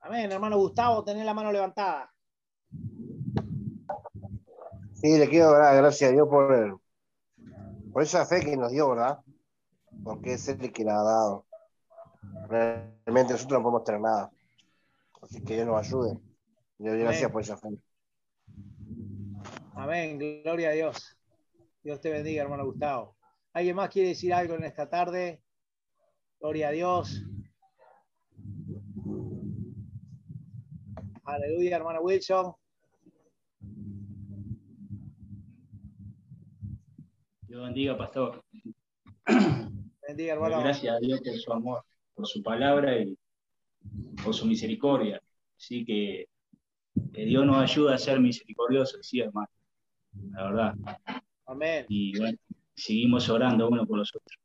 Amén, 0.00 0.30
hermano 0.32 0.58
Gustavo, 0.58 1.02
tenés 1.02 1.24
la 1.24 1.32
mano 1.32 1.50
levantada. 1.50 2.12
Sí, 4.94 5.18
le 5.18 5.28
quiero 5.28 5.52
dar 5.52 5.76
gracias 5.76 6.10
a 6.10 6.12
Dios 6.12 6.28
por, 6.28 6.80
por 7.92 8.02
esa 8.02 8.26
fe 8.26 8.40
que 8.40 8.56
nos 8.56 8.70
dio, 8.70 8.90
¿verdad? 8.90 9.18
Porque 10.04 10.34
es 10.34 10.48
Él 10.48 10.58
el 10.60 10.72
que 10.72 10.84
la 10.84 11.00
ha 11.00 11.02
dado. 11.02 11.46
Realmente 12.48 13.32
nosotros 13.32 13.58
no 13.58 13.62
podemos 13.62 13.84
tener 13.84 14.00
nada. 14.00 14.30
Así 15.22 15.42
que 15.42 15.54
Dios 15.54 15.66
nos 15.66 15.86
ayude. 15.86 16.18
Le 16.78 16.90
doy 16.90 17.00
gracias 17.00 17.30
por 17.30 17.42
esa 17.42 17.56
fe. 17.56 17.68
Amén, 19.74 20.18
gloria 20.42 20.70
a 20.70 20.72
Dios. 20.72 21.16
Dios 21.82 22.00
te 22.00 22.10
bendiga, 22.10 22.42
hermano 22.42 22.64
Gustavo. 22.64 23.16
¿Alguien 23.52 23.76
más 23.76 23.90
quiere 23.90 24.10
decir 24.10 24.32
algo 24.32 24.54
en 24.54 24.64
esta 24.64 24.88
tarde? 24.88 25.42
Gloria 26.40 26.68
a 26.68 26.70
Dios. 26.72 27.22
Aleluya, 31.24 31.76
hermano 31.76 32.00
Wilson. 32.02 32.54
Dios 37.42 37.62
bendiga, 37.62 37.96
pastor. 37.96 38.44
Bendiga, 40.12 40.34
hermano. 40.34 40.60
Gracias 40.60 40.94
a 40.94 40.98
Dios 40.98 41.22
por 41.22 41.38
su 41.38 41.52
amor, 41.54 41.84
por 42.14 42.26
su 42.26 42.42
palabra 42.42 42.98
y 42.98 43.16
por 44.22 44.34
su 44.34 44.44
misericordia. 44.44 45.22
Así 45.56 45.86
que, 45.86 46.28
que 47.14 47.24
Dios 47.24 47.46
nos 47.46 47.56
ayude 47.56 47.94
a 47.94 47.98
ser 47.98 48.20
misericordiosos, 48.20 49.06
sí, 49.06 49.20
hermano. 49.20 49.48
La 50.32 50.44
verdad. 50.44 50.74
Amén. 51.46 51.86
Y 51.88 52.18
bueno, 52.18 52.36
seguimos 52.76 53.30
orando 53.30 53.70
uno 53.70 53.86
por 53.86 53.96
los 53.96 54.14
otros. 54.14 54.38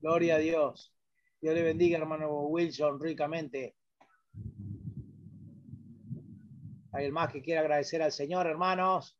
Gloria 0.00 0.36
a 0.36 0.38
Dios. 0.38 0.94
Dios 1.42 1.54
le 1.54 1.62
bendiga, 1.62 1.98
hermano 1.98 2.30
Wilson, 2.44 2.98
ricamente. 2.98 3.76
¿Alguien 6.90 7.12
más 7.12 7.30
que 7.30 7.42
quiera 7.42 7.60
agradecer 7.60 8.00
al 8.00 8.12
Señor, 8.12 8.46
hermanos? 8.46 9.14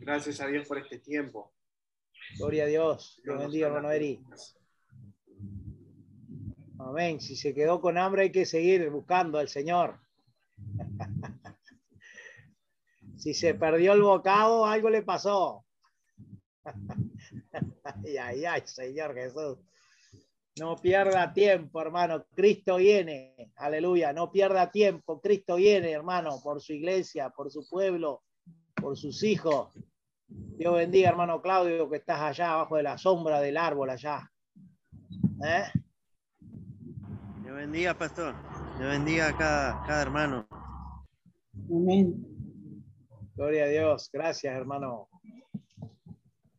Gracias 0.00 0.40
a 0.40 0.48
Dios 0.48 0.66
por 0.66 0.78
este 0.78 0.98
tiempo. 0.98 1.51
Gloria 2.42 2.64
a 2.64 2.66
Dios. 2.66 3.20
Dios 3.22 3.38
bendiga, 3.38 3.68
hermano 3.68 3.92
Eri. 3.92 4.20
Amén. 6.80 7.20
Si 7.20 7.36
se 7.36 7.54
quedó 7.54 7.80
con 7.80 7.96
hambre, 7.96 8.22
hay 8.22 8.32
que 8.32 8.44
seguir 8.44 8.90
buscando 8.90 9.38
al 9.38 9.48
Señor. 9.48 10.00
si 13.16 13.32
se 13.32 13.54
perdió 13.54 13.92
el 13.92 14.02
bocado, 14.02 14.66
algo 14.66 14.90
le 14.90 15.02
pasó. 15.02 15.64
ay, 18.04 18.16
ay, 18.16 18.44
ay, 18.44 18.62
Señor 18.64 19.14
Jesús. 19.14 19.58
No 20.58 20.74
pierda 20.74 21.32
tiempo, 21.32 21.80
hermano. 21.80 22.26
Cristo 22.34 22.78
viene. 22.78 23.52
Aleluya. 23.54 24.12
No 24.12 24.32
pierda 24.32 24.68
tiempo. 24.68 25.20
Cristo 25.20 25.54
viene, 25.54 25.92
hermano, 25.92 26.40
por 26.42 26.60
su 26.60 26.72
iglesia, 26.72 27.30
por 27.30 27.52
su 27.52 27.68
pueblo, 27.68 28.24
por 28.74 28.96
sus 28.96 29.22
hijos. 29.22 29.68
Dios 30.58 30.74
bendiga, 30.74 31.08
hermano 31.08 31.42
Claudio, 31.42 31.90
que 31.90 31.96
estás 31.96 32.20
allá 32.20 32.52
abajo 32.52 32.76
de 32.76 32.84
la 32.84 32.98
sombra 32.98 33.40
del 33.40 33.56
árbol 33.56 33.90
allá. 33.90 34.30
¿Eh? 35.44 35.64
Dios 37.42 37.56
bendiga, 37.56 37.94
pastor. 37.94 38.34
Dios 38.78 38.90
bendiga 38.90 39.28
a 39.28 39.36
cada, 39.36 39.82
cada 39.86 40.02
hermano. 40.02 40.46
Amén. 41.68 42.14
Gloria 43.34 43.64
a 43.64 43.68
Dios. 43.68 44.10
Gracias, 44.12 44.54
hermano. 44.54 45.08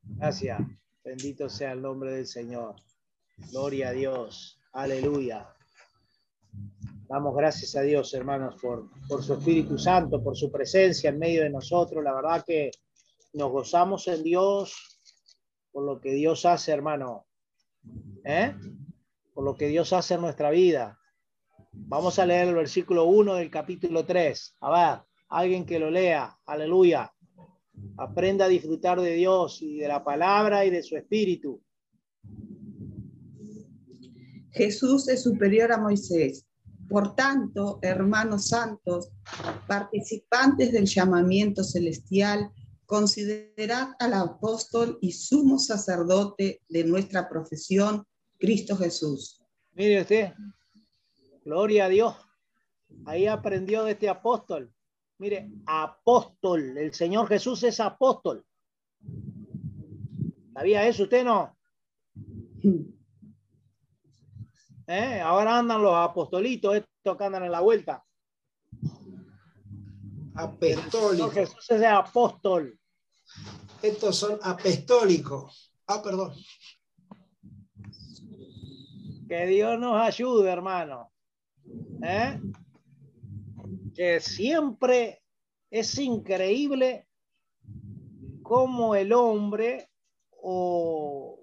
Gracias. 0.03 0.59
Bendito 1.03 1.49
sea 1.49 1.71
el 1.71 1.81
nombre 1.81 2.13
del 2.13 2.27
Señor. 2.27 2.75
Gloria 3.51 3.89
a 3.89 3.91
Dios. 3.91 4.59
Aleluya. 4.73 5.47
Damos 7.07 7.35
gracias 7.35 7.75
a 7.75 7.81
Dios, 7.81 8.13
hermanos, 8.13 8.55
por, 8.61 8.89
por 9.07 9.23
su 9.23 9.33
Espíritu 9.33 9.77
Santo, 9.77 10.23
por 10.23 10.35
su 10.35 10.51
presencia 10.51 11.09
en 11.09 11.19
medio 11.19 11.43
de 11.43 11.49
nosotros. 11.49 12.03
La 12.03 12.13
verdad 12.13 12.43
que 12.45 12.71
nos 13.33 13.51
gozamos 13.51 14.07
en 14.07 14.23
Dios 14.23 14.99
por 15.71 15.83
lo 15.83 15.99
que 15.99 16.13
Dios 16.13 16.45
hace, 16.45 16.71
hermano. 16.71 17.25
¿Eh? 18.23 18.55
Por 19.33 19.43
lo 19.43 19.55
que 19.55 19.67
Dios 19.67 19.91
hace 19.91 20.13
en 20.13 20.21
nuestra 20.21 20.51
vida. 20.51 20.99
Vamos 21.71 22.19
a 22.19 22.25
leer 22.25 22.49
el 22.49 22.55
versículo 22.55 23.05
1 23.05 23.35
del 23.35 23.49
capítulo 23.49 24.05
3. 24.05 24.57
A 24.61 24.69
ver, 24.71 25.03
alguien 25.29 25.65
que 25.65 25.79
lo 25.79 25.89
lea. 25.89 26.37
Aleluya. 26.45 27.11
Aprenda 27.97 28.45
a 28.45 28.49
disfrutar 28.49 29.01
de 29.01 29.15
Dios 29.15 29.61
y 29.63 29.79
de 29.79 29.87
la 29.87 30.03
palabra 30.03 30.63
y 30.63 30.69
de 30.69 30.83
su 30.83 30.95
espíritu. 30.95 31.61
Jesús 34.51 35.09
es 35.09 35.23
superior 35.23 35.71
a 35.71 35.79
Moisés. 35.79 36.45
Por 36.87 37.15
tanto, 37.15 37.79
hermanos 37.81 38.49
santos, 38.49 39.09
participantes 39.67 40.71
del 40.71 40.85
llamamiento 40.85 41.63
celestial, 41.63 42.51
considerad 42.93 43.95
al 43.97 44.13
apóstol 44.13 44.99
y 45.01 45.13
sumo 45.13 45.57
sacerdote 45.57 46.61
de 46.69 46.83
nuestra 46.83 47.27
profesión, 47.27 48.05
Cristo 48.37 48.77
Jesús. 48.77 49.41
Mire 49.71 50.01
usted, 50.01 50.31
gloria 51.43 51.85
a 51.85 51.89
Dios. 51.89 52.15
Ahí 53.05 53.25
aprendió 53.25 53.83
de 53.83 53.93
este 53.93 54.09
apóstol. 54.09 54.71
Mire, 55.17 55.49
apóstol, 55.65 56.77
el 56.77 56.93
Señor 56.93 57.27
Jesús 57.27 57.63
es 57.63 57.79
apóstol. 57.79 58.45
¿Sabía 60.53 60.87
eso 60.87 61.01
usted 61.01 61.25
no? 61.25 61.57
¿Eh? 64.85 65.19
Ahora 65.19 65.57
andan 65.57 65.81
los 65.81 65.95
apostolitos, 65.95 66.75
estos 66.75 67.17
que 67.17 67.23
andan 67.23 67.45
en 67.45 67.51
la 67.53 67.61
vuelta. 67.61 68.05
Apostólicos. 70.35 71.33
Jesús 71.33 71.71
es 71.71 71.77
el 71.79 71.85
apóstol. 71.85 72.79
Estos 73.83 74.15
son 74.15 74.39
apostólicos. 74.41 75.73
Ah, 75.87 76.01
perdón. 76.01 76.33
Que 79.27 79.45
Dios 79.45 79.77
nos 79.77 80.01
ayude, 80.01 80.49
hermano. 80.49 81.11
¿Eh? 82.01 82.39
Que 83.93 84.21
siempre 84.21 85.21
es 85.69 85.97
increíble 85.97 87.09
cómo 88.41 88.95
el 88.95 89.11
hombre 89.11 89.89
o 90.41 91.41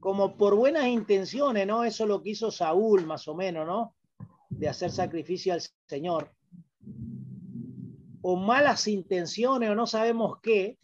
como 0.00 0.36
por 0.36 0.56
buenas 0.56 0.88
intenciones, 0.88 1.68
¿no? 1.68 1.84
Eso 1.84 2.02
es 2.02 2.08
lo 2.08 2.20
que 2.20 2.30
hizo 2.30 2.50
Saúl, 2.50 3.06
más 3.06 3.28
o 3.28 3.34
menos, 3.36 3.64
¿no? 3.64 3.94
De 4.48 4.68
hacer 4.68 4.90
sacrificio 4.90 5.52
al 5.52 5.62
Señor. 5.86 6.32
O 8.22 8.36
malas 8.36 8.88
intenciones, 8.88 9.70
o 9.70 9.74
no 9.74 9.86
sabemos 9.86 10.38
qué, 10.42 10.78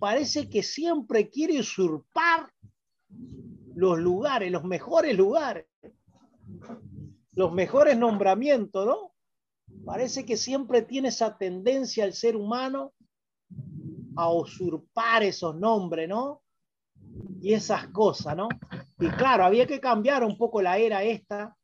parece 0.00 0.48
que 0.48 0.62
siempre 0.62 1.30
quiere 1.30 1.58
usurpar 1.60 2.50
los 3.74 3.98
lugares, 3.98 4.52
los 4.52 4.64
mejores 4.64 5.16
lugares, 5.16 5.66
los 7.32 7.52
mejores 7.52 7.98
nombramientos, 7.98 8.86
¿no? 8.86 9.14
Parece 9.84 10.24
que 10.24 10.36
siempre 10.36 10.82
tiene 10.82 11.08
esa 11.08 11.36
tendencia 11.36 12.04
el 12.04 12.12
ser 12.12 12.36
humano 12.36 12.92
a 14.16 14.32
usurpar 14.32 15.22
esos 15.22 15.56
nombres, 15.56 16.08
¿no? 16.08 16.42
Y 17.40 17.52
esas 17.52 17.88
cosas, 17.88 18.36
¿no? 18.36 18.48
Y 19.00 19.08
claro, 19.08 19.44
había 19.44 19.66
que 19.66 19.80
cambiar 19.80 20.22
un 20.22 20.38
poco 20.38 20.62
la 20.62 20.78
era 20.78 21.02
esta 21.02 21.56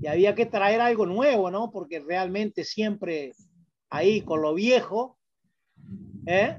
y 0.00 0.06
había 0.06 0.34
que 0.34 0.46
traer 0.46 0.80
algo 0.80 1.06
nuevo, 1.06 1.50
¿no? 1.50 1.70
Porque 1.70 2.00
realmente 2.00 2.64
siempre 2.64 3.32
ahí 3.90 4.22
con 4.22 4.42
lo 4.42 4.54
viejo 4.54 5.18
¿Eh? 6.26 6.56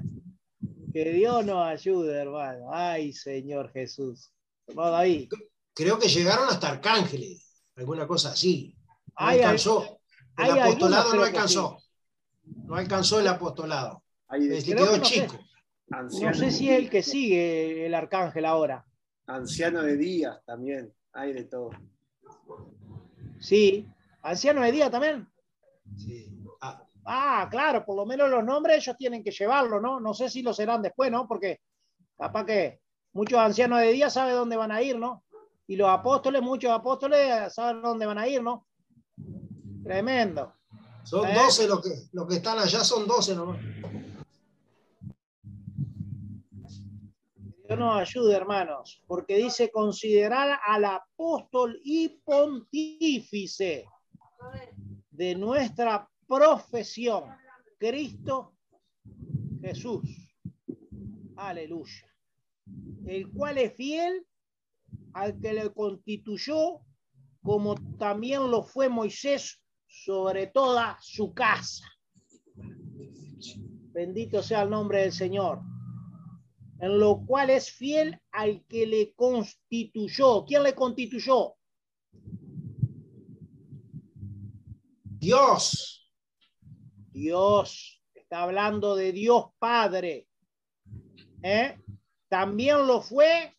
Que 0.92 1.12
Dios 1.12 1.44
nos 1.46 1.64
ayude, 1.66 2.16
hermano. 2.16 2.70
Ay, 2.72 3.12
Señor 3.12 3.70
Jesús. 3.72 4.32
Hermano 4.66 4.90
David. 4.90 5.30
Creo 5.72 5.98
que 5.98 6.08
llegaron 6.08 6.48
hasta 6.48 6.70
Arcángeles, 6.70 7.62
alguna 7.76 8.06
cosa 8.08 8.30
así. 8.32 8.74
No 8.86 8.92
Hay 9.14 9.38
alcanzó. 9.38 10.00
al- 10.36 10.46
El 10.46 10.52
hay 10.54 10.58
apostolado 10.60 11.02
algunos, 11.02 11.16
no 11.20 11.22
alcanzó. 11.26 11.78
No 12.64 12.74
alcanzó 12.74 13.20
el 13.20 13.28
apostolado. 13.28 14.02
Creo 14.28 14.62
quedó 14.62 14.92
que 14.92 14.98
no 14.98 15.04
sé. 15.04 15.14
chico. 15.22 15.38
No 15.88 15.98
anciano, 15.98 16.34
sé 16.34 16.50
si 16.50 16.70
es 16.70 16.78
el 16.78 16.90
que 16.90 17.02
sigue 17.04 17.86
el 17.86 17.94
arcángel 17.94 18.44
ahora. 18.44 18.84
anciano 19.26 19.82
de 19.82 19.96
días 19.96 20.42
también. 20.44 20.92
Hay 21.12 21.32
de 21.32 21.44
todo. 21.44 21.70
Sí. 23.38 23.86
Anciano 24.22 24.62
de 24.62 24.72
día 24.72 24.90
también. 24.90 25.28
Sí. 25.96 26.26
Ah, 27.12 27.48
claro, 27.50 27.84
por 27.84 27.96
lo 27.96 28.06
menos 28.06 28.30
los 28.30 28.44
nombres 28.44 28.76
ellos 28.76 28.96
tienen 28.96 29.24
que 29.24 29.32
llevarlo, 29.32 29.80
¿no? 29.80 29.98
No 29.98 30.14
sé 30.14 30.30
si 30.30 30.42
lo 30.42 30.54
serán 30.54 30.80
después, 30.80 31.10
¿no? 31.10 31.26
Porque 31.26 31.58
capaz 32.16 32.44
que 32.44 32.80
muchos 33.14 33.36
ancianos 33.36 33.80
de 33.80 33.90
día 33.90 34.08
saben 34.08 34.36
dónde 34.36 34.56
van 34.56 34.70
a 34.70 34.80
ir, 34.80 34.96
¿no? 34.96 35.24
Y 35.66 35.74
los 35.74 35.88
apóstoles, 35.88 36.40
muchos 36.40 36.70
apóstoles 36.70 37.52
saben 37.52 37.82
dónde 37.82 38.06
van 38.06 38.18
a 38.18 38.28
ir, 38.28 38.40
¿no? 38.40 38.64
Tremendo. 39.82 40.54
son 41.02 41.28
¿Eh? 41.28 41.34
12 41.34 41.66
los 41.66 41.82
que, 41.82 41.90
los 42.12 42.28
que 42.28 42.36
están 42.36 42.60
allá, 42.60 42.84
son 42.84 43.08
12 43.08 43.34
nomás. 43.34 43.58
Dios 47.66 47.76
nos 47.76 48.00
ayude, 48.00 48.36
hermanos, 48.36 49.02
porque 49.08 49.34
dice 49.36 49.68
considerar 49.72 50.60
al 50.64 50.84
apóstol 50.84 51.80
y 51.82 52.20
pontífice 52.24 53.84
de 55.10 55.34
nuestra 55.34 56.08
profesión, 56.30 57.24
Cristo 57.78 58.54
Jesús. 59.60 60.08
Aleluya. 61.36 62.06
El 63.04 63.28
cual 63.32 63.58
es 63.58 63.74
fiel 63.74 64.24
al 65.12 65.40
que 65.40 65.52
le 65.52 65.72
constituyó, 65.72 66.80
como 67.42 67.74
también 67.98 68.48
lo 68.48 68.62
fue 68.62 68.88
Moisés 68.88 69.60
sobre 69.88 70.46
toda 70.46 70.96
su 71.00 71.34
casa. 71.34 71.84
Bendito 73.92 74.40
sea 74.40 74.62
el 74.62 74.70
nombre 74.70 75.00
del 75.00 75.12
Señor 75.12 75.60
en 76.80 76.98
lo 76.98 77.24
cual 77.26 77.50
es 77.50 77.70
fiel 77.70 78.18
al 78.32 78.64
que 78.66 78.86
le 78.86 79.12
constituyó. 79.14 80.44
¿Quién 80.46 80.62
le 80.62 80.74
constituyó? 80.74 81.54
Dios. 85.18 85.99
Dios. 87.12 88.02
Está 88.14 88.42
hablando 88.42 88.94
de 88.96 89.12
Dios 89.12 89.46
Padre. 89.58 90.28
¿Eh? 91.42 91.78
También 92.28 92.86
lo 92.86 93.00
fue 93.00 93.54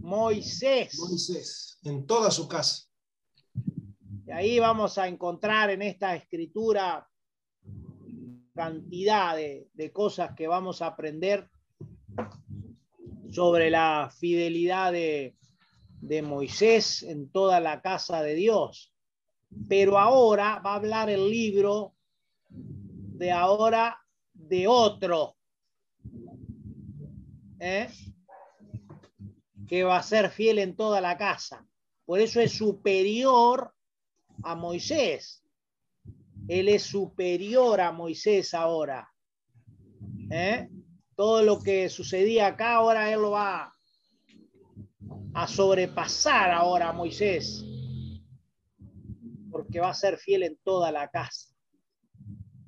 Moisés. 0.00 0.98
Moisés, 0.98 1.78
en 1.84 2.06
toda 2.06 2.30
su 2.30 2.48
casa. 2.48 2.84
Y 4.26 4.30
ahí 4.30 4.58
vamos 4.58 4.98
a 4.98 5.08
encontrar 5.08 5.70
en 5.70 5.82
esta 5.82 6.14
escritura 6.14 7.08
cantidad 8.54 9.34
de, 9.36 9.68
de 9.72 9.92
cosas 9.92 10.34
que 10.36 10.46
vamos 10.46 10.82
a 10.82 10.88
aprender 10.88 11.48
sobre 13.30 13.70
la 13.70 14.12
fidelidad 14.14 14.92
de, 14.92 15.36
de 16.02 16.20
Moisés 16.20 17.02
en 17.02 17.30
toda 17.30 17.60
la 17.60 17.80
casa 17.80 18.22
de 18.22 18.34
Dios. 18.34 18.92
Pero 19.68 19.98
ahora 19.98 20.60
va 20.64 20.72
a 20.72 20.76
hablar 20.76 21.08
el 21.08 21.30
libro 21.30 21.94
de 23.22 23.30
ahora 23.30 23.96
de 24.34 24.66
otro, 24.66 25.36
¿eh? 27.60 27.88
que 29.68 29.84
va 29.84 29.98
a 29.98 30.02
ser 30.02 30.28
fiel 30.28 30.58
en 30.58 30.74
toda 30.74 31.00
la 31.00 31.16
casa. 31.16 31.64
Por 32.04 32.18
eso 32.18 32.40
es 32.40 32.50
superior 32.52 33.72
a 34.42 34.56
Moisés. 34.56 35.44
Él 36.48 36.68
es 36.68 36.82
superior 36.82 37.80
a 37.80 37.92
Moisés 37.92 38.54
ahora. 38.54 39.08
¿eh? 40.28 40.68
Todo 41.14 41.44
lo 41.44 41.60
que 41.60 41.88
sucedía 41.90 42.48
acá, 42.48 42.74
ahora 42.74 43.12
él 43.12 43.20
lo 43.20 43.30
va 43.30 43.72
a 45.32 45.46
sobrepasar 45.46 46.50
ahora 46.50 46.88
a 46.88 46.92
Moisés. 46.92 47.64
Porque 49.48 49.78
va 49.78 49.90
a 49.90 49.94
ser 49.94 50.18
fiel 50.18 50.42
en 50.42 50.58
toda 50.64 50.90
la 50.90 51.06
casa. 51.06 51.51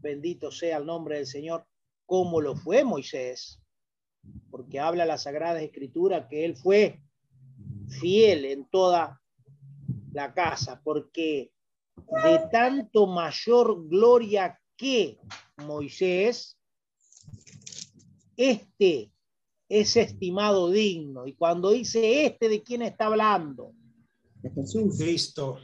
Bendito 0.05 0.50
sea 0.50 0.76
el 0.76 0.84
nombre 0.84 1.16
del 1.16 1.26
Señor, 1.26 1.66
como 2.05 2.42
lo 2.42 2.55
fue 2.55 2.84
Moisés. 2.84 3.59
Porque 4.50 4.78
habla 4.78 5.07
la 5.07 5.16
Sagrada 5.16 5.62
Escritura 5.62 6.28
que 6.28 6.44
él 6.44 6.57
fue 6.57 7.02
fiel 7.88 8.44
en 8.44 8.66
toda 8.66 9.22
la 10.12 10.34
casa, 10.34 10.82
porque 10.84 11.52
de 11.96 12.38
tanto 12.52 13.07
mayor 13.07 13.88
gloria 13.88 14.61
que 14.76 15.18
Moisés, 15.57 16.59
este 18.36 19.11
es 19.70 19.96
estimado 19.96 20.70
digno. 20.70 21.26
Y 21.26 21.34
cuando 21.34 21.70
dice 21.70 22.26
este, 22.26 22.50
¿de 22.50 22.62
quién 22.62 22.82
está 22.82 23.07
hablando? 23.07 23.72
De 24.42 24.50
Jesús. 24.50 24.98
Cristo. 24.98 25.59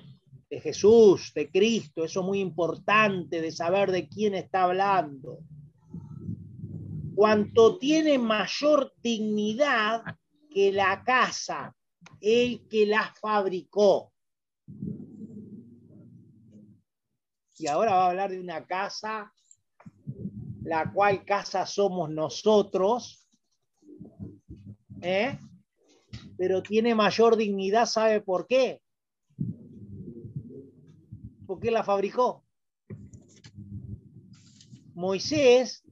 De 0.51 0.61
Jesús, 0.61 1.33
de 1.35 1.51
Cristo. 1.51 2.05
Eso 2.05 2.21
es 2.21 2.27
muy 2.27 2.41
importante 2.41 3.41
de 3.41 3.53
saber 3.53 3.91
de 3.91 4.09
quién 4.09 4.35
está 4.35 4.65
hablando. 4.65 5.39
Cuanto 7.15 7.79
tiene 7.79 8.19
mayor 8.19 8.93
dignidad 9.03 10.03
que 10.51 10.73
la 10.73 11.03
casa, 11.05 11.75
el 12.21 12.67
que 12.69 12.87
la 12.87 13.15
fabricó. 13.21 14.13
Y 17.59 17.67
ahora 17.67 17.93
va 17.93 18.07
a 18.07 18.11
hablar 18.11 18.31
de 18.31 18.41
una 18.41 18.67
casa, 18.67 19.33
la 20.63 20.91
cual 20.93 21.25
casa 21.25 21.67
somos 21.67 22.11
nosotros, 22.11 23.27
¿eh? 25.03 25.39
pero 26.37 26.63
tiene 26.63 26.95
mayor 26.95 27.37
dignidad, 27.37 27.87
¿sabe 27.87 28.21
por 28.21 28.47
qué? 28.47 28.81
Porque 31.51 31.73
la 31.73 31.83
fabricó. 31.83 32.45
Moisés 34.95 35.83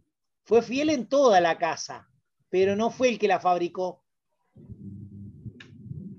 fue 0.44 0.62
fiel 0.62 0.88
en 0.88 1.08
toda 1.08 1.40
la 1.40 1.58
casa, 1.58 2.08
pero 2.48 2.76
no 2.76 2.90
fue 2.90 3.08
el 3.08 3.18
que 3.18 3.26
la 3.26 3.40
fabricó. 3.40 4.04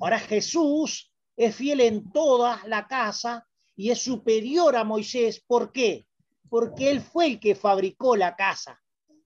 Ahora 0.02 0.20
Jesús 0.20 1.14
es 1.38 1.56
fiel 1.56 1.80
en 1.80 2.12
toda 2.12 2.62
la 2.68 2.86
casa 2.86 3.48
y 3.78 3.92
es 3.92 4.02
superior 4.02 4.76
a 4.76 4.84
Moisés. 4.84 5.42
¿Por 5.48 5.72
qué? 5.72 6.06
Porque 6.50 6.92
él 6.92 7.00
fue 7.00 7.28
el 7.28 7.40
que 7.40 7.56
fabricó 7.56 8.18
la 8.18 8.36
casa. 8.36 8.78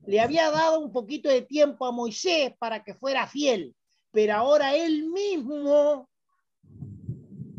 Le 0.05 0.21
había 0.21 0.51
dado 0.51 0.79
un 0.79 0.91
poquito 0.91 1.27
de 1.27 1.41
tiempo 1.41 1.87
a 1.87 1.91
Moisés 1.91 2.53
para 2.59 2.83
que 2.83 2.93
fuera 2.93 3.25
fiel, 3.25 3.75
pero 4.11 4.35
ahora 4.35 4.75
él 4.75 5.09
mismo 5.09 6.07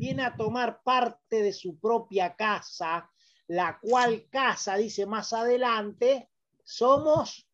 viene 0.05 0.23
a 0.23 0.37
tomar 0.37 0.83
parte 0.83 1.43
de 1.43 1.51
su 1.51 1.79
propia 1.79 2.37
casa, 2.37 3.11
la 3.47 3.79
cual 3.81 4.29
casa, 4.29 4.77
dice 4.77 5.07
más 5.07 5.33
adelante, 5.33 6.29
somos 6.63 7.49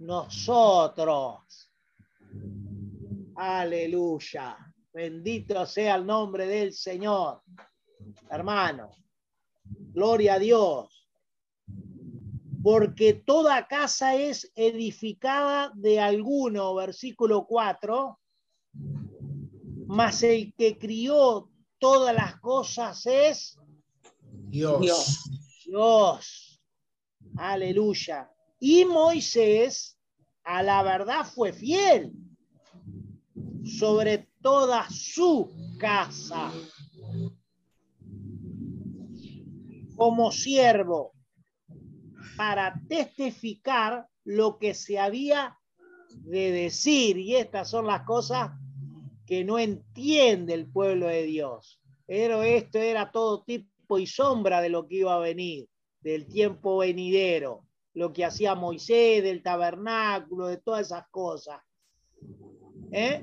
nosotros. 0.00 1.70
Aleluya. 3.36 4.56
Bendito 4.92 5.64
sea 5.64 5.94
el 5.94 6.04
nombre 6.04 6.46
del 6.48 6.72
Señor. 6.72 7.40
Hermano, 8.28 8.90
gloria 9.62 10.34
a 10.34 10.38
Dios. 10.40 11.08
Porque 12.64 13.14
toda 13.14 13.68
casa 13.68 14.16
es 14.16 14.50
edificada 14.56 15.70
de 15.76 16.00
alguno, 16.00 16.74
versículo 16.74 17.46
4, 17.46 18.18
mas 19.86 20.24
el 20.24 20.52
que 20.54 20.78
crió 20.78 21.51
todas 21.82 22.14
las 22.14 22.38
cosas 22.38 23.04
es 23.06 23.58
Dios. 24.30 24.80
Dios. 24.80 25.30
Dios. 25.66 26.62
Aleluya. 27.36 28.30
Y 28.60 28.84
Moisés 28.84 29.98
a 30.44 30.62
la 30.62 30.84
verdad 30.84 31.26
fue 31.26 31.52
fiel 31.52 32.12
sobre 33.64 34.28
toda 34.40 34.88
su 34.90 35.50
casa 35.80 36.52
como 39.96 40.30
siervo 40.30 41.14
para 42.36 42.80
testificar 42.88 44.06
lo 44.22 44.56
que 44.60 44.74
se 44.74 45.00
había 45.00 45.58
de 46.10 46.52
decir. 46.52 47.18
Y 47.18 47.34
estas 47.34 47.70
son 47.70 47.88
las 47.88 48.02
cosas 48.02 48.52
que 49.26 49.44
no 49.44 49.58
entiende 49.58 50.54
el 50.54 50.66
pueblo 50.66 51.06
de 51.06 51.22
Dios. 51.24 51.80
Pero 52.06 52.42
esto 52.42 52.78
era 52.78 53.10
todo 53.10 53.42
tipo 53.44 53.98
y 53.98 54.06
sombra 54.06 54.60
de 54.60 54.68
lo 54.68 54.86
que 54.86 54.96
iba 54.96 55.14
a 55.14 55.20
venir, 55.20 55.68
del 56.00 56.26
tiempo 56.26 56.78
venidero. 56.78 57.64
lo 57.94 58.10
que 58.10 58.24
hacía 58.24 58.54
Moisés, 58.54 59.22
del 59.22 59.42
tabernáculo, 59.42 60.46
de 60.46 60.56
todas 60.56 60.86
esas 60.86 61.06
cosas. 61.10 61.60
¿Eh? 62.90 63.22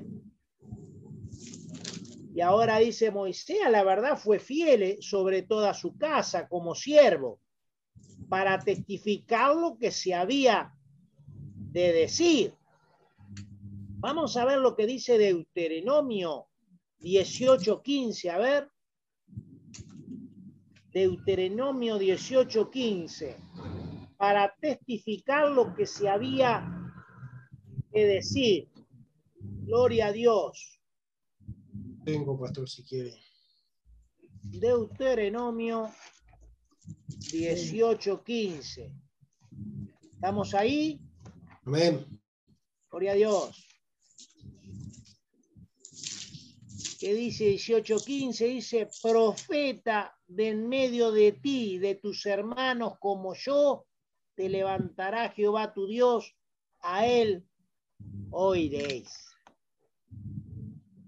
Y 2.32 2.40
ahora 2.40 2.78
dice 2.78 3.10
Moisés, 3.10 3.58
la 3.68 3.82
verdad 3.82 4.16
fue 4.16 4.38
fiel 4.38 4.82
eh, 4.82 4.98
sobre 5.00 5.42
toda 5.42 5.74
su 5.74 5.96
casa 5.98 6.48
como 6.48 6.76
siervo 6.76 7.40
para 8.28 8.58
testificar 8.60 9.56
lo 9.56 9.76
que 9.76 9.90
se 9.90 10.14
había 10.14 10.72
de 11.72 11.92
decir. 11.92 12.54
Vamos 14.00 14.34
a 14.38 14.46
ver 14.46 14.58
lo 14.58 14.74
que 14.74 14.86
dice 14.86 15.18
Deuteronomio 15.18 16.48
18:15, 17.00 18.30
a 18.30 18.38
ver. 18.38 18.70
Deuteronomio 20.90 21.98
18:15, 21.98 23.36
para 24.16 24.54
testificar 24.58 25.50
lo 25.50 25.74
que 25.74 25.86
se 25.86 26.08
había 26.08 26.66
de 27.92 28.04
decir. 28.06 28.70
Gloria 29.66 30.06
a 30.06 30.12
Dios. 30.12 30.80
Tengo, 32.02 32.40
pastor, 32.40 32.70
si 32.70 32.82
quiere. 32.82 33.14
Deuteronomio 34.42 35.90
18:15. 37.30 38.94
¿Estamos 40.14 40.54
ahí? 40.54 40.98
Amén. 41.66 42.06
Gloria 42.90 43.12
a 43.12 43.14
Dios. 43.14 43.69
¿Qué 47.00 47.14
dice 47.14 47.46
18:15? 47.52 48.46
Dice, 48.46 48.90
profeta 49.02 50.14
de 50.26 50.48
en 50.48 50.68
medio 50.68 51.10
de 51.10 51.32
ti, 51.32 51.78
de 51.78 51.94
tus 51.94 52.26
hermanos 52.26 52.98
como 53.00 53.34
yo, 53.34 53.86
te 54.34 54.50
levantará 54.50 55.30
Jehová 55.30 55.72
tu 55.72 55.86
Dios, 55.86 56.36
a 56.80 57.06
él 57.06 57.46
oiréis. 58.30 59.08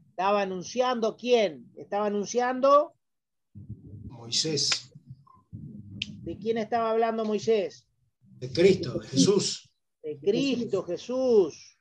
Estaba 0.09 0.41
anunciando 0.41 1.15
quién? 1.15 1.71
Estaba 1.77 2.07
anunciando 2.07 2.95
Moisés. 4.09 4.91
¿De 5.51 6.39
quién 6.39 6.57
estaba 6.57 6.91
hablando 6.91 7.27
Moisés? 7.27 7.87
De 8.39 8.51
Cristo, 8.51 8.99
de 8.99 9.09
Jesús. 9.09 9.71
De 10.03 10.19
Cristo 10.19 10.85
Jesús. 10.85 11.79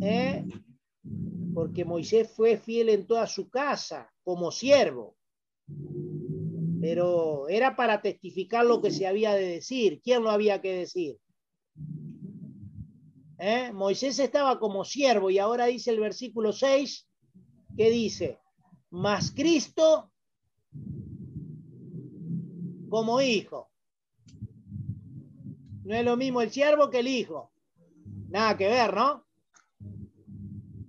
¿Eh? 0.00 0.46
Porque 1.54 1.84
Moisés 1.84 2.30
fue 2.30 2.56
fiel 2.56 2.88
en 2.88 3.06
toda 3.06 3.26
su 3.26 3.48
casa 3.48 4.10
como 4.22 4.50
siervo. 4.50 5.16
Pero 6.80 7.48
era 7.48 7.76
para 7.76 8.00
testificar 8.00 8.64
lo 8.64 8.80
que 8.80 8.90
se 8.90 9.06
había 9.06 9.34
de 9.34 9.46
decir. 9.46 10.00
¿Quién 10.02 10.22
lo 10.22 10.30
había 10.30 10.60
que 10.60 10.74
decir? 10.74 11.18
¿Eh? 13.38 13.72
Moisés 13.72 14.18
estaba 14.18 14.58
como 14.58 14.84
siervo 14.84 15.30
y 15.30 15.38
ahora 15.38 15.66
dice 15.66 15.90
el 15.90 16.00
versículo 16.00 16.52
6 16.52 17.08
que 17.76 17.90
dice, 17.90 18.38
más 18.90 19.30
Cristo 19.32 20.12
como 22.90 23.20
hijo. 23.22 23.70
No 25.84 25.94
es 25.94 26.04
lo 26.04 26.16
mismo 26.16 26.42
el 26.42 26.50
siervo 26.50 26.90
que 26.90 26.98
el 27.00 27.08
hijo. 27.08 27.50
Nada 28.28 28.56
que 28.56 28.68
ver, 28.68 28.94
¿no? 28.94 29.24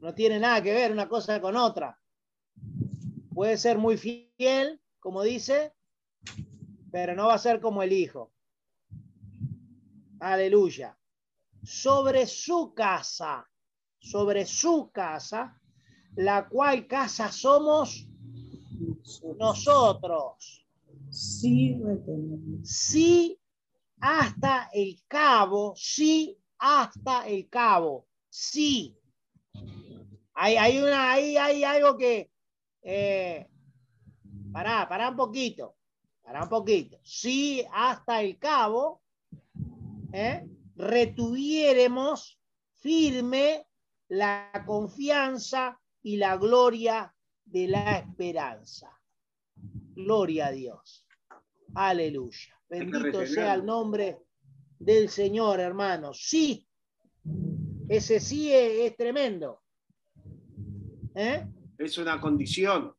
No 0.01 0.15
tiene 0.15 0.39
nada 0.39 0.63
que 0.63 0.73
ver 0.73 0.91
una 0.91 1.07
cosa 1.07 1.39
con 1.39 1.55
otra. 1.55 1.97
Puede 3.33 3.55
ser 3.57 3.77
muy 3.77 3.97
fiel, 3.97 4.81
como 4.99 5.21
dice, 5.21 5.73
pero 6.91 7.15
no 7.15 7.27
va 7.27 7.35
a 7.35 7.39
ser 7.39 7.61
como 7.61 7.83
el 7.83 7.93
hijo. 7.93 8.33
Aleluya. 10.19 10.97
Sobre 11.63 12.25
su 12.25 12.73
casa, 12.73 13.47
sobre 13.99 14.47
su 14.47 14.89
casa, 14.91 15.61
la 16.15 16.49
cual 16.49 16.87
casa 16.87 17.31
somos 17.31 18.07
nosotros. 19.37 20.65
Sí, 21.11 21.79
Sí 22.63 23.39
hasta 23.99 24.69
el 24.73 24.99
cabo, 25.07 25.73
sí 25.75 26.37
hasta 26.57 27.27
el 27.27 27.47
cabo, 27.49 28.07
sí. 28.29 28.97
Hay, 30.33 30.57
hay, 30.57 30.79
una, 30.79 31.11
hay, 31.11 31.37
hay 31.37 31.63
algo 31.63 31.97
que... 31.97 32.31
Eh, 32.83 33.47
pará, 34.51 34.87
pará 34.87 35.09
un 35.09 35.15
poquito, 35.15 35.77
pará 36.23 36.43
un 36.43 36.49
poquito. 36.49 36.99
Sí 37.03 37.63
hasta 37.71 38.21
el 38.21 38.37
cabo, 38.37 39.01
eh, 40.11 40.47
retuviéremos 40.75 42.39
firme 42.75 43.67
la 44.09 44.63
confianza 44.65 45.79
y 46.01 46.17
la 46.17 46.37
gloria 46.37 47.13
de 47.45 47.67
la 47.67 47.97
esperanza. 47.97 48.89
Gloria 49.55 50.47
a 50.47 50.51
Dios. 50.51 51.05
Aleluya. 51.75 52.59
Bendito 52.67 53.25
sea 53.25 53.53
el 53.53 53.65
nombre 53.65 54.23
del 54.79 55.09
Señor, 55.09 55.59
hermanos. 55.59 56.25
Sí, 56.27 56.67
ese 57.87 58.19
sí 58.19 58.51
es, 58.51 58.91
es 58.91 58.97
tremendo. 58.97 59.60
¿Eh? 61.15 61.45
Es 61.77 61.97
una 61.97 62.19
condición. 62.19 62.93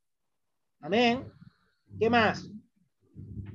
Amén. 0.81 1.31
¿Qué 1.99 2.09
más? 2.09 2.49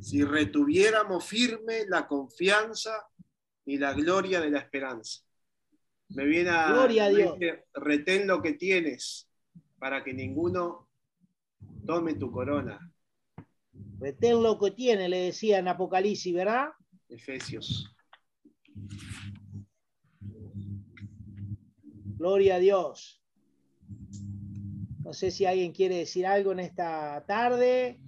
Si 0.01 0.25
retuviéramos 0.25 1.25
firme 1.25 1.85
la 1.87 2.07
confianza 2.07 3.09
y 3.65 3.79
la 3.79 3.93
gloria 3.93 4.41
de 4.41 4.51
la 4.51 4.61
esperanza. 4.61 5.23
Me 6.11 6.25
viene 6.25 6.51
a, 6.51 6.73
Gloria 6.73 7.05
a 7.05 7.09
Dios. 7.11 7.39
retén 7.75 8.27
lo 8.27 8.41
que 8.41 8.55
tienes 8.55 9.29
para 9.79 10.03
que 10.03 10.15
ninguno 10.15 10.89
tome 11.85 12.15
tu 12.15 12.31
corona. 12.31 12.91
Retén 13.99 14.43
lo 14.43 14.59
que 14.59 14.71
tiene, 14.71 15.09
le 15.09 15.19
decía 15.19 15.59
en 15.59 15.69
Apocalipsis, 15.69 16.35
¿verdad? 16.35 16.69
Efesios. 17.09 17.95
Gloria 22.17 22.57
a 22.57 22.59
Dios. 22.59 23.18
No 25.09 25.15
sé 25.15 25.31
si 25.31 25.47
alguien 25.47 25.73
quiere 25.73 25.97
decir 25.97 26.27
algo 26.27 26.53
en 26.53 26.61
esta 26.61 27.25
tarde. 27.27 27.99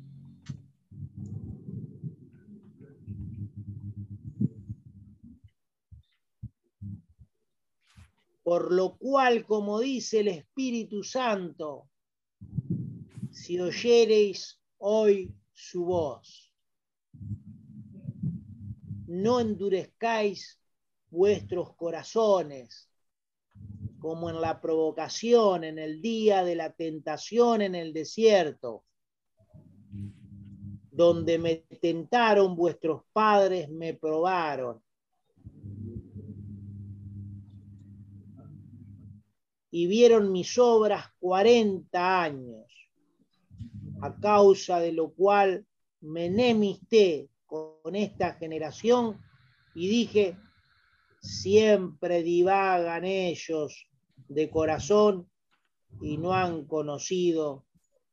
Por 8.43 8.71
lo 8.71 8.99
cual, 8.99 9.47
como 9.47 9.81
dice 9.81 10.21
el 10.21 10.29
Espíritu 10.29 11.03
Santo, 11.03 11.89
si 13.31 13.59
oyereis 13.59 14.61
hoy 14.77 15.35
su 15.55 15.87
voz, 15.87 16.53
no 19.07 19.41
endurezcáis 19.41 20.61
vuestros 21.09 21.75
corazones 21.77 22.90
como 24.01 24.31
en 24.31 24.41
la 24.41 24.61
provocación, 24.61 25.63
en 25.63 25.79
el 25.79 26.01
día 26.01 26.43
de 26.43 26.57
la 26.57 26.73
tentación 26.73 27.63
en 27.63 27.75
el 27.75 27.93
desierto, 27.93 28.85
donde 30.91 31.39
me 31.39 31.57
tentaron 31.81 32.57
vuestros 32.57 33.03
padres, 33.13 33.69
me 33.69 33.95
probaron. 33.95 34.83
Y 39.71 39.87
vieron 39.87 40.33
mis 40.33 40.59
obras 40.59 41.07
cuarenta 41.21 42.23
años, 42.23 42.67
a 44.01 44.19
causa 44.19 44.81
de 44.81 44.93
lo 44.93 45.13
cual 45.13 45.65
me 46.01 46.27
enemisté 46.27 47.29
con 47.47 47.95
esta 47.95 48.33
generación 48.33 49.21
y 49.75 49.89
dije, 49.89 50.37
siempre 51.21 52.23
divagan 52.23 53.05
ellos 53.05 53.90
de 54.31 54.49
corazón 54.49 55.29
y 56.01 56.17
no 56.17 56.33
han 56.33 56.65
conocido 56.65 57.67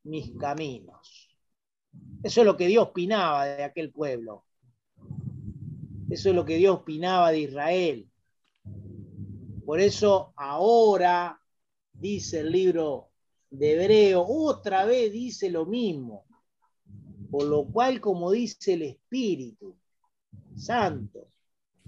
mis 0.04 0.32
caminos. 0.32 1.30
Eso 2.24 2.42
es 2.42 2.46
lo 2.46 2.58
que 2.58 2.68
Dios 2.68 2.88
opinaba 2.88 3.46
de 3.46 3.64
aquel 3.64 3.92
pueblo. 3.92 4.44
Eso 6.10 6.30
es 6.30 6.36
lo 6.36 6.44
que 6.44 6.56
Dios 6.58 6.78
opinaba 6.78 7.32
de 7.32 7.42
Israel. 7.42 8.10
Por 9.64 9.80
eso 9.80 10.34
ahora, 10.36 11.40
dice 11.94 12.40
el 12.40 12.52
libro 12.52 13.10
de 13.52 13.74
Hebreo, 13.74 14.26
otra 14.28 14.86
vez 14.86 15.12
dice 15.12 15.52
lo 15.52 15.68
mismo. 15.68 16.26
Por 17.30 17.44
lo 17.44 17.66
cual, 17.66 18.02
como 18.02 18.32
dice 18.32 18.74
el 18.74 18.82
Espíritu 18.84 19.78
Santo, 20.56 21.28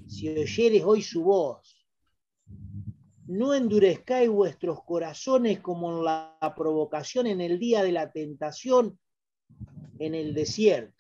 si 0.06 0.28
oyeres 0.28 0.84
hoy 0.84 1.02
su 1.02 1.24
voz, 1.24 1.79
no 3.30 3.54
endurezcáis 3.54 4.30
vuestros 4.30 4.84
corazones 4.84 5.60
como 5.60 5.98
en 5.98 6.04
la 6.04 6.54
provocación 6.56 7.28
en 7.28 7.42
el 7.42 7.60
día 7.60 7.84
de 7.84 7.92
la 7.92 8.12
tentación 8.12 9.00
en 10.00 10.16
el 10.16 10.34
desierto. 10.34 10.98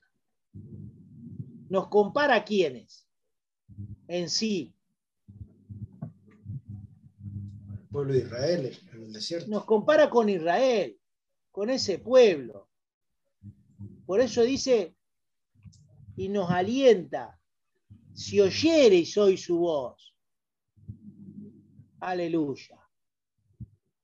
¿Nos 1.69 1.87
compara 1.87 2.35
a 2.35 2.45
quiénes? 2.45 3.09
en 4.09 4.29
sí. 4.29 4.75
El 7.71 7.87
pueblo 7.91 8.13
de 8.13 8.19
Israel 8.19 8.77
en 8.93 9.03
el 9.03 9.13
desierto. 9.13 9.47
Nos 9.49 9.65
compara 9.65 10.09
con 10.09 10.27
Israel, 10.29 10.99
con 11.51 11.69
ese 11.69 11.99
pueblo. 11.99 12.69
Por 14.05 14.19
eso 14.19 14.41
dice, 14.41 14.95
y 16.17 16.27
nos 16.29 16.49
alienta, 16.49 17.39
si 18.13 18.41
oyereis 18.41 19.15
hoy 19.17 19.37
su 19.37 19.59
voz. 19.59 20.15
Aleluya. 21.99 22.79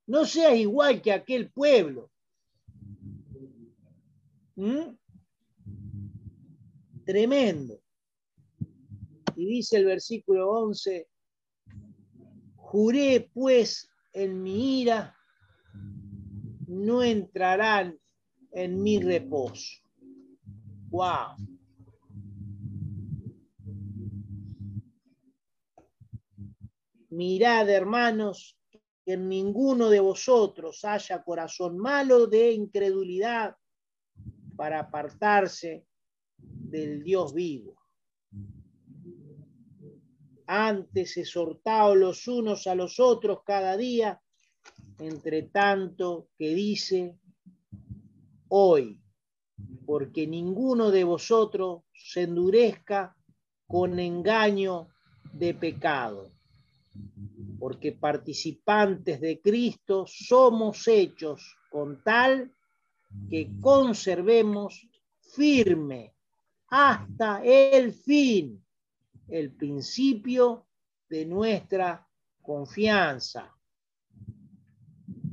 No 0.08 0.26
seas 0.26 0.56
igual 0.56 1.02
que 1.02 1.12
aquel 1.12 1.50
pueblo. 1.52 2.12
¿Mm? 4.56 4.96
Tremendo. 7.06 7.80
Y 9.36 9.46
dice 9.46 9.78
el 9.78 9.86
versículo 9.86 10.50
11, 10.50 11.08
juré 12.56 13.30
pues 13.34 13.89
en 14.14 14.41
mi 14.41 14.82
ira, 14.82 15.16
no 16.68 17.04
entrarán 17.04 18.00
en 18.52 18.82
mi 18.82 19.00
reposo. 19.02 19.84
Wow. 20.89 21.36
Mirad, 27.16 27.70
hermanos, 27.70 28.57
que 29.05 29.13
en 29.13 29.30
ninguno 29.30 29.89
de 29.89 30.01
vosotros 30.01 30.84
haya 30.84 31.24
corazón 31.24 31.78
malo 31.78 32.28
de 32.28 32.51
incredulidad 32.51 33.55
para 34.57 34.82
apartarse 34.82 35.86
del 36.38 37.03
Dios 37.03 37.34
vivo. 37.34 37.80
Antes 40.45 41.16
exhortaos 41.16 41.95
los 41.95 42.28
unos 42.28 42.68
a 42.68 42.76
los 42.76 42.99
otros 42.99 43.43
cada 43.45 43.78
día, 43.78 44.22
entre 44.99 45.43
tanto 45.43 46.28
que 46.38 46.53
dice 46.53 47.18
hoy, 48.49 49.01
porque 49.86 50.28
ninguno 50.28 50.91
de 50.91 51.05
vosotros 51.05 51.84
se 51.93 52.24
endurezca 52.24 53.16
con 53.66 53.99
engaño 53.99 54.89
de 55.32 55.53
pecado, 55.53 56.34
porque 57.60 57.91
participantes 57.91 59.20
de 59.22 59.39
Cristo 59.41 60.06
somos 60.08 60.88
hechos 60.88 61.58
con 61.70 62.03
tal 62.03 62.51
que 63.30 63.49
conservemos 63.62 64.88
firme 65.20 66.14
hasta 66.68 67.43
el 67.43 67.93
fin 67.93 68.62
el 69.28 69.51
principio 69.51 70.68
de 71.10 71.26
nuestra 71.26 72.08
confianza. 72.41 73.51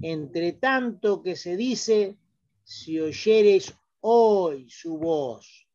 Entre 0.00 0.52
tanto 0.54 1.22
que 1.22 1.36
se 1.36 1.56
dice, 1.56 2.18
si 2.64 2.98
oyeres 3.00 3.74
hoy 4.00 4.68
su 4.68 4.98
voz, 4.98 5.68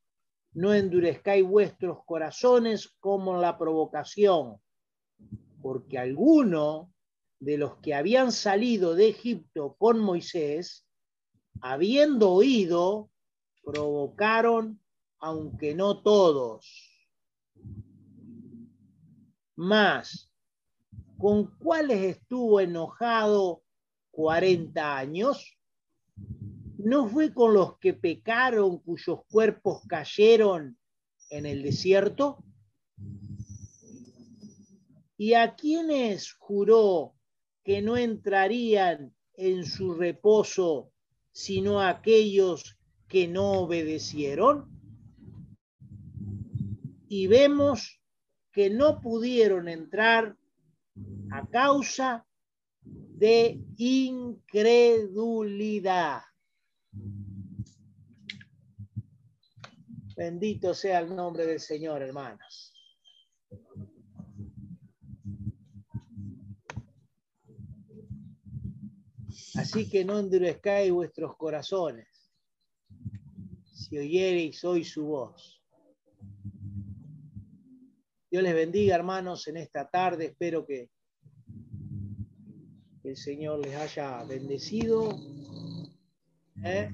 no 0.54 0.74
endurezcáis 0.74 1.46
vuestros 1.46 2.04
corazones 2.06 2.88
como 3.00 3.36
en 3.36 3.42
la 3.42 3.58
provocación, 3.58 4.60
porque 5.68 5.98
alguno 5.98 6.94
de 7.42 7.58
los 7.58 7.76
que 7.80 7.94
habían 7.94 8.32
salido 8.32 8.96
de 8.96 9.10
Egipto 9.10 9.76
con 9.78 10.00
Moisés, 10.00 10.88
habiendo 11.60 12.32
oído, 12.32 13.10
provocaron, 13.66 14.82
aunque 15.20 15.76
no 15.76 16.02
todos. 16.02 16.66
Más, 19.58 20.32
¿con 21.18 21.48
cuáles 21.58 22.16
estuvo 22.16 22.62
enojado 22.62 23.62
40 24.12 24.98
años? 24.98 25.54
¿No 26.78 27.10
fue 27.10 27.34
con 27.34 27.54
los 27.54 27.78
que 27.80 27.94
pecaron 27.94 28.80
cuyos 28.80 29.20
cuerpos 29.30 29.82
cayeron 29.86 30.78
en 31.30 31.46
el 31.46 31.62
desierto? 31.62 32.42
¿Y 35.18 35.34
a 35.34 35.56
quienes 35.56 36.32
juró 36.34 37.16
que 37.64 37.82
no 37.82 37.98
entrarían 37.98 39.16
en 39.34 39.66
su 39.66 39.96
reposo 39.96 40.92
sino 41.32 41.82
a 41.82 41.90
aquellos 41.90 42.78
que 43.08 43.28
no 43.28 43.54
obedecieron? 43.54 44.70
Y 47.10 47.26
vemos 47.28 48.00
que 48.52 48.70
no 48.70 49.02
pudieron 49.02 49.68
entrar 49.68 50.38
a 51.32 51.48
causa 51.48 52.28
de 52.84 53.60
incredulidad. 53.78 56.22
Bendito 60.16 60.74
sea 60.74 61.00
el 61.00 61.14
nombre 61.16 61.46
del 61.46 61.60
Señor, 61.60 62.02
hermanos. 62.02 62.77
Así 69.58 69.90
que 69.90 70.06
no 70.06 70.20
endurezcáis 70.20 70.92
vuestros 70.92 71.36
corazones, 71.36 72.08
si 73.74 73.98
oyereis 73.98 74.64
hoy 74.64 74.84
su 74.84 75.08
voz. 75.08 75.64
Dios 78.30 78.44
les 78.44 78.54
bendiga, 78.54 78.96
hermanos, 78.96 79.48
en 79.48 79.58
esta 79.58 79.90
tarde. 79.90 80.26
Espero 80.26 80.64
que 80.64 80.92
el 83.04 83.18
Señor 83.18 83.66
les 83.66 83.76
haya 83.76 84.24
bendecido. 84.26 85.18
¿Eh? 86.64 86.90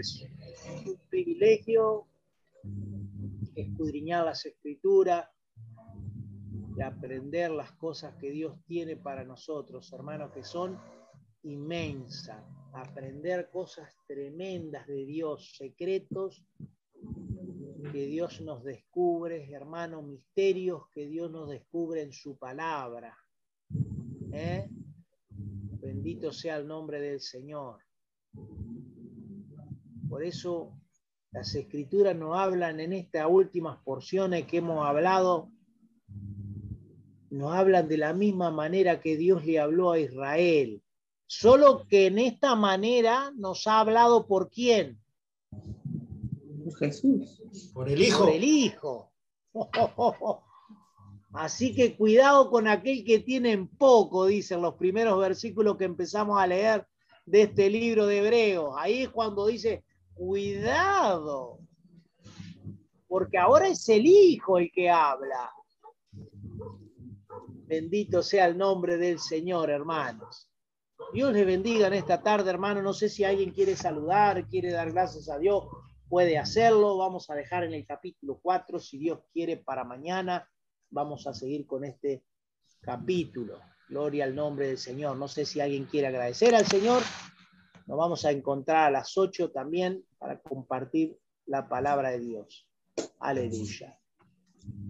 Es 0.00 0.26
un 0.86 0.98
privilegio 1.08 2.08
escudriñar 3.54 4.24
las 4.24 4.44
escrituras 4.44 5.28
y 6.76 6.82
aprender 6.82 7.50
las 7.50 7.72
cosas 7.72 8.14
que 8.16 8.30
Dios 8.30 8.56
tiene 8.66 8.96
para 8.96 9.24
nosotros, 9.24 9.92
hermanos, 9.92 10.32
que 10.32 10.42
son 10.42 10.78
inmensas. 11.42 12.42
Aprender 12.72 13.48
cosas 13.50 13.88
tremendas 14.06 14.86
de 14.86 15.04
Dios, 15.04 15.54
secretos 15.56 16.44
que 17.92 18.06
Dios 18.06 18.40
nos 18.40 18.64
descubre, 18.64 19.52
hermano, 19.52 20.02
misterios 20.02 20.88
que 20.92 21.06
Dios 21.06 21.30
nos 21.30 21.48
descubre 21.48 22.02
en 22.02 22.12
su 22.12 22.36
palabra. 22.36 23.16
¿Eh? 24.32 24.68
Bendito 25.80 26.32
sea 26.32 26.56
el 26.56 26.66
nombre 26.66 27.00
del 27.00 27.20
Señor. 27.20 27.78
Por 30.08 30.24
eso 30.24 30.72
las 31.30 31.54
escrituras 31.54 32.16
nos 32.16 32.36
hablan 32.36 32.80
en 32.80 32.92
estas 32.94 33.26
últimas 33.28 33.78
porciones 33.84 34.46
que 34.46 34.58
hemos 34.58 34.84
hablado, 34.86 35.50
nos 37.34 37.52
hablan 37.52 37.88
de 37.88 37.98
la 37.98 38.12
misma 38.12 38.50
manera 38.50 39.00
que 39.00 39.16
Dios 39.16 39.44
le 39.44 39.58
habló 39.58 39.90
a 39.90 39.98
Israel. 39.98 40.80
Solo 41.26 41.84
que 41.88 42.06
en 42.06 42.18
esta 42.18 42.54
manera 42.54 43.32
nos 43.34 43.66
ha 43.66 43.80
hablado 43.80 44.26
por 44.26 44.50
quién? 44.50 45.00
Jesús. 46.78 47.40
Por 47.72 47.88
el 47.88 48.02
Hijo. 48.02 48.18
Por 48.24 48.30
el 48.32 48.44
Hijo. 48.44 49.12
Así 51.32 51.74
que 51.74 51.96
cuidado 51.96 52.50
con 52.50 52.68
aquel 52.68 53.04
que 53.04 53.18
tienen 53.18 53.66
poco, 53.66 54.26
dicen 54.26 54.62
los 54.62 54.74
primeros 54.74 55.18
versículos 55.18 55.76
que 55.76 55.84
empezamos 55.84 56.40
a 56.40 56.46
leer 56.46 56.86
de 57.26 57.42
este 57.42 57.68
libro 57.68 58.06
de 58.06 58.18
Hebreos. 58.18 58.74
Ahí 58.78 59.02
es 59.02 59.08
cuando 59.08 59.46
dice, 59.46 59.82
cuidado, 60.14 61.58
porque 63.08 63.38
ahora 63.38 63.66
es 63.66 63.88
el 63.88 64.06
Hijo 64.06 64.58
el 64.58 64.70
que 64.70 64.88
habla. 64.88 65.50
Bendito 67.66 68.22
sea 68.22 68.46
el 68.46 68.58
nombre 68.58 68.96
del 68.98 69.18
Señor, 69.18 69.70
hermanos. 69.70 70.50
Dios 71.12 71.32
les 71.32 71.46
bendiga 71.46 71.86
en 71.86 71.94
esta 71.94 72.22
tarde, 72.22 72.50
hermano. 72.50 72.82
No 72.82 72.92
sé 72.92 73.08
si 73.08 73.24
alguien 73.24 73.52
quiere 73.52 73.76
saludar, 73.76 74.46
quiere 74.48 74.70
dar 74.70 74.92
gracias 74.92 75.28
a 75.28 75.38
Dios, 75.38 75.64
puede 76.08 76.38
hacerlo. 76.38 76.98
Vamos 76.98 77.30
a 77.30 77.34
dejar 77.34 77.64
en 77.64 77.72
el 77.72 77.86
capítulo 77.86 78.38
4, 78.42 78.78
si 78.78 78.98
Dios 78.98 79.20
quiere, 79.32 79.56
para 79.56 79.84
mañana. 79.84 80.48
Vamos 80.90 81.26
a 81.26 81.34
seguir 81.34 81.66
con 81.66 81.84
este 81.84 82.24
capítulo. 82.80 83.58
Gloria 83.88 84.24
al 84.24 84.34
nombre 84.34 84.68
del 84.68 84.78
Señor. 84.78 85.16
No 85.16 85.28
sé 85.28 85.44
si 85.44 85.60
alguien 85.60 85.84
quiere 85.86 86.08
agradecer 86.08 86.54
al 86.54 86.66
Señor. 86.66 87.02
Nos 87.86 87.98
vamos 87.98 88.24
a 88.24 88.30
encontrar 88.30 88.86
a 88.86 88.90
las 88.90 89.16
8 89.16 89.52
también 89.52 90.04
para 90.18 90.40
compartir 90.40 91.18
la 91.46 91.68
palabra 91.68 92.10
de 92.10 92.20
Dios. 92.20 92.68
Aleluya. 93.20 93.98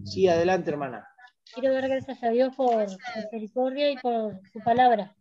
Sí, 0.05 0.29
adelante, 0.29 0.71
hermana. 0.71 1.14
Quiero 1.55 1.73
dar 1.73 1.89
gracias 1.89 2.23
a 2.23 2.31
Dios 2.31 2.55
por 2.57 2.91
su 2.91 2.99
misericordia 3.17 3.91
y 3.93 3.97
por 3.99 4.41
su 4.53 4.59
palabra. 4.61 5.15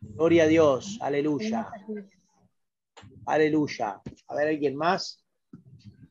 Gloria 0.00 0.44
a 0.44 0.46
Dios. 0.46 0.98
Aleluya. 1.02 1.70
Aleluya. 3.26 4.02
A 4.28 4.34
ver, 4.34 4.48
¿alguien 4.48 4.76
más? 4.76 5.22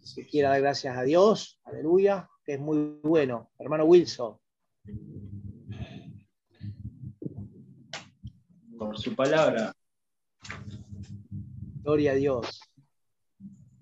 Si 0.01 0.25
quiera 0.25 0.49
dar 0.49 0.61
gracias 0.61 0.95
a 0.95 1.01
Dios. 1.03 1.59
Aleluya. 1.63 2.29
que 2.45 2.53
es 2.53 2.59
muy 2.59 2.99
bueno. 3.01 3.49
Hermano 3.57 3.85
Wilson. 3.85 4.37
Por 8.77 8.97
su 8.99 9.15
palabra. 9.15 9.73
Gloria 11.81 12.11
a 12.11 12.15
Dios. 12.15 12.61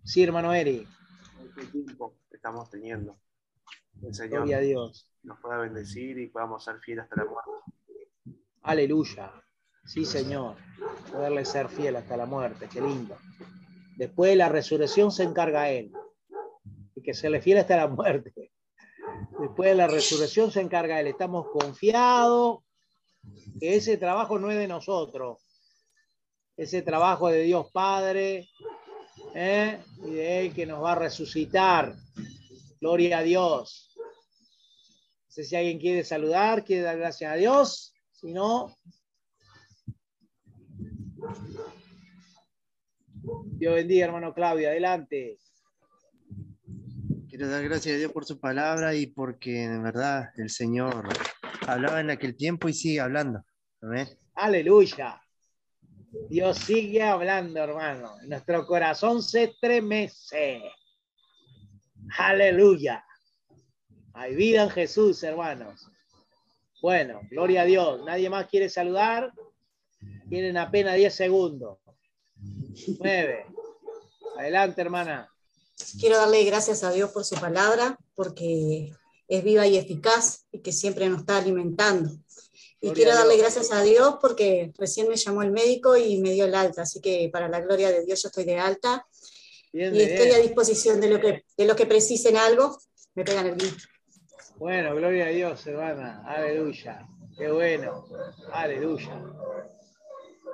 Sí, 0.03 0.23
hermano 0.23 0.53
Eri. 0.53 0.87
Este 1.49 1.65
tiempo 1.67 2.15
que 2.29 2.37
estamos 2.37 2.69
teniendo. 2.69 3.17
El 4.03 4.13
Señor 4.13 4.39
Gloria 4.39 4.57
a 4.57 4.61
Dios. 4.61 5.07
nos 5.23 5.39
pueda 5.39 5.57
bendecir 5.57 6.17
y 6.17 6.27
podamos 6.27 6.63
ser 6.63 6.79
fieles 6.79 7.03
hasta 7.03 7.17
la 7.17 7.25
muerte. 7.25 7.51
Aleluya. 8.63 9.31
Sí, 9.85 10.05
Señor. 10.05 10.55
Poderle 11.11 11.45
ser 11.45 11.69
fiel 11.69 11.95
hasta 11.95 12.17
la 12.17 12.25
muerte. 12.25 12.67
Qué 12.71 12.81
lindo. 12.81 13.17
Después 13.97 14.31
de 14.31 14.35
la 14.37 14.49
resurrección 14.49 15.11
se 15.11 15.23
encarga 15.23 15.69
Él. 15.69 15.91
Y 16.95 17.01
que 17.01 17.13
se 17.13 17.29
le 17.29 17.41
fiel 17.41 17.59
hasta 17.59 17.77
la 17.77 17.87
muerte. 17.87 18.51
Después 19.39 19.69
de 19.69 19.75
la 19.75 19.87
resurrección 19.87 20.51
se 20.51 20.61
encarga 20.61 20.99
Él. 20.99 21.07
Estamos 21.07 21.47
confiados 21.51 22.59
que 23.59 23.75
ese 23.75 23.97
trabajo 23.97 24.39
no 24.39 24.51
es 24.51 24.57
de 24.57 24.67
nosotros. 24.67 25.39
Ese 26.57 26.81
trabajo 26.81 27.29
de 27.29 27.41
Dios 27.43 27.71
Padre 27.71 28.49
¿eh? 29.33 29.79
y 30.05 30.11
de 30.11 30.39
Él 30.39 30.53
que 30.53 30.65
nos 30.65 30.83
va 30.83 30.93
a 30.93 30.95
resucitar. 30.95 31.95
Gloria 32.79 33.19
a 33.19 33.23
Dios. 33.23 33.90
No 35.31 35.35
sé 35.35 35.45
si 35.45 35.55
alguien 35.55 35.79
quiere 35.79 36.03
saludar, 36.03 36.65
quiere 36.65 36.81
dar 36.81 36.97
gracias 36.97 37.31
a 37.31 37.35
Dios. 37.35 37.93
Si 38.11 38.33
no, 38.33 38.77
Dios 43.45 43.75
bendiga, 43.75 44.07
hermano 44.07 44.33
Claudio. 44.33 44.67
Adelante. 44.67 45.37
Quiero 47.29 47.47
dar 47.47 47.63
gracias 47.63 47.95
a 47.95 47.97
Dios 47.97 48.11
por 48.11 48.25
su 48.25 48.41
palabra 48.41 48.93
y 48.93 49.07
porque 49.07 49.63
en 49.63 49.81
verdad 49.81 50.33
el 50.35 50.49
Señor 50.49 51.07
hablaba 51.65 52.01
en 52.01 52.09
aquel 52.09 52.35
tiempo 52.35 52.67
y 52.67 52.73
sigue 52.73 52.99
hablando. 52.99 53.41
Amén. 53.81 54.09
Aleluya. 54.35 55.21
Dios 56.27 56.57
sigue 56.57 57.03
hablando, 57.03 57.61
hermano. 57.61 58.17
Nuestro 58.27 58.67
corazón 58.67 59.23
se 59.23 59.43
estremece. 59.43 60.61
Aleluya. 62.17 63.05
Hay 64.13 64.35
vida 64.35 64.63
en 64.63 64.69
Jesús, 64.69 65.23
hermanos. 65.23 65.87
Bueno, 66.81 67.21
gloria 67.29 67.61
a 67.61 67.65
Dios. 67.65 68.03
¿Nadie 68.05 68.29
más 68.29 68.47
quiere 68.47 68.69
saludar? 68.69 69.31
Tienen 70.29 70.57
apenas 70.57 70.95
10 70.95 71.13
segundos. 71.13 71.77
9. 72.99 73.45
Adelante, 74.37 74.81
hermana. 74.81 75.29
Quiero 75.99 76.17
darle 76.17 76.43
gracias 76.43 76.83
a 76.83 76.91
Dios 76.91 77.11
por 77.11 77.25
su 77.25 77.35
palabra, 77.35 77.97
porque 78.15 78.91
es 79.27 79.43
viva 79.43 79.67
y 79.67 79.77
eficaz 79.77 80.45
y 80.51 80.59
que 80.59 80.71
siempre 80.71 81.07
nos 81.09 81.21
está 81.21 81.37
alimentando. 81.37 82.09
Y 82.83 82.87
Gloria 82.87 82.93
quiero 82.95 83.17
darle 83.17 83.37
gracias 83.37 83.71
a 83.71 83.83
Dios 83.83 84.15
porque 84.19 84.73
recién 84.77 85.07
me 85.07 85.15
llamó 85.15 85.43
el 85.43 85.51
médico 85.51 85.95
y 85.95 86.19
me 86.19 86.31
dio 86.31 86.45
el 86.45 86.55
alta, 86.55 86.81
así 86.81 86.99
que 86.99 87.29
para 87.31 87.47
la 87.47 87.61
gloria 87.61 87.91
de 87.91 88.03
Dios 88.03 88.23
yo 88.23 88.27
estoy 88.27 88.43
de 88.43 88.57
alta 88.57 89.05
Bien, 89.71 89.93
y 89.93 89.99
bien. 89.99 90.09
estoy 90.09 90.31
a 90.31 90.39
disposición 90.39 90.99
de 90.99 91.09
lo 91.09 91.19
que, 91.19 91.45
de 91.55 91.65
lo 91.65 91.75
que 91.75 91.85
precisen 91.85 92.37
algo, 92.37 92.77
me 93.13 93.23
pegan 93.23 93.45
el 93.45 93.55
grito. 93.55 93.83
Bueno, 94.61 94.93
gloria 94.93 95.25
a 95.25 95.29
Dios, 95.29 95.65
hermana. 95.65 96.21
Aleluya. 96.23 97.07
Qué 97.35 97.51
bueno. 97.51 98.05
Aleluya. 98.53 99.19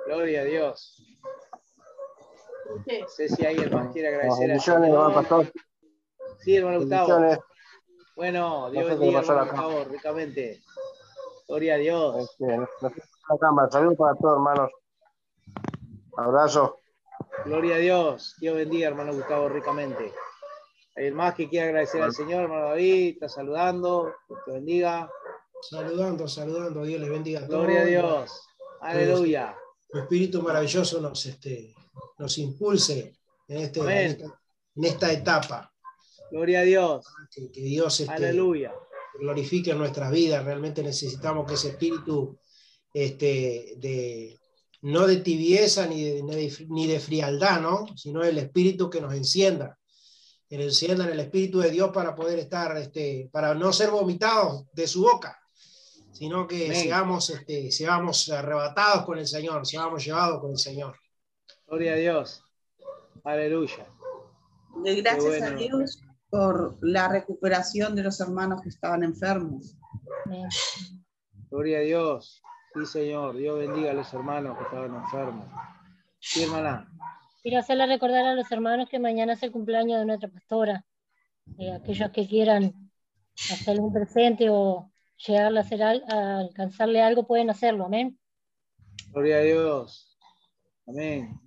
Gloria 0.06 0.40
a 0.40 0.44
Dios. 0.44 1.06
No 2.70 3.08
sé 3.08 3.28
si 3.28 3.44
alguien 3.44 3.70
más 3.70 3.92
quiere 3.92 4.08
agradecer 4.08 4.48
Bendiciones, 4.48 4.88
hermano 4.88 5.12
pastor. 5.12 5.52
Sí, 6.38 6.56
hermano 6.56 6.80
Gustavo. 6.80 7.06
Bendiciones. 7.06 7.38
Bueno, 8.16 8.70
Dios 8.70 8.84
No 8.84 8.88
sé 8.88 8.94
qué 8.94 8.98
bendiga, 8.98 9.20
hermano. 9.20 9.44
Gustavo, 9.44 9.84
ricamente. 9.84 10.62
Gloria 11.46 11.74
a 11.74 11.76
Dios. 11.76 12.30
Este. 12.40 12.66
Saludos 13.70 13.98
para 13.98 14.14
todos, 14.14 14.38
hermanos. 14.38 14.70
Abrazo. 16.16 16.80
Gloria 17.44 17.74
a 17.74 17.78
Dios. 17.78 18.36
Dios 18.40 18.56
bendiga, 18.56 18.88
hermano 18.88 19.12
Gustavo, 19.12 19.50
ricamente. 19.50 20.14
¿Hay 20.98 21.10
más 21.12 21.34
que 21.34 21.48
quiera 21.48 21.66
agradecer 21.66 22.02
al 22.02 22.12
Señor, 22.14 22.42
hermano 22.44 22.68
David? 22.70 23.14
Está 23.14 23.28
saludando. 23.28 24.12
Dios 24.28 24.40
te 24.44 24.52
bendiga. 24.52 25.10
Saludando, 25.60 26.28
saludando, 26.28 26.84
Dios 26.84 27.00
les 27.00 27.10
bendiga 27.10 27.40
a 27.40 27.46
todos. 27.46 27.62
Gloria 27.64 27.80
a 27.82 27.84
Dios. 27.84 28.40
Aleluya. 28.80 29.56
Tu 29.90 29.98
espíritu 29.98 30.42
maravilloso 30.42 31.00
nos, 31.00 31.24
este, 31.26 31.74
nos 32.18 32.38
impulse 32.38 33.16
en, 33.48 33.58
este, 33.58 33.80
en, 33.80 33.88
esta, 33.90 34.24
en 34.76 34.84
esta 34.84 35.12
etapa. 35.12 35.72
Gloria 36.30 36.60
a 36.60 36.62
Dios. 36.62 37.06
Que, 37.34 37.50
que 37.50 37.60
Dios 37.62 37.98
este, 38.00 38.12
Aleluya. 38.12 38.72
glorifique 39.18 39.70
en 39.72 39.78
nuestras 39.78 40.10
vidas. 40.12 40.44
Realmente 40.44 40.82
necesitamos 40.82 41.46
que 41.46 41.54
ese 41.54 41.70
espíritu 41.70 42.38
este, 42.94 43.74
de, 43.78 44.38
no 44.82 45.06
de 45.06 45.16
tibieza 45.18 45.86
ni 45.86 46.04
de, 46.04 46.22
ni 46.22 46.34
de- 46.36 46.66
ni 46.68 46.86
de 46.86 47.00
frialdad, 47.00 47.60
¿no? 47.60 47.86
sino 47.96 48.22
el 48.22 48.38
espíritu 48.38 48.88
que 48.90 49.00
nos 49.00 49.12
encienda. 49.14 49.76
Que 50.48 50.56
nos 50.56 50.66
encienda 50.66 51.04
en 51.04 51.10
el 51.10 51.20
espíritu 51.20 51.60
de 51.60 51.70
Dios 51.70 51.90
para 51.92 52.14
poder 52.14 52.38
estar, 52.38 52.76
este, 52.76 53.28
para 53.32 53.54
no 53.54 53.72
ser 53.72 53.90
vomitados 53.90 54.64
de 54.72 54.86
su 54.86 55.02
boca, 55.02 55.38
sino 56.12 56.46
que 56.46 56.66
Amén. 56.66 56.82
seamos, 56.82 57.30
este, 57.30 57.70
seamos 57.70 58.28
arrebatados 58.30 59.04
con 59.04 59.18
el 59.18 59.26
Señor, 59.26 59.66
seamos 59.66 60.04
llevados 60.04 60.40
con 60.40 60.52
el 60.52 60.58
Señor. 60.58 60.96
Gloria 61.66 61.92
a 61.92 61.96
Dios. 61.96 62.42
Aleluya. 63.24 63.86
Gracias 64.84 65.24
bueno. 65.24 65.46
a 65.46 65.50
Dios 65.50 66.00
por 66.30 66.78
la 66.80 67.08
recuperación 67.08 67.94
de 67.94 68.02
los 68.02 68.20
hermanos 68.20 68.62
que 68.62 68.68
estaban 68.68 69.02
enfermos. 69.02 69.76
Gloria 71.50 71.78
a 71.78 71.82
Dios. 71.82 72.42
Sí, 72.74 72.86
Señor. 72.86 73.36
Dios 73.36 73.58
bendiga 73.58 73.90
a 73.90 73.94
los 73.94 74.12
hermanos 74.12 74.56
que 74.58 74.64
estaban 74.64 74.94
enfermos. 74.94 75.46
Sí, 76.20 76.44
hermana. 76.44 76.90
Quiero 77.48 77.60
hacerle 77.60 77.86
recordar 77.86 78.26
a 78.26 78.34
los 78.34 78.52
hermanos 78.52 78.90
que 78.90 78.98
mañana 78.98 79.32
es 79.32 79.42
el 79.42 79.50
cumpleaños 79.50 79.98
de 80.00 80.04
nuestra 80.04 80.28
pastora. 80.28 80.84
Eh, 81.58 81.72
aquellos 81.72 82.10
que 82.10 82.28
quieran 82.28 82.90
hacerle 83.50 83.80
un 83.80 83.90
presente 83.90 84.50
o 84.50 84.92
llegarle 85.26 85.60
a, 85.60 85.62
hacer 85.62 85.82
al- 85.82 86.04
a 86.12 86.40
alcanzarle 86.40 87.00
algo 87.00 87.26
pueden 87.26 87.48
hacerlo, 87.48 87.86
amén. 87.86 88.18
Gloria 89.12 89.38
a 89.38 89.40
Dios. 89.40 90.14
Amén. 90.86 91.40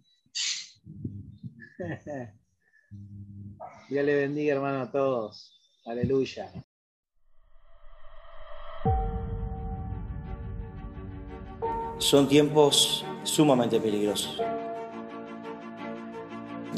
Dios 3.87 4.03
le 4.03 4.15
bendiga, 4.15 4.55
hermano, 4.55 4.81
a 4.81 4.91
todos. 4.91 5.55
Aleluya. 5.85 6.51
Son 11.99 12.27
tiempos 12.27 13.05
sumamente 13.23 13.79
peligrosos. 13.79 14.41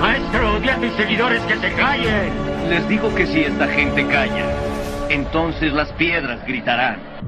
Maestro, 0.00 0.60
di 0.60 0.68
a 0.68 0.76
tus 0.76 0.92
seguidores 0.92 1.42
que 1.42 1.56
se 1.56 1.72
callen. 1.72 2.32
Les 2.68 2.88
digo 2.88 3.12
que 3.14 3.26
si 3.26 3.40
esta 3.40 3.66
gente 3.66 4.06
calla, 4.06 4.46
entonces 5.08 5.72
las 5.72 5.90
piedras 5.92 6.44
gritarán. 6.46 7.27